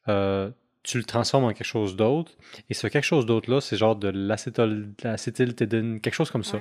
euh, 0.09 0.51
tu 0.83 0.99
le 0.99 1.05
transformes 1.05 1.45
en 1.45 1.53
quelque 1.53 1.67
chose 1.67 1.97
d'autre. 1.97 2.33
Et 2.71 2.75
ce 2.75 2.87
quelque 2.87 3.05
chose 3.05 3.27
d'autre-là, 3.27 3.61
c'est 3.61 3.77
genre 3.77 3.97
de 3.97 4.09
l'acétyltédine, 4.09 6.01
quelque 6.01 6.15
chose 6.15 6.31
comme 6.31 6.45
ça. 6.45 6.61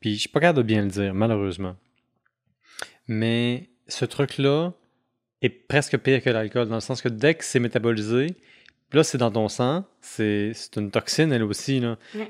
Puis 0.00 0.14
je 0.14 0.20
suis 0.20 0.28
pas 0.28 0.40
capable 0.40 0.58
de 0.58 0.62
bien 0.62 0.82
le 0.82 0.88
dire, 0.88 1.12
malheureusement. 1.12 1.76
Mais 3.08 3.68
ce 3.88 4.04
truc-là 4.04 4.72
est 5.42 5.50
presque 5.50 5.96
pire 5.98 6.22
que 6.22 6.30
l'alcool, 6.30 6.68
dans 6.68 6.76
le 6.76 6.80
sens 6.80 7.02
que 7.02 7.08
dès 7.08 7.34
que 7.34 7.44
c'est 7.44 7.60
métabolisé, 7.60 8.36
là, 8.92 9.04
c'est 9.04 9.18
dans 9.18 9.30
ton 9.30 9.48
sang. 9.48 9.84
C'est 10.00 10.52
une 10.76 10.90
toxine, 10.90 11.32
elle 11.32 11.42
aussi. 11.42 11.82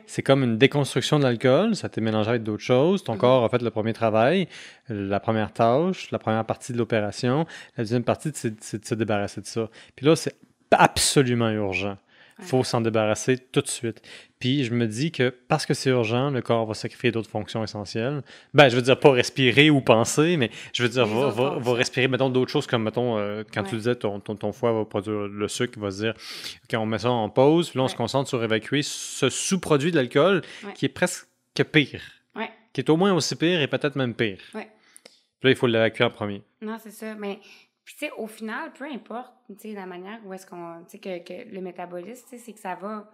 C'est 0.06 0.22
comme 0.22 0.42
une 0.42 0.58
déconstruction 0.58 1.18
de 1.18 1.24
l'alcool. 1.24 1.76
Ça 1.76 1.88
t'est 1.88 2.00
mélangé 2.00 2.30
avec 2.30 2.42
d'autres 2.42 2.62
choses. 2.62 3.04
Ton 3.04 3.14
mm-hmm. 3.14 3.18
corps 3.18 3.44
a 3.44 3.48
fait 3.48 3.62
le 3.62 3.70
premier 3.70 3.92
travail, 3.92 4.48
la 4.88 5.20
première 5.20 5.52
tâche, 5.52 6.10
la 6.10 6.18
première 6.18 6.44
partie 6.44 6.72
de 6.72 6.78
l'opération. 6.78 7.46
La 7.76 7.84
deuxième 7.84 8.04
partie, 8.04 8.30
c'est 8.34 8.80
de 8.80 8.86
se 8.86 8.94
débarrasser 8.94 9.40
de 9.40 9.46
ça. 9.46 9.68
Puis 9.94 10.06
là, 10.06 10.16
c'est 10.16 10.36
absolument 10.70 11.50
urgent. 11.50 11.96
Il 12.38 12.44
faut 12.44 12.62
s'en 12.64 12.82
débarrasser 12.82 13.38
tout 13.38 13.62
de 13.62 13.68
suite. 13.68 14.02
Puis 14.38 14.64
je 14.64 14.74
me 14.74 14.86
dis 14.86 15.10
que 15.10 15.30
parce 15.48 15.64
que 15.64 15.72
c'est 15.72 15.88
urgent, 15.88 16.30
le 16.30 16.42
corps 16.42 16.66
va 16.66 16.74
sacrifier 16.74 17.10
d'autres 17.10 17.30
fonctions 17.30 17.64
essentielles. 17.64 18.22
Ben, 18.52 18.68
je 18.68 18.76
veux 18.76 18.82
dire 18.82 19.00
pas 19.00 19.10
respirer 19.10 19.70
ou 19.70 19.80
penser, 19.80 20.36
mais 20.36 20.50
je 20.74 20.82
veux 20.82 20.88
dire 20.90 21.06
va, 21.06 21.30
va, 21.30 21.72
respirer, 21.72 22.08
mettons, 22.08 22.28
d'autres 22.28 22.50
choses 22.50 22.66
comme, 22.66 22.82
mettons, 22.82 23.16
euh, 23.16 23.42
quand 23.54 23.62
tu 23.62 23.76
disais 23.76 23.94
ton, 23.94 24.20
ton, 24.20 24.52
foie 24.52 24.72
va 24.72 24.84
produire 24.84 25.28
le 25.28 25.48
sucre, 25.48 25.74
il 25.76 25.82
va 25.82 25.90
se 25.90 26.02
dire, 26.02 26.14
OK, 26.64 26.78
on 26.78 26.84
met 26.84 26.98
ça 26.98 27.10
en 27.10 27.30
pause, 27.30 27.70
puis 27.70 27.78
là, 27.78 27.84
on 27.84 27.88
se 27.88 27.96
concentre 27.96 28.28
sur 28.28 28.44
évacuer 28.44 28.82
ce 28.82 29.30
sous-produit 29.30 29.90
de 29.90 29.96
l'alcool 29.96 30.42
qui 30.74 30.84
est 30.84 30.90
presque 30.90 31.26
pire. 31.72 32.02
Qui 32.72 32.82
est 32.82 32.90
au 32.90 32.98
moins 32.98 33.14
aussi 33.14 33.34
pire 33.36 33.62
et 33.62 33.68
peut-être 33.68 33.96
même 33.96 34.12
pire. 34.12 34.36
Puis 34.52 34.60
là, 35.42 35.50
il 35.50 35.56
faut 35.56 35.66
l'évacuer 35.66 36.04
en 36.04 36.10
premier. 36.10 36.42
Non, 36.60 36.76
c'est 36.82 36.90
ça. 36.90 37.14
Mais 37.14 37.38
puis, 37.86 37.94
tu 37.94 38.06
sais, 38.06 38.12
au 38.18 38.26
final, 38.26 38.72
peu 38.72 38.84
importe, 38.84 39.32
tu 39.48 39.54
sais, 39.60 39.72
la 39.72 39.86
manière 39.86 40.18
où 40.26 40.34
est-ce 40.34 40.44
qu'on, 40.44 40.82
tu 40.88 40.90
sais, 40.90 40.98
que, 40.98 41.18
que, 41.22 41.48
le 41.48 41.60
métabolisme, 41.60 42.24
tu 42.24 42.30
sais, 42.30 42.38
c'est 42.38 42.52
que 42.52 42.58
ça 42.58 42.74
va, 42.74 43.08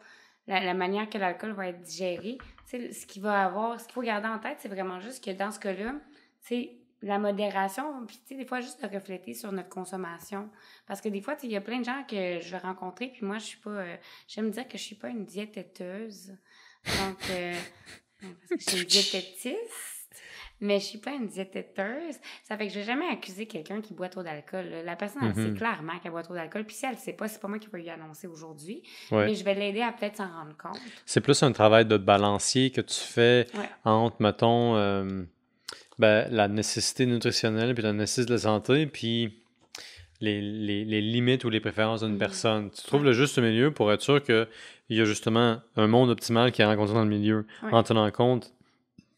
la, 0.46 0.72
manière 0.72 1.10
que 1.10 1.18
l'alcool 1.18 1.52
va 1.52 1.68
être 1.68 1.82
digéré, 1.82 2.38
tu 2.66 2.80
sais, 2.80 2.90
ce 2.90 3.06
qu'il 3.06 3.20
va 3.20 3.44
avoir, 3.44 3.78
ce 3.78 3.84
qu'il 3.84 3.92
faut 3.92 4.00
garder 4.00 4.28
en 4.28 4.38
tête, 4.38 4.56
c'est 4.60 4.70
vraiment 4.70 4.98
juste 4.98 5.22
que 5.22 5.30
dans 5.30 5.50
ce 5.50 5.60
cas-là, 5.60 5.92
tu 5.92 6.48
sais, 6.48 6.76
la 7.02 7.18
modération, 7.18 8.06
puis 8.06 8.16
tu 8.16 8.28
sais, 8.28 8.34
des 8.34 8.46
fois, 8.46 8.62
juste 8.62 8.82
de 8.82 8.88
refléter 8.88 9.34
sur 9.34 9.52
notre 9.52 9.68
consommation. 9.68 10.48
Parce 10.86 11.02
que 11.02 11.10
des 11.10 11.20
fois, 11.20 11.36
il 11.42 11.50
y 11.50 11.56
a 11.56 11.60
plein 11.60 11.80
de 11.80 11.84
gens 11.84 12.04
que 12.08 12.40
je 12.40 12.50
vais 12.50 12.58
rencontrer, 12.58 13.08
puis 13.08 13.26
moi, 13.26 13.36
je 13.36 13.44
suis 13.44 13.58
pas, 13.60 13.70
euh, 13.70 13.96
j'aime 14.26 14.50
dire 14.50 14.66
que 14.66 14.78
je 14.78 14.82
suis 14.82 14.96
pas 14.96 15.10
une 15.10 15.26
diététeuse. 15.26 16.34
Donc, 16.86 17.18
euh, 17.28 17.60
parce 18.48 18.64
que 18.64 18.70
je 18.70 18.76
suis 18.76 18.86
diététiste 18.86 19.91
mais 20.62 20.78
je 20.78 20.84
suis 20.84 20.98
pas 20.98 21.10
une 21.10 21.26
diététeuse. 21.26 22.14
Ça 22.44 22.56
fait 22.56 22.68
que 22.68 22.72
je 22.72 22.78
vais 22.78 22.84
jamais 22.84 23.08
accuser 23.08 23.46
quelqu'un 23.46 23.80
qui 23.80 23.94
boit 23.94 24.08
trop 24.08 24.22
d'alcool. 24.22 24.66
La 24.84 24.94
personne, 24.94 25.22
elle 25.24 25.34
sait 25.34 25.50
mm-hmm. 25.50 25.56
clairement 25.56 25.98
qu'elle 26.00 26.12
boit 26.12 26.22
trop 26.22 26.34
d'alcool. 26.34 26.64
Puis 26.64 26.76
si 26.76 26.86
elle 26.86 26.96
sait 26.96 27.12
pas, 27.12 27.26
c'est 27.26 27.40
pas 27.40 27.48
moi 27.48 27.58
qui 27.58 27.68
vais 27.68 27.80
lui 27.80 27.90
annoncer 27.90 28.28
aujourd'hui. 28.28 28.82
Mais 29.10 29.34
je 29.34 29.44
vais 29.44 29.54
l'aider 29.54 29.82
à 29.82 29.92
peut-être 29.92 30.16
s'en 30.16 30.28
rendre 30.28 30.56
compte. 30.56 30.80
C'est 31.04 31.20
plus 31.20 31.42
un 31.42 31.50
travail 31.50 31.84
de 31.84 31.96
balancier 31.96 32.70
que 32.70 32.80
tu 32.80 32.94
fais 32.94 33.46
entre, 33.84 34.16
mettons, 34.20 34.76
euh, 34.76 35.24
ben, 35.98 36.28
la 36.30 36.46
nécessité 36.46 37.06
nutritionnelle 37.06 37.74
puis 37.74 37.82
la 37.82 37.92
nécessité 37.92 38.26
de 38.26 38.32
la 38.34 38.38
santé, 38.38 38.86
puis 38.86 39.42
les, 40.20 40.40
les, 40.40 40.84
les 40.84 41.00
limites 41.00 41.42
ou 41.44 41.50
les 41.50 41.58
préférences 41.58 42.04
d'une 42.04 42.14
mm-hmm. 42.14 42.18
personne. 42.18 42.70
Tu 42.70 42.82
trouves 42.84 43.04
le 43.04 43.12
juste 43.12 43.36
milieu 43.40 43.72
pour 43.72 43.92
être 43.92 44.02
sûr 44.02 44.22
qu'il 44.22 44.46
y 44.90 45.00
a 45.00 45.04
justement 45.04 45.60
un 45.74 45.88
monde 45.88 46.10
optimal 46.10 46.52
qui 46.52 46.62
est 46.62 46.66
rencontré 46.66 46.94
dans 46.94 47.02
le 47.02 47.10
milieu 47.10 47.46
en 47.72 47.82
tenant 47.82 48.08
compte 48.12 48.52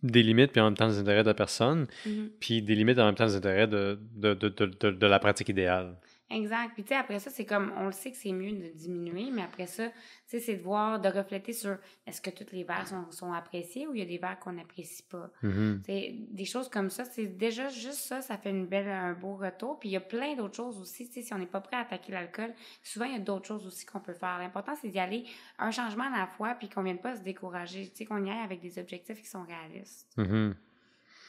des 0.05 0.23
limites, 0.23 0.53
puis 0.53 0.61
en 0.61 0.65
même 0.65 0.77
temps 0.77 0.89
des 0.89 0.99
intérêts 0.99 1.23
de 1.23 1.29
la 1.29 1.35
personne, 1.35 1.87
mm-hmm. 2.07 2.29
puis 2.39 2.63
des 2.63 2.75
limites 2.75 2.99
en 2.99 3.07
même 3.07 3.15
temps 3.15 3.27
des 3.27 3.37
intérêts 3.37 3.67
de, 3.67 3.99
de, 4.15 4.35
de, 4.35 4.91
de 4.91 5.07
la 5.07 5.19
pratique 5.19 5.49
idéale. 5.49 5.97
Exact. 6.35 6.73
Puis, 6.75 6.83
tu 6.83 6.89
sais, 6.89 6.97
après 6.97 7.21
ça, 7.21 7.31
c'est 7.31 7.45
comme, 7.45 7.73
on 7.77 7.87
le 7.87 7.93
sait 7.93 8.11
que 8.11 8.17
c'est 8.17 8.33
mieux 8.33 8.51
de 8.51 8.69
diminuer, 8.75 9.31
mais 9.31 9.43
après 9.43 9.67
ça, 9.67 9.89
tu 9.89 9.95
sais, 10.27 10.41
c'est 10.41 10.57
de 10.57 10.63
voir, 10.63 11.01
de 11.01 11.09
refléter 11.09 11.53
sur 11.53 11.79
est-ce 12.07 12.21
que 12.21 12.31
tous 12.31 12.53
les 12.53 12.65
verres 12.65 12.89
sont, 12.89 13.11
sont 13.13 13.33
appréciés 13.33 13.87
ou 13.87 13.95
il 13.95 14.01
y 14.01 14.03
a 14.03 14.07
des 14.07 14.19
verres 14.19 14.41
qu'on 14.41 14.53
n'apprécie 14.53 15.05
pas? 15.05 15.31
Mm-hmm. 15.45 16.35
Des 16.35 16.45
choses 16.45 16.69
comme 16.69 16.91
ça, 16.91 17.05
c'est 17.05 17.27
déjà 17.27 17.69
juste 17.69 18.01
ça, 18.01 18.21
ça 18.21 18.37
fait 18.37 18.51
une 18.51 18.67
belle, 18.67 18.89
un 18.89 19.13
beau 19.13 19.37
retour. 19.37 19.79
Puis, 19.79 19.91
il 19.91 19.93
y 19.93 19.97
a 19.97 20.01
plein 20.01 20.35
d'autres 20.35 20.57
choses 20.57 20.81
aussi. 20.81 21.07
Tu 21.07 21.15
sais, 21.15 21.23
si 21.23 21.33
on 21.33 21.39
n'est 21.39 21.47
pas 21.47 21.61
prêt 21.61 21.77
à 21.77 21.81
attaquer 21.81 22.11
l'alcool, 22.11 22.53
souvent, 22.83 23.07
il 23.07 23.13
y 23.13 23.17
a 23.17 23.21
d'autres 23.21 23.47
choses 23.47 23.65
aussi 23.65 23.87
qu'on 23.87 24.01
peut 24.01 24.15
faire. 24.15 24.39
L'important, 24.39 24.75
c'est 24.75 24.89
d'y 24.89 24.99
aller 24.99 25.25
un 25.61 25.71
changement 25.71 26.13
à 26.13 26.19
la 26.19 26.27
fois, 26.27 26.55
puis 26.55 26.69
qu'on 26.69 26.81
ne 26.81 26.87
vienne 26.87 27.01
pas 27.01 27.15
se 27.15 27.23
décourager. 27.23 27.89
Tu 27.91 27.99
sais, 27.99 28.05
qu'on 28.07 28.25
y 28.25 28.31
aille 28.31 28.45
avec 28.45 28.61
des 28.61 28.79
objectifs 28.81 29.23
qui 29.23 29.29
sont 29.29 29.45
réalistes. 29.45 30.09
Mm-hmm. 30.19 30.55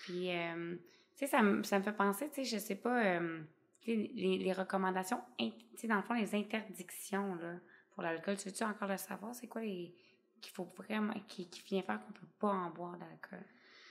Puis, 0.04 0.32
euh, 0.32 0.76
tu 1.16 1.20
sais, 1.20 1.28
ça, 1.28 1.42
ça, 1.64 1.78
me 1.80 1.84
fait 1.84 1.96
penser, 1.96 2.28
tu 2.30 2.44
sais, 2.44 2.56
je 2.56 2.58
sais 2.60 2.76
pas. 2.76 3.04
Euh, 3.04 3.40
les, 3.88 4.38
les, 4.38 4.54
recommandations, 4.54 5.20
dans 5.40 5.96
le 5.96 6.02
fond, 6.02 6.14
les 6.14 6.36
interdictions 6.36 7.36
là, 7.36 7.54
pour 7.94 8.04
l'alcool, 8.04 8.36
tu 8.38 8.50
veux-tu 8.50 8.64
encore 8.64 8.88
le 8.88 8.98
savoir? 8.98 9.34
C'est 9.36 9.48
quoi 9.48 9.62
les 9.62 9.94
qu'il 10.42 10.54
faut 10.54 10.68
vraiment, 10.78 11.14
qui, 11.28 11.50
qui 11.50 11.62
vient 11.64 11.82
faire 11.82 12.00
qu'on 12.06 12.14
peut 12.14 12.28
pas 12.40 12.50
en 12.50 12.70
boire 12.70 12.98
d'alcool? 12.98 13.46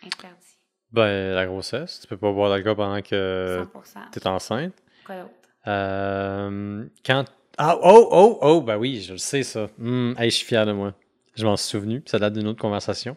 Interdit. 0.04 0.58
Ben, 0.92 1.34
la 1.34 1.46
grossesse. 1.46 2.00
Tu 2.00 2.06
peux 2.06 2.16
pas 2.16 2.32
boire 2.32 2.50
d'alcool 2.50 2.76
pendant 2.76 3.02
que 3.02 3.64
tu 4.12 4.18
es 4.18 4.26
enceinte. 4.26 4.74
Quoi 5.04 5.22
d'autre? 5.22 5.34
Euh, 5.66 6.86
quand. 7.04 7.24
Ah, 7.56 7.78
oh, 7.82 8.08
oh, 8.10 8.38
oh, 8.42 8.60
ben 8.60 8.76
oui, 8.76 9.00
je 9.00 9.12
le 9.12 9.18
sais, 9.18 9.42
ça. 9.42 9.68
Hum, 9.80 10.14
je 10.18 10.28
suis 10.28 10.46
fier 10.46 10.66
de 10.66 10.72
moi. 10.72 10.94
Je 11.34 11.44
m'en 11.44 11.56
suis 11.56 11.68
souvenu. 11.68 12.02
Ça 12.06 12.18
date 12.18 12.34
d'une 12.34 12.46
autre 12.46 12.60
conversation. 12.60 13.16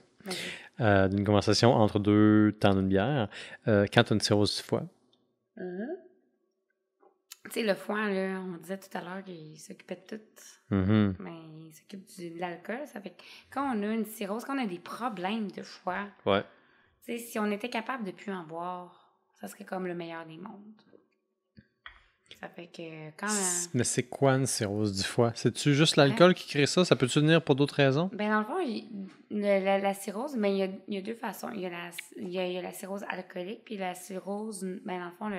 Euh, 0.80 1.08
d'une 1.08 1.26
conversation 1.26 1.74
entre 1.74 2.00
deux 2.00 2.56
temps 2.60 2.74
d'une 2.74 2.88
bière. 2.88 3.30
Euh, 3.68 3.86
quand 3.92 4.04
tu 4.04 4.14
as 4.14 4.16
une 4.16 4.22
cirrhose 4.22 4.56
du 4.56 4.64
foie. 4.64 4.84
Mm 5.58 6.07
tu 7.48 7.54
sais, 7.54 7.64
le 7.64 7.76
foie, 7.76 8.10
là, 8.10 8.40
on 8.40 8.58
disait 8.58 8.78
tout 8.78 8.96
à 8.98 9.02
l'heure 9.02 9.24
qu'il 9.24 9.60
s'occupait 9.60 10.04
de 10.12 10.18
tout. 10.18 10.76
Mm-hmm. 10.76 11.16
Mais 11.20 11.40
il 11.68 11.74
s'occupe 11.74 12.06
de 12.20 12.40
l'alcool. 12.40 12.86
Ça 12.86 13.02
fait 13.02 13.12
que 13.12 13.24
quand 13.50 13.76
on 13.76 13.84
a 13.84 13.94
une 13.94 14.06
cirrhose, 14.06 14.46
quand 14.46 14.56
on 14.56 14.64
a 14.64 14.68
des 14.68 14.80
problèmes 14.80 15.52
de 15.52 15.64
foie, 15.64 16.08
ouais. 16.26 16.44
si 17.18 17.40
on 17.40 17.52
était 17.52 17.70
capable 17.70 18.04
de 18.04 18.12
plus 18.12 18.32
en 18.32 18.44
boire, 18.44 19.12
ça 19.40 19.48
serait 19.48 19.66
comme 19.66 19.88
le 19.88 19.96
meilleur 19.96 20.26
des 20.26 20.38
mondes. 20.38 20.82
Ça 22.40 22.50
fait 22.50 22.68
que 22.68 23.10
quand. 23.18 23.28
Mais 23.74 23.84
c'est 23.84 24.04
quoi 24.04 24.34
une 24.34 24.46
cirrhose 24.46 24.96
du 24.96 25.04
foie? 25.04 25.32
C'est-tu 25.34 25.74
juste 25.74 25.96
l'alcool 25.96 26.36
qui 26.36 26.48
crée 26.48 26.68
ça? 26.68 26.86
Ça 26.86 26.96
peut-tu 26.96 27.20
venir 27.20 27.42
pour 27.42 27.56
d'autres 27.56 27.76
raisons? 27.76 28.10
Ben 28.14 28.30
dans 28.30 28.40
le 28.40 28.46
fond, 28.46 29.08
la, 29.32 29.94
cirrhose, 29.94 30.36
mais 30.36 30.54
il 30.54 30.58
y, 30.58 30.64
a, 30.64 30.68
il 30.88 30.94
y, 30.94 30.98
a, 30.98 31.02
deux 31.02 31.16
façons. 31.16 31.50
Il 31.54 31.62
y 31.62 31.66
a, 31.66 31.70
la, 31.70 31.90
il 32.18 32.30
y 32.30 32.40
a, 32.40 32.62
la 32.62 32.74
cirrhose 32.74 33.04
alcoolique, 33.10 33.64
puis 33.66 33.78
la 33.78 33.96
cirrhose, 33.96 34.64
ben 34.86 35.00
dans 35.00 35.06
le 35.06 35.12
fond, 35.12 35.30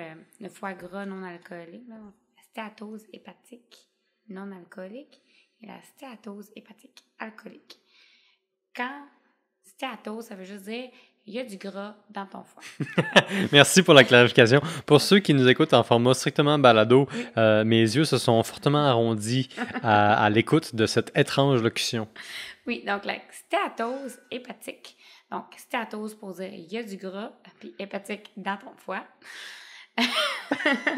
le, 0.41 0.49
foie 0.49 0.73
gras 0.73 1.05
non 1.05 1.23
alcoolique, 1.23 1.87
la 1.87 2.43
stéatose 2.43 3.05
hépatique 3.13 3.87
non 4.27 4.51
alcoolique 4.51 5.21
et 5.61 5.67
la 5.67 5.81
stéatose 5.81 6.51
hépatique 6.55 7.03
alcoolique. 7.17 7.79
Quand 8.75 9.05
stéatose, 9.63 10.25
ça 10.25 10.35
veut 10.35 10.45
juste 10.45 10.63
dire 10.63 10.89
il 11.25 11.35
y 11.35 11.39
a 11.39 11.43
du 11.43 11.57
gras 11.57 11.95
dans 12.09 12.25
ton 12.25 12.43
foie. 12.43 12.63
Merci 13.51 13.83
pour 13.83 13.93
la 13.93 14.03
clarification. 14.03 14.61
Pour 14.85 14.99
ceux 15.01 15.19
qui 15.19 15.33
nous 15.33 15.47
écoutent 15.47 15.73
en 15.73 15.83
format 15.83 16.13
strictement 16.13 16.57
balado, 16.57 17.07
euh, 17.37 17.63
mes 17.63 17.81
yeux 17.81 18.05
se 18.05 18.17
sont 18.17 18.41
fortement 18.43 18.85
arrondis 18.85 19.49
à, 19.83 20.29
l'écoute 20.29 20.75
de 20.75 20.85
cette 20.85 21.11
étrange 21.15 21.61
locution. 21.61 22.07
Oui, 22.65 22.83
donc 22.85 23.05
la 23.05 23.15
stéatose 23.31 24.19
hépatique. 24.31 24.97
Donc, 25.31 25.45
stéatose 25.57 26.15
pour 26.15 26.33
dire 26.33 26.49
il 26.51 26.71
y 26.71 26.77
a 26.77 26.83
du 26.83 26.97
gras, 26.97 27.31
puis 27.59 27.75
hépatique 27.77 28.31
dans 28.35 28.57
ton 28.57 28.71
foie. 28.77 29.03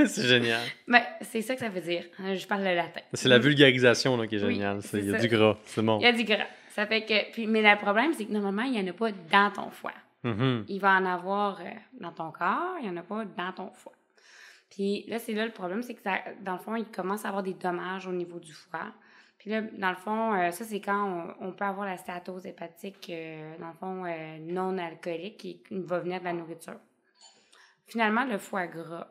c'est 0.06 0.28
génial. 0.28 0.62
Ben, 0.88 1.02
c'est 1.22 1.42
ça 1.42 1.56
que 1.56 1.60
ça 1.60 1.70
veut 1.70 1.82
dire. 1.82 2.06
Je 2.20 2.46
parle 2.48 2.64
le 2.64 2.76
latin. 2.76 3.02
C'est 3.14 3.28
la 3.28 3.40
vulgarisation 3.40 4.16
là, 4.16 4.28
qui 4.28 4.36
est 4.36 4.40
géniale. 4.40 4.80
il 4.94 5.10
y 5.10 5.16
a 5.16 5.20
du 5.20 5.28
gras, 5.28 5.58
c'est 5.66 5.82
bon. 5.82 6.00
Il 6.00 6.04
y 6.04 6.08
a 6.08 6.14
du 6.14 6.24
gras. 6.24 6.48
Ça 6.70 6.86
fait 6.86 7.04
que. 7.04 7.32
Puis, 7.34 7.48
mais 7.48 7.62
le 7.62 7.78
problème, 7.78 8.14
c'est 8.18 8.26
que 8.26 8.32
normalement, 8.32 8.64
il 8.64 8.72
n'y 8.72 8.80
en 8.80 8.88
a 8.88 8.94
pas 8.94 9.12
dans 9.12 9.52
ton 9.52 9.70
foie. 9.72 9.92
Mm-hmm. 10.24 10.66
Il 10.68 10.80
va 10.80 10.96
en 10.98 11.06
avoir 11.06 11.62
euh, 11.62 11.70
dans 12.00 12.12
ton 12.12 12.32
corps, 12.32 12.76
il 12.80 12.84
n'y 12.84 12.90
en 12.90 12.98
a 12.98 13.04
pas 13.04 13.26
dans 13.26 13.52
ton 13.54 13.72
foie. 13.72 13.94
Puis 14.70 15.04
là, 15.08 15.20
c'est 15.20 15.34
là 15.34 15.46
le 15.46 15.52
problème, 15.52 15.82
c'est 15.82 15.96
que 15.96 16.02
dans 16.44 16.54
le 16.54 16.60
fond, 16.60 16.76
il 16.76 16.86
commence 16.86 17.26
à 17.26 17.30
avoir 17.30 17.44
des 17.44 17.54
dommages 17.54 18.08
au 18.08 18.12
niveau 18.12 18.40
du 18.40 18.54
foie. 18.54 18.94
Puis 19.38 19.50
là, 19.50 19.62
dans 19.62 19.90
le 19.90 19.96
fond, 19.96 20.34
euh, 20.36 20.52
ça, 20.52 20.64
c'est 20.64 20.80
quand 20.80 21.34
on, 21.40 21.52
peut 21.52 21.66
avoir 21.66 21.88
la 21.88 21.98
stéatose 21.98 22.46
hépatique, 22.46 23.10
euh, 23.10 23.58
dans 23.58 23.70
le 23.70 23.74
fond, 23.74 24.06
non 24.42 24.78
alcoolique, 24.78 25.38
qui 25.38 25.62
va 25.72 26.00
venir 26.00 26.20
de 26.20 26.26
la 26.26 26.34
nourriture. 26.34 26.78
finalement, 27.88 28.24
le 28.24 28.38
foie 28.38 28.68
gras. 28.68 29.08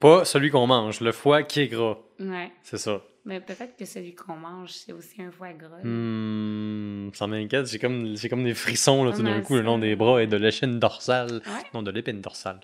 Pas 0.00 0.24
celui 0.24 0.50
qu'on 0.50 0.66
mange, 0.66 1.00
le 1.00 1.12
foie 1.12 1.44
qui 1.44 1.60
est 1.60 1.68
gras. 1.68 1.98
Ouais. 2.18 2.50
C'est 2.62 2.78
ça. 2.78 3.02
Mais 3.24 3.40
peut-être 3.40 3.76
que 3.76 3.84
celui 3.84 4.14
qu'on 4.14 4.34
mange, 4.34 4.70
c'est 4.70 4.92
aussi 4.92 5.22
un 5.22 5.30
foie 5.30 5.52
gras. 5.52 5.78
Hmm, 5.84 7.10
ça 7.14 7.26
m'inquiète. 7.28 7.66
J'ai 7.66 7.78
comme, 7.78 8.14
comme 8.28 8.42
des 8.42 8.54
frissons 8.54 9.04
là, 9.04 9.12
tout 9.12 9.22
d'un 9.22 9.40
coup, 9.42 9.54
le 9.54 9.62
long 9.62 9.78
des 9.78 9.94
bras 9.94 10.22
et 10.22 10.26
de 10.26 10.36
l'échine 10.36 10.80
dorsale. 10.80 11.40
Non, 11.72 11.82
de 11.82 11.90
l'épine 11.90 12.20
dorsale. 12.20 12.58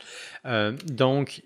Euh, 0.46 0.72
donc, 0.86 1.42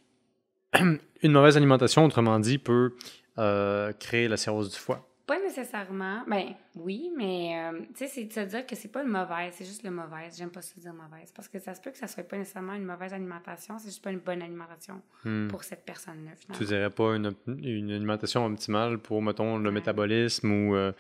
une 0.81 1.33
mauvaise 1.33 1.57
alimentation, 1.59 2.07
autrement 2.07 2.39
dit, 2.39 2.57
peut 2.59 2.95
euh, 3.39 3.93
créer 3.93 4.29
la 4.29 4.39
cirrhose 4.39 4.71
du 4.71 4.79
foie. 4.79 5.12
Pas 5.33 5.41
nécessairement. 5.41 6.25
Ben 6.29 6.49
oui, 6.77 7.11
mais 7.17 7.55
euh, 7.57 7.81
tu 7.97 8.05
sais, 8.05 8.09
c'est 8.09 8.25
de 8.25 8.33
se 8.35 8.41
dire 8.41 8.67
que 8.67 8.77
c'est 8.77 8.93
pas 8.93 9.03
une 9.03 9.09
mauvaise, 9.09 9.55
c'est 9.57 9.65
juste 9.65 9.83
le 9.83 9.91
mauvaise. 9.91 10.37
J'aime 10.37 10.51
pas 10.51 10.61
se 10.61 10.79
dire 10.79 10.93
mauvaise 10.93 11.33
parce 11.35 11.49
que 11.49 11.59
ça 11.59 11.73
se 11.73 11.81
peut 11.81 11.91
que 11.91 11.97
ça 11.97 12.07
soit 12.07 12.23
pas 12.23 12.37
nécessairement 12.37 12.75
une 12.75 12.85
mauvaise 12.85 13.15
alimentation, 13.15 13.79
c'est 13.79 13.89
juste 13.89 14.05
pas 14.05 14.11
une 14.11 14.19
bonne 14.19 14.43
alimentation 14.43 15.01
hmm. 15.25 15.49
pour 15.49 15.65
cette 15.65 15.87
personne-là. 15.87 16.33
Tu 16.55 16.65
dirais 16.67 16.91
pas 16.91 17.17
une, 17.17 17.33
une, 17.47 17.93
alimentation 17.93 18.45
optimale 18.45 18.99
pour, 18.99 19.23
mettons, 19.23 19.57
le 19.57 19.71
métabolisme 19.71 20.53
ou. 20.53 20.77
Euh, 20.77 20.93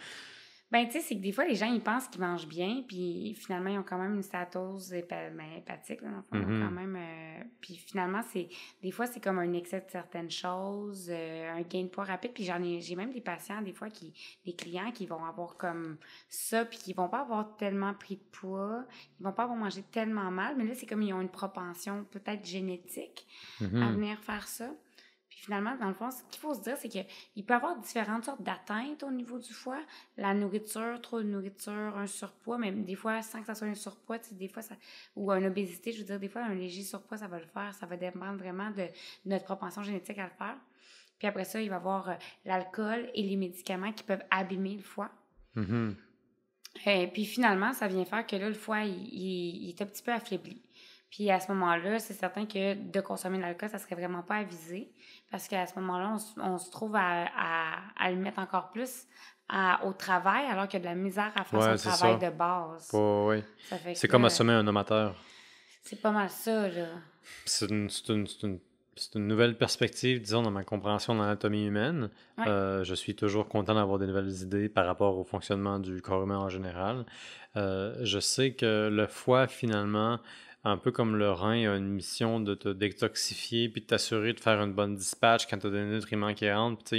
ben, 0.72 0.86
tu 0.86 0.92
sais, 0.92 1.00
c'est 1.00 1.16
que 1.16 1.20
des 1.20 1.32
fois, 1.32 1.44
les 1.44 1.54
gens, 1.54 1.70
ils 1.70 1.82
pensent 1.82 2.08
qu'ils 2.08 2.22
mangent 2.22 2.48
bien, 2.48 2.82
puis 2.88 3.34
finalement, 3.34 3.68
ils 3.68 3.78
ont 3.78 3.82
quand 3.82 3.98
même 3.98 4.14
une 4.14 4.22
statose 4.22 4.88
ben, 5.06 5.38
hépatique, 5.58 6.00
là, 6.00 6.24
quand 6.32 6.38
mm-hmm. 6.38 6.70
même. 6.70 6.96
Euh, 6.96 7.44
puis 7.60 7.76
finalement, 7.76 8.22
c'est 8.32 8.48
des 8.82 8.90
fois, 8.90 9.06
c'est 9.06 9.22
comme 9.22 9.38
un 9.38 9.52
excès 9.52 9.80
de 9.80 9.90
certaines 9.90 10.30
choses, 10.30 11.08
euh, 11.10 11.52
un 11.52 11.60
gain 11.60 11.82
de 11.82 11.88
poids 11.88 12.04
rapide. 12.04 12.32
Puis 12.32 12.44
j'en 12.44 12.62
ai, 12.62 12.80
j'ai 12.80 12.96
même 12.96 13.12
des 13.12 13.20
patients, 13.20 13.60
des 13.60 13.74
fois, 13.74 13.90
qui, 13.90 14.14
des 14.46 14.54
clients 14.54 14.90
qui 14.92 15.04
vont 15.04 15.22
avoir 15.26 15.58
comme 15.58 15.98
ça, 16.30 16.64
puis 16.64 16.78
qui 16.78 16.94
vont 16.94 17.10
pas 17.10 17.20
avoir 17.20 17.54
tellement 17.58 17.92
pris 17.92 18.16
de 18.16 18.24
poids, 18.32 18.86
ils 19.20 19.24
vont 19.24 19.32
pas 19.32 19.42
avoir 19.42 19.58
mangé 19.58 19.82
tellement 19.82 20.30
mal, 20.30 20.54
mais 20.56 20.64
là, 20.64 20.72
c'est 20.74 20.86
comme 20.86 21.02
ils 21.02 21.12
ont 21.12 21.20
une 21.20 21.28
propension 21.28 22.06
peut-être 22.10 22.46
génétique 22.46 23.26
à 23.60 23.64
mm-hmm. 23.64 23.92
venir 23.92 24.18
faire 24.20 24.48
ça 24.48 24.70
finalement, 25.42 25.74
dans 25.76 25.88
le 25.88 25.94
fond, 25.94 26.08
ce 26.08 26.22
qu'il 26.30 26.40
faut 26.40 26.54
se 26.54 26.60
dire, 26.60 26.76
c'est 26.76 26.88
qu'il 26.88 27.44
peut 27.44 27.54
y 27.54 27.56
avoir 27.56 27.76
différentes 27.80 28.24
sortes 28.24 28.42
d'atteintes 28.42 29.02
au 29.02 29.10
niveau 29.10 29.40
du 29.40 29.52
foie. 29.52 29.80
La 30.16 30.34
nourriture, 30.34 31.00
trop 31.02 31.20
de 31.20 31.26
nourriture, 31.26 31.96
un 31.96 32.06
surpoids, 32.06 32.58
même 32.58 32.84
des 32.84 32.94
fois, 32.94 33.22
sans 33.22 33.40
que 33.40 33.46
ça 33.46 33.56
soit 33.56 33.66
un 33.66 33.74
surpoids, 33.74 34.18
des 34.30 34.46
fois, 34.46 34.62
ça, 34.62 34.76
ou 35.16 35.32
une 35.32 35.46
obésité, 35.46 35.90
je 35.90 35.98
veux 35.98 36.04
dire, 36.04 36.20
des 36.20 36.28
fois, 36.28 36.42
un 36.42 36.54
léger 36.54 36.82
surpoids, 36.82 37.16
ça 37.18 37.26
va 37.26 37.40
le 37.40 37.46
faire. 37.46 37.74
Ça 37.74 37.86
va 37.86 37.96
dépendre 37.96 38.38
vraiment 38.38 38.70
de, 38.70 38.86
notre 39.26 39.44
propension 39.44 39.82
génétique 39.82 40.18
à 40.18 40.26
le 40.26 40.32
faire. 40.38 40.56
Puis 41.18 41.26
après 41.26 41.44
ça, 41.44 41.60
il 41.60 41.68
va 41.68 41.74
y 41.74 41.78
avoir 41.78 42.10
euh, 42.10 42.14
l'alcool 42.44 43.10
et 43.12 43.22
les 43.24 43.36
médicaments 43.36 43.92
qui 43.92 44.04
peuvent 44.04 44.24
abîmer 44.30 44.76
le 44.76 44.82
foie. 44.82 45.10
Mm-hmm. 45.56 45.94
Et 46.86 47.08
puis 47.08 47.24
finalement, 47.24 47.72
ça 47.72 47.88
vient 47.88 48.04
faire 48.04 48.24
que 48.26 48.36
là, 48.36 48.48
le 48.48 48.54
foie, 48.54 48.84
il 48.84 49.68
est 49.68 49.82
un 49.82 49.86
petit 49.86 50.02
peu 50.04 50.12
affaibli. 50.12 50.62
Puis 51.12 51.30
à 51.30 51.38
ce 51.40 51.52
moment-là, 51.52 51.98
c'est 51.98 52.14
certain 52.14 52.46
que 52.46 52.72
de 52.72 53.00
consommer 53.02 53.36
de 53.36 53.42
l'alcool, 53.42 53.68
ça 53.68 53.78
serait 53.78 53.94
vraiment 53.94 54.22
pas 54.22 54.36
avisé 54.36 54.90
parce 55.30 55.46
qu'à 55.46 55.66
ce 55.66 55.78
moment-là, 55.78 56.16
on, 56.38 56.56
se 56.56 56.70
trouve 56.70 56.96
à, 56.96 57.26
à, 57.98 58.10
le 58.10 58.16
mettre 58.16 58.38
encore 58.38 58.70
plus 58.70 59.06
au 59.84 59.92
travail 59.92 60.46
alors 60.46 60.66
qu'il 60.66 60.80
y 60.80 60.82
a 60.82 60.88
de 60.88 60.96
la 60.96 61.00
misère 61.00 61.30
à 61.36 61.44
faire 61.44 61.78
son 61.78 61.90
travail 61.90 62.18
de 62.18 62.30
base. 62.30 62.90
oui. 62.94 63.44
C'est 63.94 64.08
comme 64.08 64.24
assommer 64.24 64.54
un 64.54 64.66
amateur. 64.66 65.14
C'est 65.82 66.00
pas 66.00 66.12
mal 66.12 66.30
ça, 66.30 66.68
là. 66.68 66.86
C'est 67.44 67.68
une, 67.68 67.90
une, 68.08 68.26
une, 69.14 69.26
nouvelle 69.26 69.58
perspective, 69.58 70.22
disons, 70.22 70.42
dans 70.42 70.50
ma 70.50 70.64
compréhension 70.64 71.14
de 71.14 71.20
l'anatomie 71.20 71.66
humaine. 71.66 72.08
Euh, 72.38 72.84
je 72.84 72.94
suis 72.94 73.14
toujours 73.14 73.48
content 73.48 73.74
d'avoir 73.74 73.98
des 73.98 74.06
nouvelles 74.06 74.32
idées 74.42 74.68
par 74.68 74.86
rapport 74.86 75.18
au 75.18 75.24
fonctionnement 75.24 75.78
du 75.78 76.00
corps 76.00 76.22
humain 76.22 76.38
en 76.38 76.48
général. 76.48 77.04
Euh, 77.56 77.96
je 78.02 78.18
sais 78.18 78.54
que 78.54 78.88
le 78.90 79.06
foie, 79.06 79.46
finalement, 79.46 80.18
un 80.64 80.76
peu 80.76 80.92
comme 80.92 81.16
le 81.16 81.30
rein 81.30 81.68
a 81.68 81.76
une 81.76 81.88
mission 81.88 82.38
de 82.38 82.54
te 82.54 82.68
détoxifier 82.68 83.68
puis 83.68 83.80
de 83.80 83.86
t'assurer 83.86 84.32
de 84.32 84.38
faire 84.38 84.62
une 84.62 84.72
bonne 84.72 84.94
dispatch 84.94 85.46
quand 85.46 85.58
tu 85.58 85.66
as 85.66 85.70
des 85.70 85.82
nutriments 85.82 86.34
qui 86.34 86.50
rentrent. 86.50 86.84
Il 86.92 86.98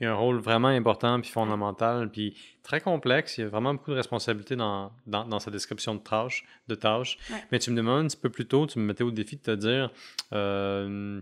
y, 0.00 0.04
a 0.04 0.10
un, 0.10 0.14
rôle 0.14 0.38
vraiment 0.38 0.68
important 0.68 1.18
puis 1.20 1.30
fondamental 1.30 2.10
puis 2.10 2.36
très 2.62 2.80
complexe. 2.80 3.38
Il 3.38 3.42
y 3.42 3.44
a 3.44 3.48
vraiment 3.48 3.72
beaucoup 3.72 3.92
de 3.92 3.96
responsabilités 3.96 4.56
dans, 4.56 4.92
dans, 5.06 5.38
sa 5.38 5.50
description 5.50 5.94
de 5.94 6.00
tâches. 6.00 6.44
De 6.68 6.74
tâches. 6.74 7.18
Mais 7.50 7.58
tu 7.58 7.70
me 7.70 7.76
demandes 7.76 8.04
un 8.04 8.08
petit 8.08 8.18
peu 8.18 8.30
plus 8.30 8.46
tôt, 8.46 8.66
tu 8.66 8.78
me 8.78 8.84
mettais 8.84 9.04
au 9.04 9.10
défi 9.10 9.36
de 9.36 9.42
te 9.42 9.54
dire 9.54 9.90
euh, 10.34 11.20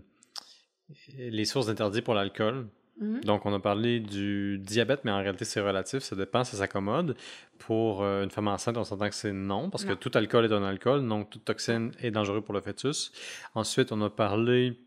les 1.17 1.45
sources 1.45 1.67
d'interdits 1.67 2.01
pour 2.01 2.15
l'alcool. 2.15 2.67
Mhm. 2.99 3.21
Donc, 3.21 3.45
on 3.45 3.53
a 3.53 3.59
parlé 3.59 3.99
du 3.99 4.57
diabète, 4.57 5.01
mais 5.03 5.11
en 5.11 5.19
réalité, 5.19 5.45
c'est 5.45 5.61
relatif, 5.61 5.99
ça 5.99 6.15
dépend, 6.15 6.43
ça 6.43 6.57
s'accommode. 6.57 7.15
Pour 7.59 8.03
euh, 8.03 8.23
une 8.23 8.29
femme 8.29 8.47
enceinte, 8.47 8.77
on 8.77 8.83
s'entend 8.83 9.09
que 9.09 9.15
c'est 9.15 9.33
non, 9.33 9.69
parce 9.69 9.85
que 9.85 9.93
tout 9.93 10.11
alcool 10.13 10.45
est 10.45 10.53
un 10.53 10.63
alcool, 10.63 11.07
donc 11.07 11.29
toute 11.29 11.45
toxine 11.45 11.91
est 12.01 12.11
dangereux 12.11 12.41
pour 12.41 12.53
le 12.53 12.61
fœtus. 12.61 13.11
Ensuite, 13.55 13.91
on 13.91 14.01
a 14.01 14.09
parlé 14.09 14.77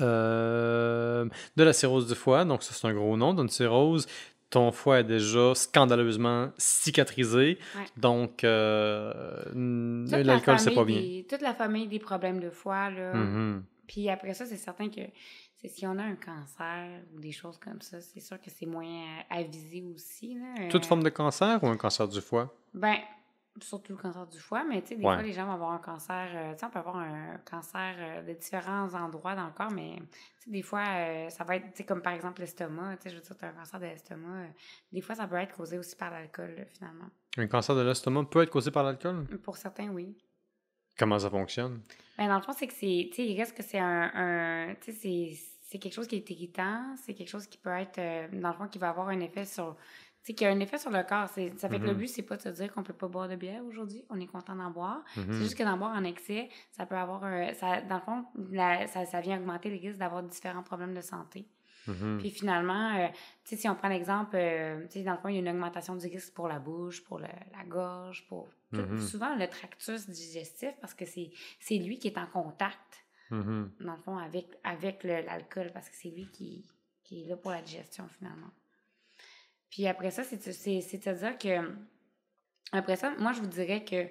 euh, 0.00 1.26
de 1.56 1.64
la 1.64 1.72
cirrhose 1.72 2.06
du 2.06 2.14
foie, 2.14 2.44
donc 2.44 2.62
ça, 2.62 2.74
c'est 2.74 2.86
un 2.86 2.94
gros 2.94 3.16
nom 3.16 3.34
d'une 3.34 3.48
cirrhose. 3.48 4.06
Ton 4.50 4.70
foie 4.70 5.00
est 5.00 5.04
déjà 5.04 5.54
scandaleusement 5.54 6.50
cicatrisé, 6.56 7.58
donc 7.96 8.44
euh, 8.44 9.42
l'alcool, 9.54 10.58
c'est 10.58 10.70
pas 10.70 10.84
bien. 10.84 11.22
toute 11.28 11.40
la 11.40 11.52
famille 11.52 11.88
des 11.88 11.98
problèmes 11.98 12.40
de 12.40 12.50
foie, 12.50 12.90
là. 12.90 13.14
Mhm. 13.14 13.64
Puis 13.86 14.08
après 14.08 14.34
ça, 14.34 14.46
c'est 14.46 14.56
certain 14.56 14.88
que 14.88 15.00
c'est 15.56 15.68
si 15.68 15.86
on 15.86 15.98
a 15.98 16.02
un 16.02 16.16
cancer 16.16 17.02
ou 17.14 17.20
des 17.20 17.32
choses 17.32 17.58
comme 17.58 17.80
ça, 17.80 18.00
c'est 18.00 18.20
sûr 18.20 18.40
que 18.40 18.50
c'est 18.50 18.66
moins 18.66 19.04
avisé 19.30 19.82
aussi. 19.82 20.34
Là. 20.34 20.68
Toute 20.68 20.84
forme 20.84 21.02
de 21.02 21.08
cancer 21.08 21.62
ou 21.62 21.66
un 21.68 21.76
cancer 21.76 22.06
du 22.08 22.20
foie? 22.20 22.54
Ben, 22.74 22.96
surtout 23.62 23.92
le 23.92 23.98
cancer 23.98 24.26
du 24.26 24.38
foie, 24.38 24.64
mais 24.64 24.82
tu 24.82 24.88
sais, 24.88 24.96
des 24.96 25.02
fois, 25.02 25.22
les 25.22 25.32
gens 25.32 25.46
vont 25.46 25.52
avoir 25.52 25.72
un 25.72 25.78
cancer, 25.78 26.28
euh, 26.34 26.52
tu 26.52 26.60
sais, 26.60 26.66
on 26.66 26.70
peut 26.70 26.78
avoir 26.78 26.96
un 26.96 27.38
cancer 27.50 27.94
euh, 27.98 28.22
de 28.22 28.32
différents 28.32 28.92
endroits 28.94 29.34
dans 29.34 29.46
le 29.46 29.52
corps, 29.52 29.70
mais 29.70 29.96
des 30.46 30.62
fois, 30.62 30.84
euh, 30.86 31.28
ça 31.30 31.44
va 31.44 31.56
être, 31.56 31.70
tu 31.70 31.78
sais, 31.78 31.84
comme 31.84 32.02
par 32.02 32.12
exemple 32.12 32.40
l'estomac, 32.40 32.96
tu 32.96 33.04
sais, 33.04 33.10
je 33.10 33.16
veux 33.16 33.22
dire, 33.22 33.36
tu 33.36 33.44
as 33.44 33.48
un 33.48 33.52
cancer 33.52 33.80
de 33.80 33.86
l'estomac, 33.86 34.48
des 34.92 35.00
fois, 35.00 35.14
ça 35.14 35.26
peut 35.26 35.36
être 35.36 35.54
causé 35.56 35.78
aussi 35.78 35.96
par 35.96 36.10
l'alcool, 36.10 36.66
finalement. 36.74 37.08
Un 37.38 37.46
cancer 37.46 37.74
de 37.74 37.82
l'estomac 37.82 38.24
peut 38.24 38.42
être 38.42 38.50
causé 38.50 38.70
par 38.70 38.84
l'alcool? 38.84 39.26
Pour 39.42 39.56
certains, 39.56 39.88
oui. 39.88 40.16
Comment 40.98 41.18
ça 41.18 41.30
fonctionne? 41.30 41.80
Ben, 42.16 42.28
dans 42.28 42.36
le 42.36 42.42
fond, 42.42 42.52
c'est 42.52 42.66
que 42.66 42.72
c'est, 42.72 43.08
tu 43.10 43.16
sais, 43.16 43.26
il 43.26 43.36
reste 43.36 43.56
que 43.56 43.62
c'est 43.62 43.78
un, 43.78 44.74
tu 44.80 44.92
sais, 44.92 45.32
c'est 45.60 45.78
quelque 45.78 45.92
chose 45.92 46.06
qui 46.06 46.16
est 46.16 46.30
irritant, 46.30 46.94
c'est 47.04 47.12
quelque 47.12 47.28
chose 47.28 47.46
qui 47.46 47.58
peut 47.58 47.70
être, 47.70 47.98
euh, 47.98 48.28
dans 48.32 48.48
le 48.48 48.54
fond, 48.54 48.68
qui 48.68 48.78
va 48.78 48.88
avoir 48.88 49.08
un 49.08 49.20
effet 49.20 49.44
sur, 49.44 49.76
tu 50.22 50.28
sais, 50.28 50.34
qui 50.34 50.46
a 50.46 50.50
un 50.50 50.60
effet 50.60 50.78
sur 50.78 50.90
le 50.90 51.02
corps. 51.02 51.28
Ça 51.28 51.68
fait 51.68 51.78
que 51.78 51.84
le 51.84 51.92
mm-hmm. 51.92 51.94
but, 51.94 52.08
c'est 52.08 52.22
pas 52.22 52.36
de 52.36 52.42
se 52.42 52.48
dire 52.48 52.72
qu'on 52.72 52.82
peut 52.82 52.94
pas 52.94 53.08
boire 53.08 53.28
de 53.28 53.36
bière 53.36 53.62
aujourd'hui, 53.64 54.04
on 54.08 54.18
est 54.18 54.26
content 54.26 54.56
d'en 54.56 54.70
boire. 54.70 55.02
C'est 55.14 55.20
mm-hmm. 55.20 55.32
juste 55.32 55.54
que 55.56 55.64
d'en 55.64 55.76
boire 55.76 55.94
en 55.94 56.04
excès, 56.04 56.48
ça 56.70 56.86
peut 56.86 56.96
avoir, 56.96 57.20
ça, 57.54 57.82
dans 57.82 57.96
le 57.96 58.00
fond, 58.00 58.24
ça, 58.86 59.04
ça 59.04 59.20
vient 59.20 59.38
augmenter 59.38 59.68
les 59.68 59.78
risques 59.78 59.98
d'avoir 59.98 60.22
différents 60.22 60.62
problèmes 60.62 60.94
de 60.94 61.02
santé. 61.02 61.46
Mm-hmm. 61.86 62.18
Puis 62.18 62.30
finalement, 62.30 62.96
euh, 62.96 63.08
sais, 63.44 63.56
si 63.56 63.68
on 63.68 63.74
prend 63.74 63.88
l'exemple, 63.88 64.36
euh, 64.36 64.86
sais, 64.88 65.02
dans 65.02 65.12
le 65.12 65.18
fond, 65.18 65.28
il 65.28 65.34
y 65.34 65.36
a 65.38 65.40
une 65.40 65.48
augmentation 65.48 65.96
du 65.96 66.06
risque 66.06 66.34
pour 66.34 66.48
la 66.48 66.58
bouche, 66.58 67.04
pour 67.04 67.18
la 67.18 67.64
gorge, 67.68 68.26
pour 68.28 68.48
souvent 69.00 69.34
le 69.36 69.46
tractus 69.48 70.08
digestif, 70.08 70.72
parce 70.80 70.94
que 70.94 71.04
c'est 71.06 71.78
lui 71.78 71.98
qui 71.98 72.08
est 72.08 72.18
en 72.18 72.26
contact, 72.26 73.06
mm-hmm. 73.30 73.84
dans 73.84 73.96
le 73.96 74.02
fond, 74.02 74.18
avec, 74.18 74.46
avec 74.64 75.04
l'alcool, 75.04 75.70
parce 75.72 75.88
que 75.88 75.94
c'est 75.96 76.10
lui 76.10 76.28
qui, 76.30 76.64
qui 77.04 77.22
est 77.22 77.28
là 77.28 77.36
pour 77.36 77.52
la 77.52 77.62
digestion, 77.62 78.06
finalement. 78.18 78.50
Puis 79.70 79.86
après 79.86 80.10
ça, 80.10 80.24
c'est-à-dire 80.24 81.38
que, 81.38 81.74
après 82.72 82.96
ça, 82.96 83.14
moi, 83.18 83.32
je 83.32 83.40
vous 83.40 83.46
dirais 83.46 83.84
que 83.84 84.08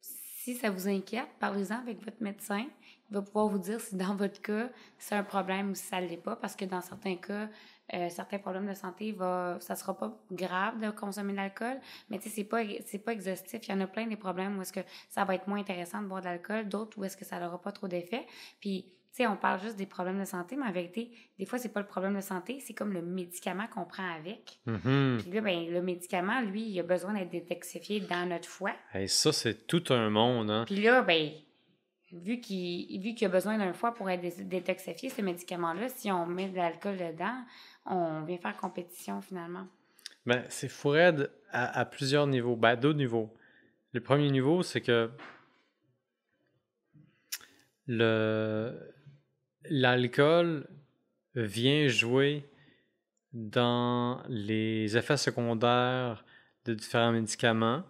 si 0.00 0.54
ça 0.54 0.70
vous 0.70 0.88
inquiète, 0.88 1.28
parlez-en 1.38 1.78
avec 1.80 2.02
votre 2.02 2.22
médecin 2.22 2.66
va 3.10 3.22
pouvoir 3.22 3.48
vous 3.48 3.58
dire 3.58 3.80
si 3.80 3.96
dans 3.96 4.14
votre 4.14 4.40
cas, 4.40 4.68
c'est 4.98 5.14
un 5.14 5.22
problème 5.22 5.70
ou 5.70 5.74
si 5.74 5.84
ça 5.84 6.00
ne 6.00 6.06
l'est 6.06 6.16
pas, 6.16 6.36
parce 6.36 6.56
que 6.56 6.64
dans 6.64 6.80
certains 6.80 7.16
cas, 7.16 7.48
euh, 7.92 8.08
certains 8.08 8.38
problèmes 8.38 8.68
de 8.68 8.74
santé, 8.74 9.12
va, 9.12 9.56
ça 9.60 9.74
sera 9.74 9.96
pas 9.96 10.16
grave 10.30 10.78
de 10.80 10.90
consommer 10.90 11.32
de 11.32 11.38
l'alcool, 11.38 11.78
mais 12.08 12.18
tu 12.18 12.28
sais, 12.28 12.36
c'est 12.36 12.44
pas, 12.44 12.62
c'est 12.86 12.98
pas 12.98 13.12
exhaustif. 13.12 13.66
Il 13.66 13.70
y 13.72 13.74
en 13.74 13.80
a 13.80 13.86
plein 13.86 14.06
des 14.06 14.16
problèmes 14.16 14.58
où 14.58 14.62
est-ce 14.62 14.72
que 14.72 14.80
ça 15.08 15.24
va 15.24 15.34
être 15.34 15.48
moins 15.48 15.58
intéressant 15.58 16.00
de 16.00 16.06
boire 16.06 16.20
de 16.20 16.26
l'alcool, 16.26 16.68
d'autres 16.68 16.98
où 16.98 17.04
est-ce 17.04 17.16
que 17.16 17.24
ça 17.24 17.40
n'aura 17.40 17.60
pas 17.60 17.72
trop 17.72 17.88
d'effet. 17.88 18.26
Puis, 18.60 18.84
tu 19.12 19.24
sais, 19.24 19.26
on 19.26 19.36
parle 19.36 19.60
juste 19.60 19.76
des 19.76 19.86
problèmes 19.86 20.20
de 20.20 20.24
santé, 20.24 20.54
mais 20.54 20.66
en 20.66 20.72
vérité, 20.72 21.10
des 21.36 21.44
fois, 21.44 21.58
c'est 21.58 21.70
pas 21.70 21.80
le 21.80 21.86
problème 21.86 22.14
de 22.14 22.20
santé, 22.20 22.60
c'est 22.60 22.74
comme 22.74 22.92
le 22.92 23.02
médicament 23.02 23.66
qu'on 23.66 23.84
prend 23.84 24.08
avec. 24.14 24.60
Mm-hmm. 24.68 25.18
Puis 25.18 25.32
là, 25.32 25.40
ben, 25.40 25.68
le 25.68 25.82
médicament, 25.82 26.40
lui, 26.42 26.62
il 26.62 26.78
a 26.78 26.84
besoin 26.84 27.14
d'être 27.14 27.30
détoxifié 27.30 27.98
dans 28.00 28.28
notre 28.28 28.48
foie. 28.48 28.74
Et 28.94 29.08
ça, 29.08 29.32
c'est 29.32 29.66
tout 29.66 29.82
un 29.90 30.10
monde, 30.10 30.48
hein? 30.48 30.62
Puis 30.64 30.76
là, 30.76 31.02
ben, 31.02 31.32
vu 32.12 32.40
qu'il 32.40 33.00
vu 33.00 33.14
a 33.24 33.28
besoin 33.28 33.58
d'un 33.58 33.72
foie 33.72 33.94
pour 33.94 34.10
être 34.10 34.48
détoxifié, 34.48 35.10
ce 35.10 35.22
médicament-là, 35.22 35.88
si 35.88 36.10
on 36.10 36.26
met 36.26 36.48
de 36.48 36.56
l'alcool 36.56 36.96
dedans, 36.96 37.44
on 37.86 38.22
vient 38.22 38.38
faire 38.38 38.56
compétition 38.56 39.20
finalement. 39.20 39.66
Ben, 40.26 40.44
c'est 40.48 40.68
fou 40.68 40.92
à, 41.52 41.84
plusieurs 41.84 42.26
niveaux. 42.26 42.56
Ben, 42.56 42.76
d'autres 42.76 42.98
niveaux. 42.98 43.34
Le 43.92 44.00
premier 44.00 44.30
niveau, 44.30 44.62
c'est 44.62 44.80
que 44.80 45.10
l'alcool 49.64 50.68
vient 51.34 51.88
jouer 51.88 52.48
dans 53.32 54.22
les 54.28 54.96
effets 54.96 55.16
secondaires 55.16 56.24
de 56.64 56.74
différents 56.74 57.12
médicaments. 57.12 57.82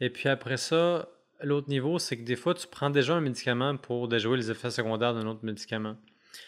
Et 0.00 0.10
puis 0.10 0.28
après 0.28 0.56
ça, 0.56 1.08
l'autre 1.42 1.68
niveau, 1.68 1.98
c'est 1.98 2.16
que 2.16 2.24
des 2.24 2.36
fois, 2.36 2.54
tu 2.54 2.66
prends 2.66 2.90
déjà 2.90 3.14
un 3.14 3.20
médicament 3.20 3.76
pour 3.76 4.08
déjouer 4.08 4.36
les 4.36 4.50
effets 4.50 4.70
secondaires 4.70 5.14
d'un 5.14 5.26
autre 5.26 5.44
médicament. 5.44 5.96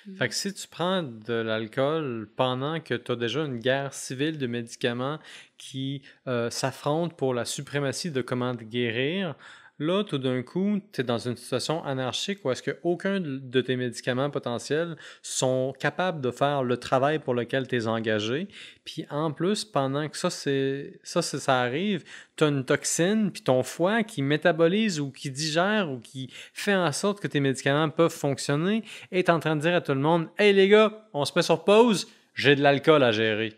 Mm. 0.07 0.17
Fait 0.17 0.29
que 0.29 0.35
si 0.35 0.55
tu 0.55 0.69
prends 0.69 1.03
de 1.03 1.35
l'alcool 1.35 2.29
pendant 2.37 2.81
que 2.81 2.95
tu 2.95 3.13
as 3.13 3.17
déjà 3.17 3.45
une 3.45 3.59
guerre 3.59 3.95
civile 3.95 4.39
de 4.39 4.47
médicaments 4.47 5.19
qui 5.59 6.03
euh, 6.27 6.51
s'affrontent 6.51 7.15
pour 7.15 7.35
la 7.35 7.45
suprématie 7.45 8.11
de 8.11 8.23
comment 8.23 8.55
te 8.55 8.65
guérir, 8.65 9.35
Là, 9.83 10.05
tout 10.05 10.19
d'un 10.19 10.43
coup, 10.43 10.79
tu 10.93 11.01
es 11.01 11.05
dans 11.05 11.17
une 11.17 11.37
situation 11.37 11.83
anarchique 11.85 12.45
où 12.45 12.51
est-ce 12.51 12.63
qu'aucun 12.63 13.19
de 13.19 13.61
tes 13.63 13.77
médicaments 13.77 14.29
potentiels 14.29 14.95
sont 15.23 15.73
capables 15.79 16.21
de 16.21 16.31
faire 16.31 16.63
le 16.63 16.77
travail 16.77 17.19
pour 17.19 17.33
lequel 17.33 17.67
tu 17.67 17.77
es 17.77 17.87
engagé. 17.87 18.49
Puis 18.85 19.07
en 19.09 19.31
plus, 19.33 19.65
pendant 19.65 20.07
que 20.11 20.19
ça, 20.19 20.29
ça 20.29 21.61
arrive, 21.63 22.05
tu 22.37 22.45
as 22.45 22.49
une 22.49 22.67
toxine, 22.67 23.31
puis 23.33 23.41
ton 23.41 23.63
foie 23.63 24.03
qui 24.03 24.21
métabolise 24.21 25.01
ou 25.01 25.11
qui 25.11 25.31
digère 25.31 25.91
ou 25.91 25.99
qui 25.99 26.29
fait 26.53 26.75
en 26.75 26.93
sorte 26.93 27.19
que 27.19 27.27
tes 27.27 27.41
médicaments 27.41 27.89
peuvent 27.89 28.13
fonctionner, 28.13 28.85
est 29.11 29.31
en 29.31 29.41
train 29.41 29.57
de 29.57 29.63
dire 29.63 29.75
à 29.75 29.81
tout 29.81 29.95
le 29.95 30.01
monde 30.01 30.29
Hey 30.39 30.53
les 30.53 30.69
gars, 30.69 31.09
on 31.15 31.25
se 31.25 31.33
met 31.35 31.43
sur 31.43 31.65
pause, 31.65 32.07
j'ai 32.35 32.55
de 32.55 32.61
l'alcool 32.61 33.03
à 33.03 33.13
gérer 33.13 33.55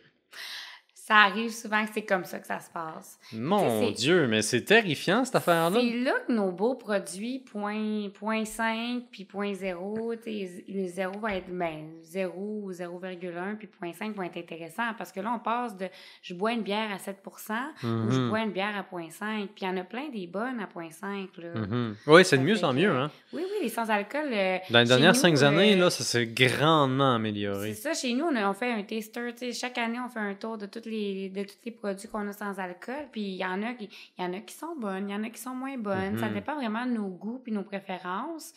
ça 1.05 1.17
arrive 1.17 1.51
souvent 1.51 1.85
que 1.85 1.91
c'est 1.93 2.05
comme 2.05 2.25
ça 2.25 2.39
que 2.39 2.47
ça 2.47 2.61
se 2.61 2.71
passe. 2.71 3.19
Mon 3.33 3.91
Dieu, 3.91 4.29
mais 4.29 4.41
c'est 4.41 4.63
terrifiant 4.63 5.25
cette 5.25 5.35
affaire-là. 5.35 5.81
C'est 5.81 5.99
là 5.99 6.13
que 6.29 6.33
nos 6.33 6.53
beaux 6.53 6.77
produits, 6.77 7.41
point, 7.41 8.09
point 8.15 8.45
5 8.45 9.03
puis 9.11 9.25
point 9.25 9.53
0, 9.53 10.13
le 10.15 10.87
0 10.87 11.19
va 11.19 11.35
être 11.35 11.49
ben, 11.51 11.91
0 12.05 12.33
ou 12.37 12.71
0,1 12.71 13.57
puis 13.57 13.67
point 13.67 13.93
5 13.93 14.15
va 14.15 14.27
être 14.27 14.37
intéressant 14.37 14.95
parce 14.97 15.11
que 15.11 15.19
là, 15.19 15.33
on 15.35 15.41
passe 15.41 15.77
de 15.77 15.89
je 16.23 16.35
bois 16.35 16.53
une 16.53 16.63
bière 16.63 16.89
à 16.93 16.99
7% 16.99 17.53
ou 17.83 18.11
je 18.13 18.21
mhm. 18.21 18.29
bois 18.29 18.41
une 18.43 18.53
bière 18.53 18.77
à 18.79 18.85
point 18.85 19.11
5 19.11 19.49
puis 19.57 19.63
il 19.63 19.65
y 19.65 19.69
en 19.69 19.77
a 19.79 19.83
plein 19.85 20.09
des 20.09 20.29
bonnes 20.29 20.61
à 20.61 20.69
point 20.69 20.91
5. 20.93 21.31
Mhm. 21.37 21.97
Oui, 22.07 22.25
c'est 22.25 22.39
de 22.39 22.45
mieux 22.45 22.65
en 22.65 22.73
mieux. 22.73 22.93
Hein? 22.93 23.11
Oui, 23.33 23.43
oui, 23.43 23.59
les 23.63 23.69
sans-alcool. 23.71 24.31
Euh, 24.33 24.59
Dans 24.71 24.79
les 24.79 24.87
dernières 24.87 25.17
5 25.17 25.43
années, 25.43 25.75
euh, 25.75 25.81
là, 25.81 25.91
ça 25.91 26.05
s'est 26.05 26.27
grandement 26.27 27.17
amélioré. 27.17 27.75
C'est 27.75 27.93
ça, 27.93 27.95
chez 27.95 28.15
nous, 28.15 28.27
on, 28.27 28.37
on 28.37 28.55
fait 28.55 28.71
un 28.71 28.85
taster. 28.85 29.33
Chaque 29.53 29.79
année, 29.79 29.99
on 29.99 30.09
fait 30.09 30.21
un 30.21 30.35
tour 30.35 30.57
de 30.57 30.67
toutes 30.67 30.87
les 30.87 30.92
de 30.93 31.45
tous 31.45 31.59
les 31.65 31.73
produits 31.73 32.09
qu'on 32.09 32.29
a 32.29 32.33
sans 32.33 32.59
alcool. 32.59 33.09
Puis 33.11 33.23
il 33.23 33.37
y 33.37 33.45
en 33.45 33.63
a 33.63 33.75
qui, 33.75 33.89
y 34.19 34.23
en 34.23 34.33
a 34.33 34.41
qui 34.41 34.55
sont 34.55 34.77
bonnes, 34.77 35.09
il 35.09 35.13
y 35.13 35.15
en 35.15 35.25
a 35.25 35.31
qui 35.31 35.41
sont 35.41 35.55
moins 35.55 35.77
bonnes. 35.79 36.19
Ça 36.19 36.29
mm-hmm. 36.29 36.35
dépend 36.35 36.55
vraiment 36.57 36.87
de 36.87 36.93
nos 36.93 37.09
goûts 37.09 37.39
puis 37.39 37.53
nos 37.53 37.65
préférences. 37.65 38.53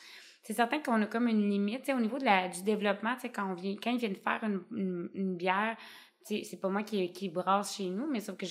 C'est 0.45 0.53
certain 0.53 0.79
qu'on 0.79 1.01
a 1.01 1.07
comme 1.07 1.27
une 1.27 1.49
limite, 1.49 1.89
au 1.89 1.99
niveau 1.99 2.19
de 2.19 2.25
la, 2.25 2.47
du 2.47 2.61
développement, 2.61 3.15
quand, 3.33 3.49
on 3.49 3.55
vient, 3.55 3.75
quand 3.81 3.89
ils 3.89 3.97
viennent 3.97 4.15
faire 4.15 4.43
une, 4.43 5.09
une, 5.15 5.35
bière, 5.35 5.75
c'est 6.21 6.59
pas 6.61 6.69
moi 6.69 6.83
qui, 6.83 7.11
qui 7.11 7.29
brasse 7.29 7.77
chez 7.77 7.89
nous, 7.89 8.07
mais 8.11 8.19
sauf 8.19 8.37
que 8.37 8.45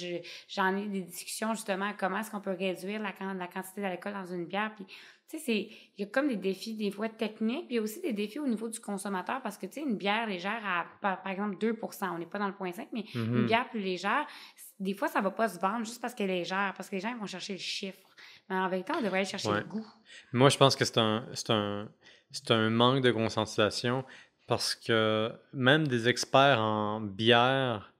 j'en 0.48 0.76
ai 0.76 0.86
des 0.86 1.02
discussions 1.02 1.54
justement 1.54 1.92
comment 1.96 2.18
est-ce 2.18 2.32
qu'on 2.32 2.40
peut 2.40 2.56
réduire 2.58 3.00
la, 3.00 3.12
la 3.34 3.46
quantité 3.46 3.80
d'alcool 3.80 4.12
dans 4.12 4.26
une 4.26 4.46
bière. 4.46 4.72
Puis 4.74 4.86
tu 5.28 5.38
sais, 5.38 5.68
il 5.96 6.00
y 6.00 6.02
a 6.02 6.06
comme 6.06 6.28
des 6.28 6.36
défis 6.36 6.74
des 6.74 6.90
fois 6.90 7.08
techniques, 7.08 7.66
puis 7.66 7.74
il 7.74 7.76
y 7.76 7.78
a 7.78 7.82
aussi 7.82 8.00
des 8.00 8.12
défis 8.12 8.38
au 8.38 8.46
niveau 8.46 8.68
du 8.68 8.78
consommateur 8.78 9.40
parce 9.42 9.56
que, 9.56 9.66
tu 9.66 9.74
sais, 9.74 9.80
une 9.80 9.96
bière 9.96 10.26
légère 10.26 10.60
à, 10.64 10.86
par, 11.00 11.26
exemple, 11.26 11.56
2 11.58 11.78
on 12.02 12.18
n'est 12.18 12.26
pas 12.26 12.38
dans 12.38 12.46
le 12.46 12.54
point 12.54 12.72
5, 12.72 12.88
mais 12.92 13.04
une 13.14 13.42
mm-hmm. 13.42 13.46
bière 13.46 13.68
plus 13.70 13.80
légère, 13.80 14.26
des 14.78 14.94
fois, 14.94 15.08
ça 15.08 15.20
va 15.20 15.30
pas 15.30 15.48
se 15.48 15.58
vendre 15.58 15.84
juste 15.84 16.00
parce 16.00 16.14
qu'elle 16.14 16.30
est 16.30 16.40
légère, 16.40 16.74
parce 16.76 16.88
que 16.88 16.96
les 16.96 17.00
gens 17.00 17.16
vont 17.16 17.26
chercher 17.26 17.54
le 17.54 17.58
chiffre. 17.58 17.98
Mais 18.48 18.56
en 18.56 18.68
vérité, 18.68 18.92
on 18.96 19.00
devrait 19.00 19.20
aller 19.20 19.28
chercher 19.28 19.50
le 19.50 19.64
goût. 19.64 19.86
Moi, 20.32 20.50
je 20.50 20.58
pense 20.58 20.76
que 20.76 20.84
c'est 20.84 20.98
un, 20.98 21.26
un, 21.48 21.88
un 22.50 22.70
manque 22.70 23.02
de 23.02 23.10
conscientisation 23.10 24.04
parce 24.46 24.74
que 24.74 25.32
même 25.52 25.88
des 25.88 26.08
experts 26.08 26.60
en 26.60 27.00
bière 27.00 27.94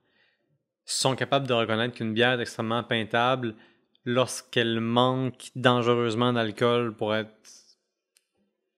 sont 0.85 1.17
capables 1.17 1.47
de 1.47 1.55
reconnaître 1.55 1.95
qu'une 1.95 2.13
bière 2.13 2.39
est 2.39 2.43
extrêmement 2.43 2.83
peintable 2.83 3.55
lorsqu'elle 4.05 4.81
manque 4.81 5.51
dangereusement 5.57 6.33
d'alcool 6.33 6.95
pour 6.95 7.15
être, 7.15 7.31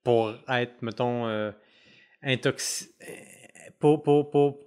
pour 0.02 0.34
être, 0.48 0.82
mettons, 0.82 1.26
euh, 1.26 1.50
intoxi... 2.22 2.90
Pour, 3.78 4.02
pour, 4.02 4.30
pour, 4.30 4.58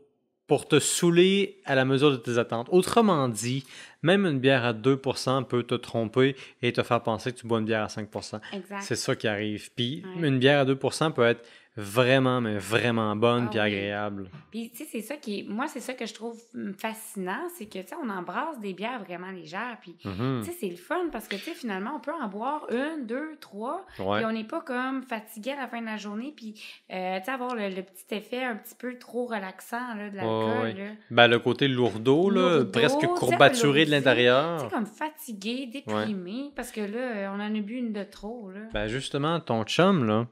pour, 0.46 0.68
te 0.68 0.80
saouler 0.80 1.62
à 1.66 1.74
la 1.74 1.84
mesure 1.84 2.12
de 2.12 2.18
tes 2.18 2.38
attentes. 2.38 2.68
Autrement 2.72 3.28
dit, 3.28 3.66
même 4.04 4.26
une 4.26 4.40
bière 4.40 4.66
à 4.66 4.74
2% 4.74 5.46
peut 5.46 5.64
te 5.64 5.74
tromper 5.74 6.36
et 6.62 6.72
te 6.74 6.84
faire 6.84 7.02
penser 7.02 7.32
que 7.32 7.40
tu 7.40 7.48
bois 7.48 7.60
une 7.60 7.66
bière 7.66 7.84
à 7.84 7.88
5%. 7.88 8.40
C'est 8.82 8.96
ça 8.96 9.16
qui 9.16 9.28
arrive. 9.28 9.72
Puis 9.74 10.04
une 10.22 10.38
bière 10.38 10.60
à 10.60 10.66
2% 10.66 11.14
peut 11.14 11.26
être 11.26 11.44
vraiment, 11.78 12.42
mais 12.42 12.58
vraiment 12.58 13.16
bonne 13.16 13.46
ah 13.48 13.50
puis 13.50 13.60
agréable. 13.60 14.30
Puis, 14.52 14.72
tu 14.72 14.78
sais, 14.78 14.90
c'est 14.92 15.02
ça 15.02 15.16
qui 15.16 15.46
Moi, 15.48 15.68
c'est 15.68 15.80
ça 15.80 15.94
que 15.94 16.06
je 16.06 16.14
trouve 16.14 16.38
fascinant, 16.78 17.48
c'est 17.58 17.66
que, 17.66 17.80
tu 17.80 17.88
sais, 17.88 17.96
on 18.04 18.10
embrasse 18.10 18.60
des 18.60 18.74
bières 18.74 19.04
vraiment 19.04 19.32
légères, 19.32 19.78
puis, 19.82 19.96
mm-hmm. 20.04 20.42
tu 20.44 20.52
sais, 20.52 20.58
c'est 20.60 20.70
le 20.70 20.76
fun 20.76 21.10
parce 21.12 21.28
que, 21.28 21.36
tu 21.36 21.44
sais, 21.44 21.54
finalement, 21.54 21.92
on 21.96 22.00
peut 22.00 22.12
en 22.14 22.28
boire 22.28 22.68
une, 22.72 23.06
deux, 23.06 23.38
trois, 23.40 23.86
puis 23.96 24.06
on 24.06 24.32
n'est 24.32 24.44
pas 24.44 24.62
comme 24.62 25.04
fatigué 25.04 25.52
à 25.52 25.62
la 25.62 25.68
fin 25.68 25.82
de 25.82 25.86
la 25.86 25.98
journée, 25.98 26.34
puis, 26.36 26.62
euh, 26.92 27.20
tu 27.20 27.26
sais, 27.26 27.32
avoir 27.32 27.56
le, 27.56 27.70
petit 27.80 28.16
effet 28.16 28.44
un 28.44 28.56
petit 28.56 28.76
peu 28.76 28.98
trop 28.98 29.26
relaxant, 29.26 29.96
là, 29.96 30.10
de 30.10 30.16
l'alcool, 30.16 30.98
Ben, 31.12 31.28
le 31.28 31.40
côté 31.40 31.68
lourdeau, 31.68 32.30
là, 32.30 32.66
presque 32.66 33.06
courbaturé 33.16 33.86
de 33.86 33.92
l'intérieur. 33.92 34.58
Tu 34.58 34.64
sais, 34.66 34.76
comme 34.76 34.86
fatigué, 34.86 35.68
déprimé, 35.68 36.52
parce 36.56 36.72
que 36.72 36.82
là, 36.82 37.32
on 37.34 37.40
en 37.40 37.56
a 37.56 37.60
bu 37.62 37.76
une 37.76 37.94
de 37.94 38.04
trop, 38.04 38.52
là. 38.52 38.62
Ben, 38.74 38.88
justement, 38.88 39.40
ton 39.40 39.64
chum, 39.64 40.06
là, 40.06 40.28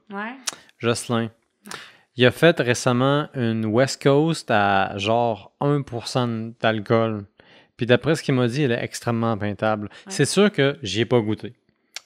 Jocelyn, 0.78 1.30
il 2.16 2.26
a 2.26 2.30
fait 2.30 2.58
récemment 2.60 3.28
une 3.34 3.66
West 3.66 4.02
Coast 4.02 4.50
à 4.50 4.96
genre 4.96 5.52
1% 5.60 6.54
d'alcool. 6.60 7.26
Puis 7.76 7.86
d'après 7.86 8.16
ce 8.16 8.22
qu'il 8.22 8.34
m'a 8.34 8.48
dit, 8.48 8.62
elle 8.62 8.72
est 8.72 8.82
extrêmement 8.82 9.38
peintable. 9.38 9.88
C'est 10.08 10.24
sûr 10.24 10.50
que 10.50 10.76
j'y 10.82 11.02
ai 11.02 11.04
pas 11.04 11.20
goûté. 11.20 11.54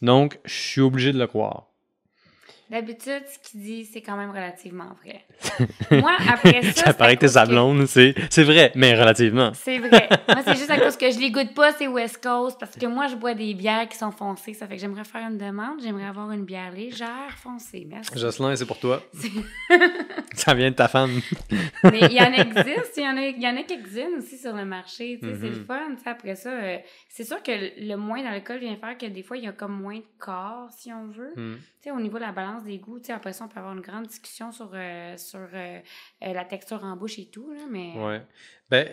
Donc, 0.03 0.39
je 0.45 0.53
suis 0.53 0.81
obligé 0.81 1.13
de 1.13 1.19
le 1.19 1.27
croire. 1.27 1.72
D'habitude, 2.73 3.25
ce 3.31 3.39
qu'il 3.39 3.61
dit, 3.61 3.85
c'est 3.85 4.01
quand 4.01 4.17
même 4.17 4.31
relativement 4.31 4.97
vrai. 5.05 5.27
Moi, 6.01 6.11
après 6.27 6.63
ça. 6.63 6.85
ça 6.85 6.95
paraît 6.95 7.17
que 7.17 7.21
t'es 7.21 7.29
sa 7.29 7.45
c'est 8.31 8.45
vrai, 8.45 8.73
mais 8.75 8.99
relativement. 8.99 9.53
C'est 9.53 9.79
vrai. 9.79 10.09
Moi, 10.27 10.39
c'est 10.43 10.57
juste 10.57 10.71
à 10.71 10.79
cause 10.79 10.97
que 10.97 11.11
je 11.11 11.19
les 11.19 11.31
goûte 11.31 11.53
pas, 11.53 11.73
c'est 11.73 11.87
West 11.87 12.23
Coast, 12.23 12.59
parce 12.59 12.75
que 12.75 12.87
moi, 12.87 13.09
je 13.09 13.17
bois 13.17 13.35
des 13.35 13.53
bières 13.53 13.87
qui 13.91 13.99
sont 13.99 14.11
foncées. 14.11 14.55
Ça 14.55 14.67
fait 14.67 14.77
que 14.77 14.81
j'aimerais 14.81 15.05
faire 15.05 15.29
une 15.29 15.37
demande. 15.37 15.83
J'aimerais 15.83 16.07
avoir 16.07 16.31
une 16.31 16.47
bière 16.47 16.73
légère 16.73 17.37
foncée. 17.37 17.87
Merci. 17.91 18.19
Jocelyn, 18.19 18.57
c'est 18.57 18.65
pour 18.65 18.79
toi. 18.79 19.03
ça 20.33 20.55
vient 20.55 20.71
de 20.71 20.77
ta 20.77 20.89
femme. 20.89 21.21
mais 21.85 22.01
il 22.01 22.13
y 22.13 22.21
en 22.21 22.33
existe. 22.33 22.95
Il 22.97 23.03
y 23.03 23.07
en 23.07 23.19
a, 23.19 23.27
il 23.27 23.43
y 23.43 23.47
en 23.47 23.57
a 23.59 23.65
quelques-unes 23.65 24.17
aussi 24.17 24.39
sur 24.39 24.55
le 24.55 24.65
marché. 24.65 25.19
C'est 25.21 25.27
le 25.27 25.37
mm-hmm. 25.37 25.67
fun. 25.67 25.97
Après 26.07 26.37
ça, 26.37 26.51
euh, 26.51 26.79
c'est 27.11 27.25
sûr 27.25 27.43
que 27.43 27.53
le 27.53 27.97
moins 27.97 28.23
d'alcool 28.23 28.61
vient 28.61 28.77
faire 28.77 28.97
que 28.97 29.05
des 29.05 29.23
fois, 29.23 29.37
il 29.37 29.45
y 29.45 29.47
a 29.49 29.53
comme 29.53 29.79
moins 29.79 29.99
de 29.99 30.05
corps, 30.19 30.71
si 30.71 30.91
on 30.91 31.09
veut. 31.09 31.35
Mm. 31.37 31.57
Tu 31.83 31.89
sais, 31.89 31.91
au 31.91 32.01
niveau 32.01 32.17
de 32.17 32.23
la 32.23 32.33
balance 32.33 32.62
des 32.63 32.79
goûts, 32.79 32.99
tu 32.99 33.07
sais, 33.07 33.13
après 33.13 33.33
ça, 33.33 33.45
on 33.45 33.49
peut 33.49 33.59
avoir 33.59 33.75
une 33.75 33.81
grande 33.81 34.07
discussion 34.07 34.53
sur, 34.53 34.71
euh, 34.73 35.17
sur 35.17 35.41
euh, 35.41 35.81
euh, 36.23 36.33
la 36.33 36.45
texture 36.45 36.83
en 36.85 36.97
bouche 36.97 37.19
et 37.19 37.27
tout, 37.27 37.53
là, 37.53 37.65
mais... 37.71 37.93
Ouais. 37.97 38.23
Ben... 38.71 38.89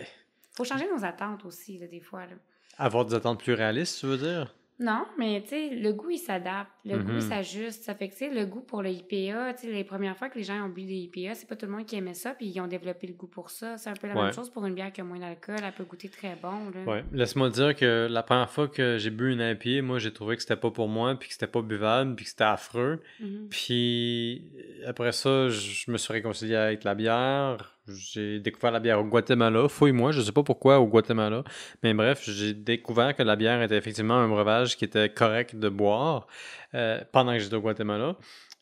Faut 0.52 0.64
changer 0.64 0.86
nos 0.94 1.04
attentes 1.04 1.44
aussi, 1.44 1.78
là, 1.78 1.86
des 1.86 2.00
fois, 2.00 2.26
là. 2.26 2.34
Avoir 2.76 3.04
des 3.04 3.14
attentes 3.14 3.40
plus 3.40 3.54
réalistes, 3.54 4.00
tu 4.00 4.06
veux 4.06 4.18
dire? 4.18 4.54
Non, 4.80 5.04
mais 5.18 5.42
tu 5.42 5.50
sais, 5.50 5.68
le 5.74 5.92
goût, 5.92 6.08
il 6.08 6.18
s'adapte. 6.18 6.70
Le 6.86 6.96
goût, 6.96 7.10
il 7.10 7.14
mhm. 7.16 7.20
s'ajuste. 7.20 7.84
Ça 7.84 7.94
fait 7.94 8.08
que, 8.08 8.14
tu 8.14 8.20
sais, 8.20 8.30
le 8.30 8.46
goût 8.46 8.62
pour 8.62 8.82
le 8.82 8.88
IPA, 8.88 9.52
tu 9.52 9.66
sais, 9.66 9.72
les 9.72 9.84
premières 9.84 10.16
fois 10.16 10.30
que 10.30 10.38
les 10.38 10.44
gens 10.44 10.64
ont 10.64 10.70
bu 10.70 10.84
des 10.84 10.94
IPA, 10.94 11.34
c'est 11.34 11.46
pas 11.46 11.54
tout 11.54 11.66
le 11.66 11.72
monde 11.72 11.84
qui 11.84 11.96
aimait 11.96 12.14
ça, 12.14 12.30
puis 12.30 12.46
ils 12.46 12.60
ont 12.62 12.66
développé 12.66 13.06
le 13.06 13.12
goût 13.12 13.26
pour 13.26 13.50
ça. 13.50 13.76
C'est 13.76 13.90
un 13.90 13.94
peu 13.94 14.08
la 14.08 14.14
même 14.14 14.32
chose 14.32 14.48
pour 14.48 14.64
une 14.64 14.74
bière 14.74 14.90
qui 14.90 15.02
a 15.02 15.04
moins 15.04 15.18
d'alcool. 15.18 15.56
Elle 15.62 15.72
peut 15.72 15.84
goûter 15.84 16.08
très 16.08 16.34
bon. 16.34 16.72
Ouais. 16.90 17.04
Laisse-moi 17.12 17.50
dire 17.50 17.76
que 17.76 18.08
la 18.10 18.22
première 18.22 18.48
fois 18.48 18.68
que 18.68 18.96
j'ai 18.96 19.10
bu 19.10 19.34
une 19.34 19.40
IPA, 19.40 19.82
moi, 19.82 19.98
j'ai 19.98 20.14
trouvé 20.14 20.36
que 20.36 20.42
c'était 20.42 20.56
pas 20.56 20.70
pour 20.70 20.88
moi, 20.88 21.14
puis 21.14 21.28
que 21.28 21.34
c'était 21.34 21.46
pas 21.46 21.60
buvable, 21.60 22.14
puis 22.14 22.24
que 22.24 22.30
c'était 22.30 22.44
affreux. 22.44 23.02
Mhm. 23.20 23.48
Puis 23.50 24.50
après 24.86 25.12
ça, 25.12 25.50
je 25.50 25.90
me 25.90 25.98
suis 25.98 26.12
réconcilié 26.14 26.56
avec 26.56 26.84
la 26.84 26.94
bière 26.94 27.76
j'ai 27.94 28.40
découvert 28.40 28.70
la 28.70 28.80
bière 28.80 29.00
au 29.00 29.04
Guatemala. 29.04 29.68
Fouille-moi, 29.68 30.12
je 30.12 30.20
sais 30.20 30.32
pas 30.32 30.42
pourquoi 30.42 30.80
au 30.80 30.86
Guatemala. 30.86 31.44
Mais 31.82 31.94
bref, 31.94 32.22
j'ai 32.28 32.54
découvert 32.54 33.14
que 33.14 33.22
la 33.22 33.36
bière 33.36 33.62
était 33.62 33.76
effectivement 33.76 34.14
un 34.14 34.28
breuvage 34.28 34.76
qui 34.76 34.84
était 34.84 35.08
correct 35.08 35.56
de 35.56 35.68
boire 35.68 36.26
euh, 36.74 37.00
pendant 37.12 37.32
que 37.32 37.38
j'étais 37.38 37.56
au 37.56 37.60
Guatemala. 37.60 38.16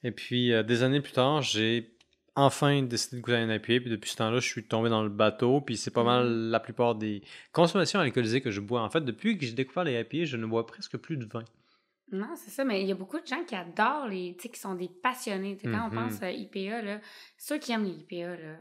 Et 0.04 0.10
puis, 0.10 0.52
euh, 0.52 0.62
des 0.62 0.82
années 0.82 1.00
plus 1.00 1.12
tard, 1.12 1.42
j'ai 1.42 1.98
enfin 2.36 2.82
décidé 2.82 3.16
de 3.16 3.22
goûter 3.22 3.36
un 3.36 3.52
IPA. 3.52 3.80
Puis 3.80 3.90
depuis 3.90 4.10
ce 4.10 4.16
temps-là, 4.16 4.38
je 4.38 4.46
suis 4.46 4.64
tombé 4.64 4.88
dans 4.88 5.02
le 5.02 5.08
bateau. 5.08 5.60
Puis 5.60 5.76
c'est 5.76 5.90
pas 5.90 6.04
mal 6.04 6.28
mm. 6.28 6.50
la 6.50 6.60
plupart 6.60 6.94
des 6.94 7.22
consommations 7.52 8.00
alcoolisées 8.00 8.40
que 8.40 8.50
je 8.50 8.60
bois. 8.60 8.82
En 8.82 8.90
fait, 8.90 9.00
depuis 9.00 9.36
que 9.36 9.44
j'ai 9.44 9.52
découvert 9.52 9.84
les 9.84 10.00
IPA, 10.00 10.24
je 10.24 10.36
ne 10.36 10.46
bois 10.46 10.66
presque 10.66 10.96
plus 10.96 11.16
de 11.16 11.26
vin. 11.26 11.44
Non, 12.10 12.34
c'est 12.36 12.50
ça, 12.50 12.64
mais 12.64 12.80
il 12.80 12.88
y 12.88 12.92
a 12.92 12.94
beaucoup 12.94 13.20
de 13.20 13.26
gens 13.26 13.44
qui 13.44 13.54
adorent 13.54 14.08
les, 14.08 14.34
tu 14.36 14.44
sais, 14.44 14.48
qui 14.48 14.58
sont 14.58 14.74
des 14.74 14.88
passionnés. 14.88 15.58
Quand 15.62 15.68
on 15.68 15.94
mm-hmm. 15.94 15.94
pense 15.94 16.22
à 16.22 16.30
IPA, 16.30 16.82
là, 16.82 17.00
ceux 17.36 17.58
qui 17.58 17.72
aiment 17.72 17.84
les 17.84 17.90
IPA, 17.90 18.36
là, 18.36 18.56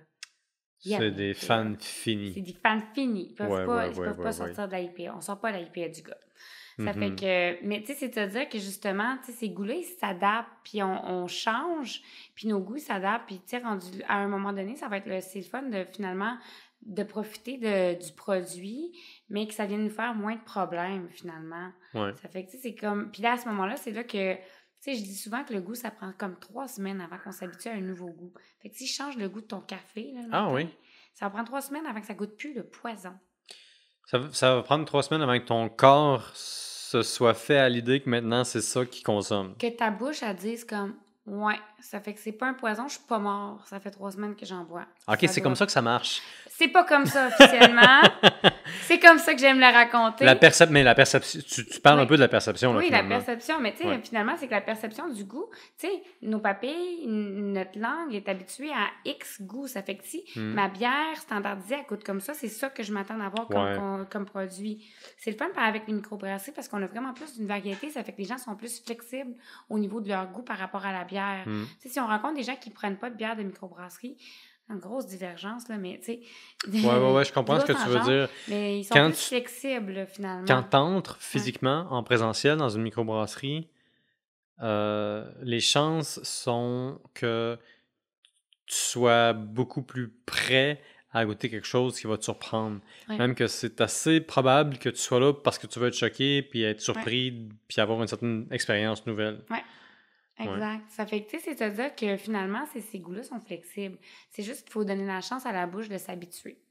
c'est 0.79 1.11
des 1.11 1.33
fans 1.33 1.73
finis. 1.79 2.33
C'est 2.33 2.41
des 2.41 2.53
fans 2.61 2.81
finis. 2.93 3.27
Ils 3.31 3.35
peuvent 3.35 3.65
pas, 3.65 3.89
peuvent 3.89 4.21
pas 4.21 4.31
sortir 4.31 4.67
de 4.67 4.71
la 4.71 4.81
IPA. 4.81 5.15
On 5.15 5.21
sort 5.21 5.39
pas 5.39 5.51
de 5.51 5.57
la 5.57 5.63
IPA 5.63 5.89
du 5.89 6.01
gars. 6.01 6.17
Ça 6.79 6.93
fait 6.93 7.09
mm-hmm. 7.09 7.15
que, 7.59 7.65
mais 7.65 7.81
tu 7.81 7.87
sais, 7.87 7.95
c'est-à-dire 7.95 8.47
que 8.49 8.59
justement, 8.59 9.17
tu 9.25 9.31
sais, 9.31 9.37
ces 9.39 9.49
goûts-là, 9.49 9.73
ils 9.73 9.83
s'adaptent, 9.99 10.51
puis 10.63 10.83
on, 10.83 11.25
change, 11.25 12.03
puis 12.35 12.47
nos 12.47 12.59
goûts 12.59 12.77
s'adaptent, 12.77 13.25
puis 13.25 13.37
tu 13.37 13.57
sais, 13.57 13.57
rendu 13.57 14.03
à 14.07 14.17
un 14.17 14.27
moment 14.27 14.53
donné, 14.53 14.75
ça 14.75 14.87
va 14.87 14.97
être 14.97 15.07
le, 15.07 15.19
c'est 15.19 15.39
le 15.39 15.45
fun 15.45 15.63
de 15.63 15.83
finalement 15.91 16.37
de 16.83 17.03
profiter 17.03 17.57
de, 17.57 17.99
du 17.99 18.13
produit, 18.13 18.91
mais 19.29 19.47
que 19.47 19.55
ça 19.55 19.65
vienne 19.65 19.83
nous 19.83 19.89
faire 19.89 20.13
moins 20.13 20.35
de 20.35 20.43
problèmes, 20.43 21.09
finalement. 21.09 21.71
Ça 21.93 22.29
fait 22.29 22.45
que, 22.45 22.51
c'est 22.51 22.75
comme... 22.75 23.11
Puis 23.11 23.23
là, 23.23 23.33
à 23.33 23.37
ce 23.37 23.47
moment-là, 23.49 23.75
c'est 23.75 23.91
là 23.91 24.03
que... 24.03 24.35
Tu 24.81 24.91
sais, 24.91 24.97
je 24.97 25.03
dis 25.03 25.15
souvent 25.15 25.43
que 25.43 25.53
le 25.53 25.61
goût, 25.61 25.75
ça 25.75 25.91
prend 25.91 26.11
comme 26.17 26.37
trois 26.39 26.67
semaines 26.67 27.01
avant 27.01 27.17
qu'on 27.17 27.31
s'habitue 27.31 27.69
à 27.69 27.73
un 27.73 27.81
nouveau 27.81 28.09
goût. 28.09 28.31
Fait 28.61 28.69
que 28.69 28.75
si 28.75 28.85
je 28.85 28.93
change 28.93 29.17
le 29.17 29.27
goût 29.27 29.41
de 29.41 29.47
ton 29.47 29.61
café, 29.61 30.11
là, 30.13 30.21
ah, 30.31 30.49
oui. 30.51 30.67
ça 31.13 31.25
va 31.25 31.31
prendre 31.31 31.47
trois 31.47 31.61
semaines 31.61 31.85
avant 31.85 31.99
que 31.99 32.07
ça 32.07 32.13
goûte 32.13 32.37
plus 32.37 32.53
le 32.53 32.63
poison. 32.63 33.13
Ça, 34.05 34.21
ça 34.31 34.55
va 34.55 34.63
prendre 34.63 34.85
trois 34.85 35.03
semaines 35.03 35.21
avant 35.23 35.37
que 35.39 35.45
ton 35.45 35.67
corps 35.67 36.31
se 36.35 37.01
soit 37.01 37.33
fait 37.33 37.57
à 37.57 37.67
l'idée 37.67 38.01
que 38.01 38.09
maintenant, 38.09 38.43
c'est 38.43 38.61
ça 38.61 38.85
qu'il 38.85 39.03
consomme. 39.03 39.55
Que 39.57 39.75
ta 39.75 39.89
bouche, 39.89 40.23
elle 40.23 40.35
dise 40.35 40.63
comme 40.63 40.95
Ouais, 41.25 41.59
ça 41.79 41.99
fait 41.99 42.13
que 42.13 42.19
c'est 42.19 42.31
pas 42.31 42.47
un 42.47 42.53
poison, 42.53 42.87
je 42.87 42.93
suis 42.93 43.03
pas 43.07 43.19
mort. 43.19 43.63
Ça 43.67 43.79
fait 43.79 43.91
trois 43.91 44.11
semaines 44.11 44.35
que 44.35 44.45
j'en 44.45 44.63
bois. 44.63 44.85
OK, 45.07 45.19
c'est 45.27 45.41
comme 45.41 45.55
ça 45.55 45.65
que 45.65 45.71
ça 45.71 45.81
marche. 45.81 46.21
C'est 46.49 46.69
pas 46.69 46.83
comme 46.83 47.05
ça 47.05 47.27
officiellement. 47.27 48.01
c'est 48.81 48.97
comme 48.97 49.19
ça 49.19 49.35
que 49.35 49.39
j'aime 49.39 49.59
le 49.59 49.71
raconter. 49.71 50.25
La 50.25 50.35
percep 50.35 50.71
mais 50.71 50.83
la 50.83 50.95
perception, 50.95 51.39
tu, 51.47 51.79
parles 51.81 51.99
un 51.99 52.07
peu 52.07 52.15
de 52.15 52.21
la 52.21 52.27
perception. 52.27 52.73
Là, 52.73 52.79
oui, 52.79 52.89
la 52.89 53.03
perception, 53.03 53.59
mais 53.61 53.75
tu 53.75 53.83
sais, 53.83 53.99
finalement, 54.03 54.33
c'est 54.39 54.47
que 54.47 54.53
la 54.53 54.61
perception 54.61 55.07
du 55.07 55.23
goût, 55.23 55.45
tu 55.77 55.87
sais, 55.87 55.93
nos 56.23 56.39
papilles, 56.39 57.05
notre 57.05 57.77
langue 57.77 58.15
est 58.15 58.27
habituée 58.27 58.71
à 58.71 58.87
X 59.05 59.41
goût. 59.41 59.67
Ça 59.67 59.83
fait 59.83 59.97
que 59.97 60.03
si 60.03 60.23
hmm. 60.35 60.53
ma 60.53 60.67
bière 60.67 61.15
standardisée, 61.17 61.75
elle 61.79 61.85
coûte 61.85 62.03
comme 62.03 62.21
ça, 62.21 62.33
c'est 62.33 62.47
ça 62.47 62.69
que 62.69 62.81
je 62.81 62.91
m'attends 62.91 63.19
à 63.19 63.29
comme, 63.29 64.07
comme, 64.09 64.25
produit. 64.25 64.83
C'est 65.17 65.29
le 65.29 65.37
fun 65.37 65.47
avec 65.57 65.83
les 65.87 65.93
microbrasseries 65.93 66.53
parce 66.53 66.67
qu'on 66.67 66.81
a 66.81 66.87
vraiment 66.87 67.13
plus 67.13 67.35
d'une 67.35 67.47
variété. 67.47 67.91
Ça 67.91 68.03
fait 68.03 68.13
que 68.13 68.17
les 68.17 68.27
gens 68.27 68.39
sont 68.39 68.55
plus 68.55 68.81
flexibles 68.83 69.35
au 69.69 69.77
niveau 69.77 70.01
de 70.01 70.09
leur 70.09 70.27
goût 70.31 70.41
par 70.41 70.57
rapport 70.57 70.85
à 70.85 70.91
la 70.91 71.03
bière. 71.03 71.45
Si 71.79 71.99
on 71.99 72.07
rencontre 72.07 72.35
des 72.35 72.43
gens 72.43 72.55
qui 72.55 72.69
ne 72.69 72.75
prennent 72.75 72.97
pas 72.97 73.09
de 73.09 73.15
bière 73.15 73.35
de 73.35 73.43
microbrasserie, 73.43 74.17
une 74.69 74.79
grosse 74.79 75.07
divergence, 75.07 75.69
là, 75.69 75.77
mais 75.77 75.97
tu 75.99 76.05
sais. 76.05 76.19
Oui, 76.67 76.81
oui, 76.83 77.13
ouais, 77.13 77.23
je 77.23 77.31
comprends 77.31 77.59
ce 77.59 77.65
que 77.65 77.71
tu 77.71 77.89
veux 77.89 78.01
dire. 78.01 78.29
Mais 78.49 78.79
ils 78.79 78.83
sont 78.83 78.95
plus 78.95 79.13
flexibles, 79.13 80.05
finalement. 80.07 80.45
Quand 80.45 80.63
tu 80.63 80.75
entres 80.75 81.17
physiquement 81.21 81.87
en 81.89 82.03
présentiel 82.03 82.57
dans 82.57 82.69
une 82.69 82.81
microbrasserie, 82.81 83.69
euh, 84.61 85.29
les 85.41 85.59
chances 85.59 86.21
sont 86.23 86.99
que 87.13 87.57
tu 88.65 88.75
sois 88.75 89.33
beaucoup 89.33 89.83
plus 89.83 90.09
prêt 90.25 90.81
à 91.13 91.25
goûter 91.25 91.49
quelque 91.49 91.67
chose 91.67 91.99
qui 91.99 92.05
va 92.05 92.17
te 92.17 92.23
surprendre. 92.23 92.79
Même 93.07 93.35
que 93.35 93.47
c'est 93.47 93.79
assez 93.79 94.19
probable 94.19 94.77
que 94.77 94.89
tu 94.89 94.97
sois 94.97 95.19
là 95.19 95.33
parce 95.33 95.57
que 95.57 95.65
tu 95.67 95.79
veux 95.79 95.87
être 95.87 95.95
choqué, 95.95 96.41
puis 96.41 96.63
être 96.63 96.81
surpris, 96.81 97.47
puis 97.67 97.79
avoir 97.79 98.01
une 98.01 98.07
certaine 98.07 98.47
expérience 98.51 99.05
nouvelle. 99.05 99.39
Ouais. 99.49 99.63
Exact. 100.39 100.83
Ça 100.89 101.05
fait 101.07 101.23
que, 101.23 101.31
tu 101.31 101.39
sais, 101.39 101.55
c'est-à-dire 101.55 101.95
que 101.95 102.15
finalement, 102.17 102.65
ces 102.67 102.99
goûts-là 102.99 103.23
sont 103.23 103.39
flexibles. 103.39 103.97
C'est 104.29 104.43
juste 104.43 104.63
qu'il 104.63 104.71
faut 104.71 104.83
donner 104.83 105.05
la 105.05 105.21
chance 105.21 105.45
à 105.45 105.51
la 105.51 105.65
bouche 105.67 105.89
de 105.89 105.97
s'habituer. 105.97 106.61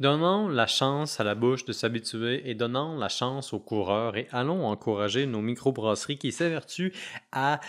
Donnons 0.00 0.48
la 0.48 0.66
chance 0.66 1.20
à 1.20 1.24
la 1.24 1.34
bouche 1.34 1.66
de 1.66 1.72
s'habituer 1.72 2.48
et 2.48 2.54
donnons 2.54 2.96
la 2.96 3.10
chance 3.10 3.52
aux 3.52 3.58
coureurs 3.58 4.16
et 4.16 4.28
allons 4.32 4.66
encourager 4.66 5.26
nos 5.26 5.42
microbrasseries 5.42 6.16
qui 6.16 6.32
s'évertuent 6.32 6.94
à 7.32 7.60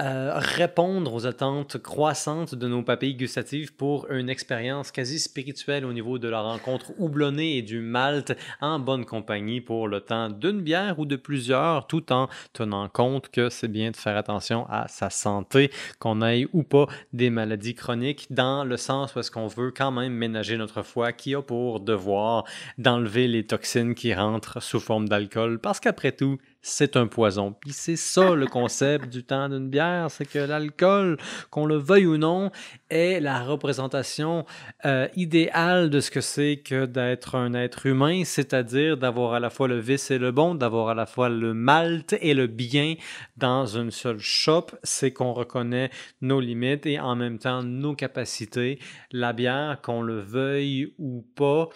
euh, 0.00 0.32
répondre 0.34 1.14
aux 1.14 1.26
attentes 1.26 1.80
croissantes 1.80 2.56
de 2.56 2.66
nos 2.66 2.82
papilles 2.82 3.14
gustatives 3.14 3.72
pour 3.72 4.10
une 4.10 4.28
expérience 4.28 4.90
quasi 4.90 5.20
spirituelle 5.20 5.84
au 5.84 5.92
niveau 5.92 6.18
de 6.18 6.28
la 6.28 6.40
rencontre 6.40 6.90
houblonnée 6.98 7.58
et 7.58 7.62
du 7.62 7.78
malt 7.78 8.36
en 8.60 8.80
bonne 8.80 9.04
compagnie 9.04 9.60
pour 9.60 9.86
le 9.86 10.00
temps 10.00 10.28
d'une 10.28 10.62
bière 10.62 10.98
ou 10.98 11.06
de 11.06 11.14
plusieurs, 11.14 11.86
tout 11.86 12.12
en 12.12 12.28
tenant 12.52 12.88
compte 12.88 13.28
que 13.28 13.48
c'est 13.48 13.68
bien 13.68 13.92
de 13.92 13.96
faire 13.96 14.16
attention 14.16 14.66
à 14.68 14.88
sa 14.88 15.08
santé, 15.08 15.70
qu'on 16.00 16.20
ait 16.22 16.48
ou 16.52 16.64
pas 16.64 16.86
des 17.12 17.30
maladies 17.30 17.76
chroniques, 17.76 18.26
dans 18.30 18.64
le 18.64 18.76
sens 18.76 19.14
où 19.14 19.20
est-ce 19.20 19.30
qu'on 19.30 19.46
veut 19.46 19.70
quand 19.70 19.92
même 19.92 20.14
ménager 20.14 20.56
notre 20.56 20.82
foie 20.82 21.12
qui 21.12 21.36
pour 21.46 21.75
devoir 21.80 22.44
d'enlever 22.78 23.28
les 23.28 23.46
toxines 23.46 23.94
qui 23.94 24.14
rentrent 24.14 24.62
sous 24.62 24.80
forme 24.80 25.08
d'alcool, 25.08 25.58
parce 25.60 25.80
qu'après 25.80 26.12
tout, 26.12 26.38
c'est 26.66 26.96
un 26.96 27.06
poison. 27.06 27.54
Puis 27.60 27.72
c'est 27.72 27.96
ça 27.96 28.34
le 28.34 28.46
concept 28.56 29.08
du 29.08 29.22
temps 29.22 29.48
d'une 29.48 29.70
bière, 29.70 30.10
c'est 30.10 30.26
que 30.26 30.40
l'alcool, 30.40 31.16
qu'on 31.50 31.64
le 31.64 31.76
veuille 31.76 32.06
ou 32.06 32.18
non, 32.18 32.50
est 32.90 33.20
la 33.20 33.44
représentation 33.44 34.44
euh, 34.84 35.06
idéale 35.14 35.90
de 35.90 36.00
ce 36.00 36.10
que 36.10 36.20
c'est 36.20 36.56
que 36.64 36.86
d'être 36.86 37.36
un 37.36 37.54
être 37.54 37.86
humain, 37.86 38.24
c'est-à-dire 38.24 38.96
d'avoir 38.96 39.34
à 39.34 39.40
la 39.40 39.48
fois 39.48 39.68
le 39.68 39.78
vice 39.78 40.10
et 40.10 40.18
le 40.18 40.32
bon, 40.32 40.56
d'avoir 40.56 40.88
à 40.88 40.94
la 40.94 41.06
fois 41.06 41.28
le 41.28 41.54
malt 41.54 42.16
et 42.20 42.34
le 42.34 42.48
bien 42.48 42.94
dans 43.36 43.66
une 43.66 43.92
seule 43.92 44.18
shop, 44.18 44.66
c'est 44.82 45.12
qu'on 45.12 45.32
reconnaît 45.32 45.90
nos 46.20 46.40
limites 46.40 46.86
et 46.86 46.98
en 46.98 47.14
même 47.14 47.38
temps 47.38 47.62
nos 47.62 47.94
capacités. 47.94 48.80
La 49.12 49.32
bière, 49.32 49.80
qu'on 49.82 50.02
le 50.02 50.18
veuille 50.18 50.94
ou 50.98 51.24
pas, 51.36 51.68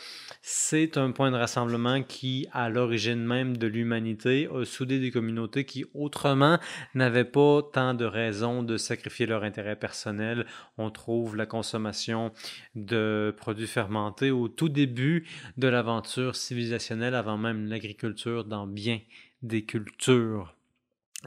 c'est 0.43 0.97
un 0.97 1.13
point 1.13 1.31
de 1.31 1.37
rassemblement 1.37 2.03
qui, 2.03 2.49
à 2.53 2.69
l'origine 2.69 3.25
même 3.25 3.57
de 3.57 3.69
l'humanité, 3.69 4.49
a 4.53 4.65
des 4.87 5.11
communautés 5.11 5.65
qui 5.65 5.85
autrement 5.95 6.59
n'avaient 6.95 7.25
pas 7.25 7.63
tant 7.73 7.95
de 7.95 8.05
raisons 8.05 8.63
de 8.63 8.77
sacrifier 8.77 9.27
leur 9.27 9.45
intérêt 9.45 9.77
personnel. 9.77 10.47
On 10.79 10.91
trouve 10.91 11.37
la 11.37 11.47
consommation 11.47 12.33
de 12.75 13.35
produits 13.37 13.67
fermentés 13.67 14.31
au 14.31 14.49
tout 14.49 14.69
début 14.69 15.27
de 15.57 15.69
l'aventure 15.69 16.37
civilisationnelle 16.37 17.15
avant 17.15 17.39
même 17.39 17.67
l'agriculture 17.67 18.45
dans 18.45 18.67
bien 18.67 19.01
des 19.43 19.65
cultures. 19.65 20.55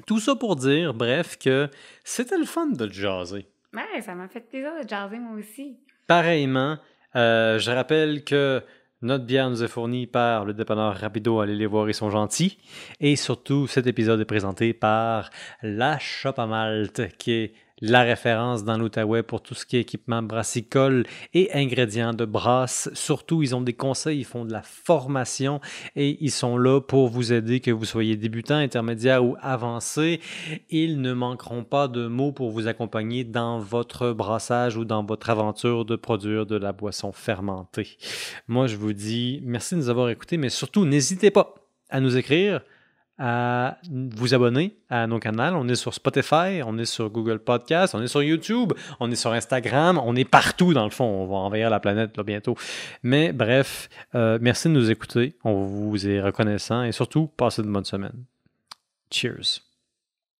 Tout 0.07 0.19
ça 0.19 0.35
pour 0.35 0.55
dire, 0.55 0.93
bref, 0.93 1.37
que 1.37 1.69
c'était 2.03 2.37
le 2.37 2.45
fun 2.45 2.67
de 2.67 2.91
jaser. 2.91 3.47
Ouais, 3.73 4.01
ça 4.01 4.15
m'a 4.15 4.27
fait 4.27 4.41
plaisir 4.41 4.71
de 4.81 4.87
jaser 4.87 5.19
moi 5.19 5.37
aussi. 5.37 5.77
Pareillement, 6.07 6.77
euh, 7.15 7.59
je 7.59 7.71
rappelle 7.71 8.23
que 8.23 8.63
notre 9.03 9.25
bière 9.25 9.49
nous 9.49 9.63
est 9.63 9.67
fournie 9.67 10.07
par 10.07 10.45
le 10.45 10.53
dépanneur 10.53 10.95
Rapido. 10.95 11.41
Allez 11.41 11.55
les 11.55 11.65
voir, 11.65 11.89
ils 11.89 11.93
sont 11.93 12.09
gentils. 12.09 12.57
Et 13.01 13.15
surtout, 13.17 13.67
cet 13.67 13.85
épisode 13.85 14.21
est 14.21 14.25
présenté 14.25 14.73
par 14.73 15.29
La 15.61 15.99
Shop 15.99 16.33
à 16.37 16.47
qui 17.17 17.31
est 17.31 17.53
la 17.85 18.03
référence 18.03 18.63
dans 18.63 18.77
l'Outaouais 18.77 19.23
pour 19.23 19.41
tout 19.41 19.55
ce 19.55 19.65
qui 19.65 19.75
est 19.75 19.81
équipement 19.81 20.23
brassicole 20.23 21.05
et 21.33 21.51
ingrédients 21.53 22.13
de 22.13 22.23
brasse. 22.23 22.89
Surtout, 22.93 23.43
ils 23.43 23.53
ont 23.57 23.61
des 23.61 23.73
conseils, 23.73 24.19
ils 24.19 24.25
font 24.25 24.45
de 24.45 24.53
la 24.53 24.61
formation 24.61 25.59
et 25.97 26.17
ils 26.21 26.31
sont 26.31 26.57
là 26.57 26.79
pour 26.79 27.09
vous 27.09 27.33
aider, 27.33 27.59
que 27.59 27.71
vous 27.71 27.83
soyez 27.83 28.15
débutant, 28.15 28.55
intermédiaire 28.55 29.25
ou 29.25 29.35
avancé. 29.41 30.21
Ils 30.69 31.01
ne 31.01 31.11
manqueront 31.11 31.65
pas 31.65 31.89
de 31.89 32.07
mots 32.07 32.31
pour 32.31 32.51
vous 32.51 32.69
accompagner 32.69 33.25
dans 33.25 33.59
votre 33.59 34.13
brassage 34.13 34.77
ou 34.77 34.85
dans 34.85 35.03
votre 35.03 35.29
aventure 35.29 35.83
de 35.83 35.97
produire 35.97 36.45
de 36.45 36.55
la 36.55 36.71
boisson 36.71 37.11
fermentée. 37.11 37.97
Moi, 38.47 38.67
je 38.67 38.77
vous 38.77 38.93
dis 38.93 39.41
merci 39.43 39.75
de 39.75 39.81
nous 39.81 39.89
avoir 39.89 40.07
écoutés, 40.07 40.37
mais 40.37 40.47
surtout, 40.47 40.85
n'hésitez 40.85 41.31
pas 41.31 41.53
à 41.89 41.99
nous 41.99 42.15
écrire 42.15 42.61
à 43.19 43.77
vous 43.91 44.33
abonner 44.33 44.75
à 44.89 45.07
nos 45.07 45.19
canaux. 45.19 45.55
On 45.55 45.67
est 45.67 45.75
sur 45.75 45.93
Spotify, 45.93 46.61
on 46.65 46.77
est 46.77 46.85
sur 46.85 47.09
Google 47.09 47.39
Podcast, 47.39 47.95
on 47.95 48.01
est 48.01 48.07
sur 48.07 48.23
YouTube, 48.23 48.73
on 48.99 49.11
est 49.11 49.15
sur 49.15 49.31
Instagram, 49.31 50.01
on 50.03 50.15
est 50.15 50.25
partout 50.25 50.73
dans 50.73 50.85
le 50.85 50.89
fond. 50.89 51.05
On 51.05 51.27
va 51.27 51.35
envahir 51.35 51.69
la 51.69 51.79
planète 51.79 52.19
bientôt. 52.21 52.55
Mais 53.03 53.33
bref, 53.33 53.89
euh, 54.15 54.37
merci 54.41 54.67
de 54.67 54.73
nous 54.73 54.89
écouter. 54.91 55.35
On 55.43 55.63
vous 55.63 56.07
est 56.07 56.21
reconnaissant 56.21 56.83
et 56.83 56.91
surtout, 56.91 57.27
passez 57.27 57.61
une 57.61 57.71
bonne 57.71 57.85
semaine. 57.85 58.25
Cheers. 59.11 59.72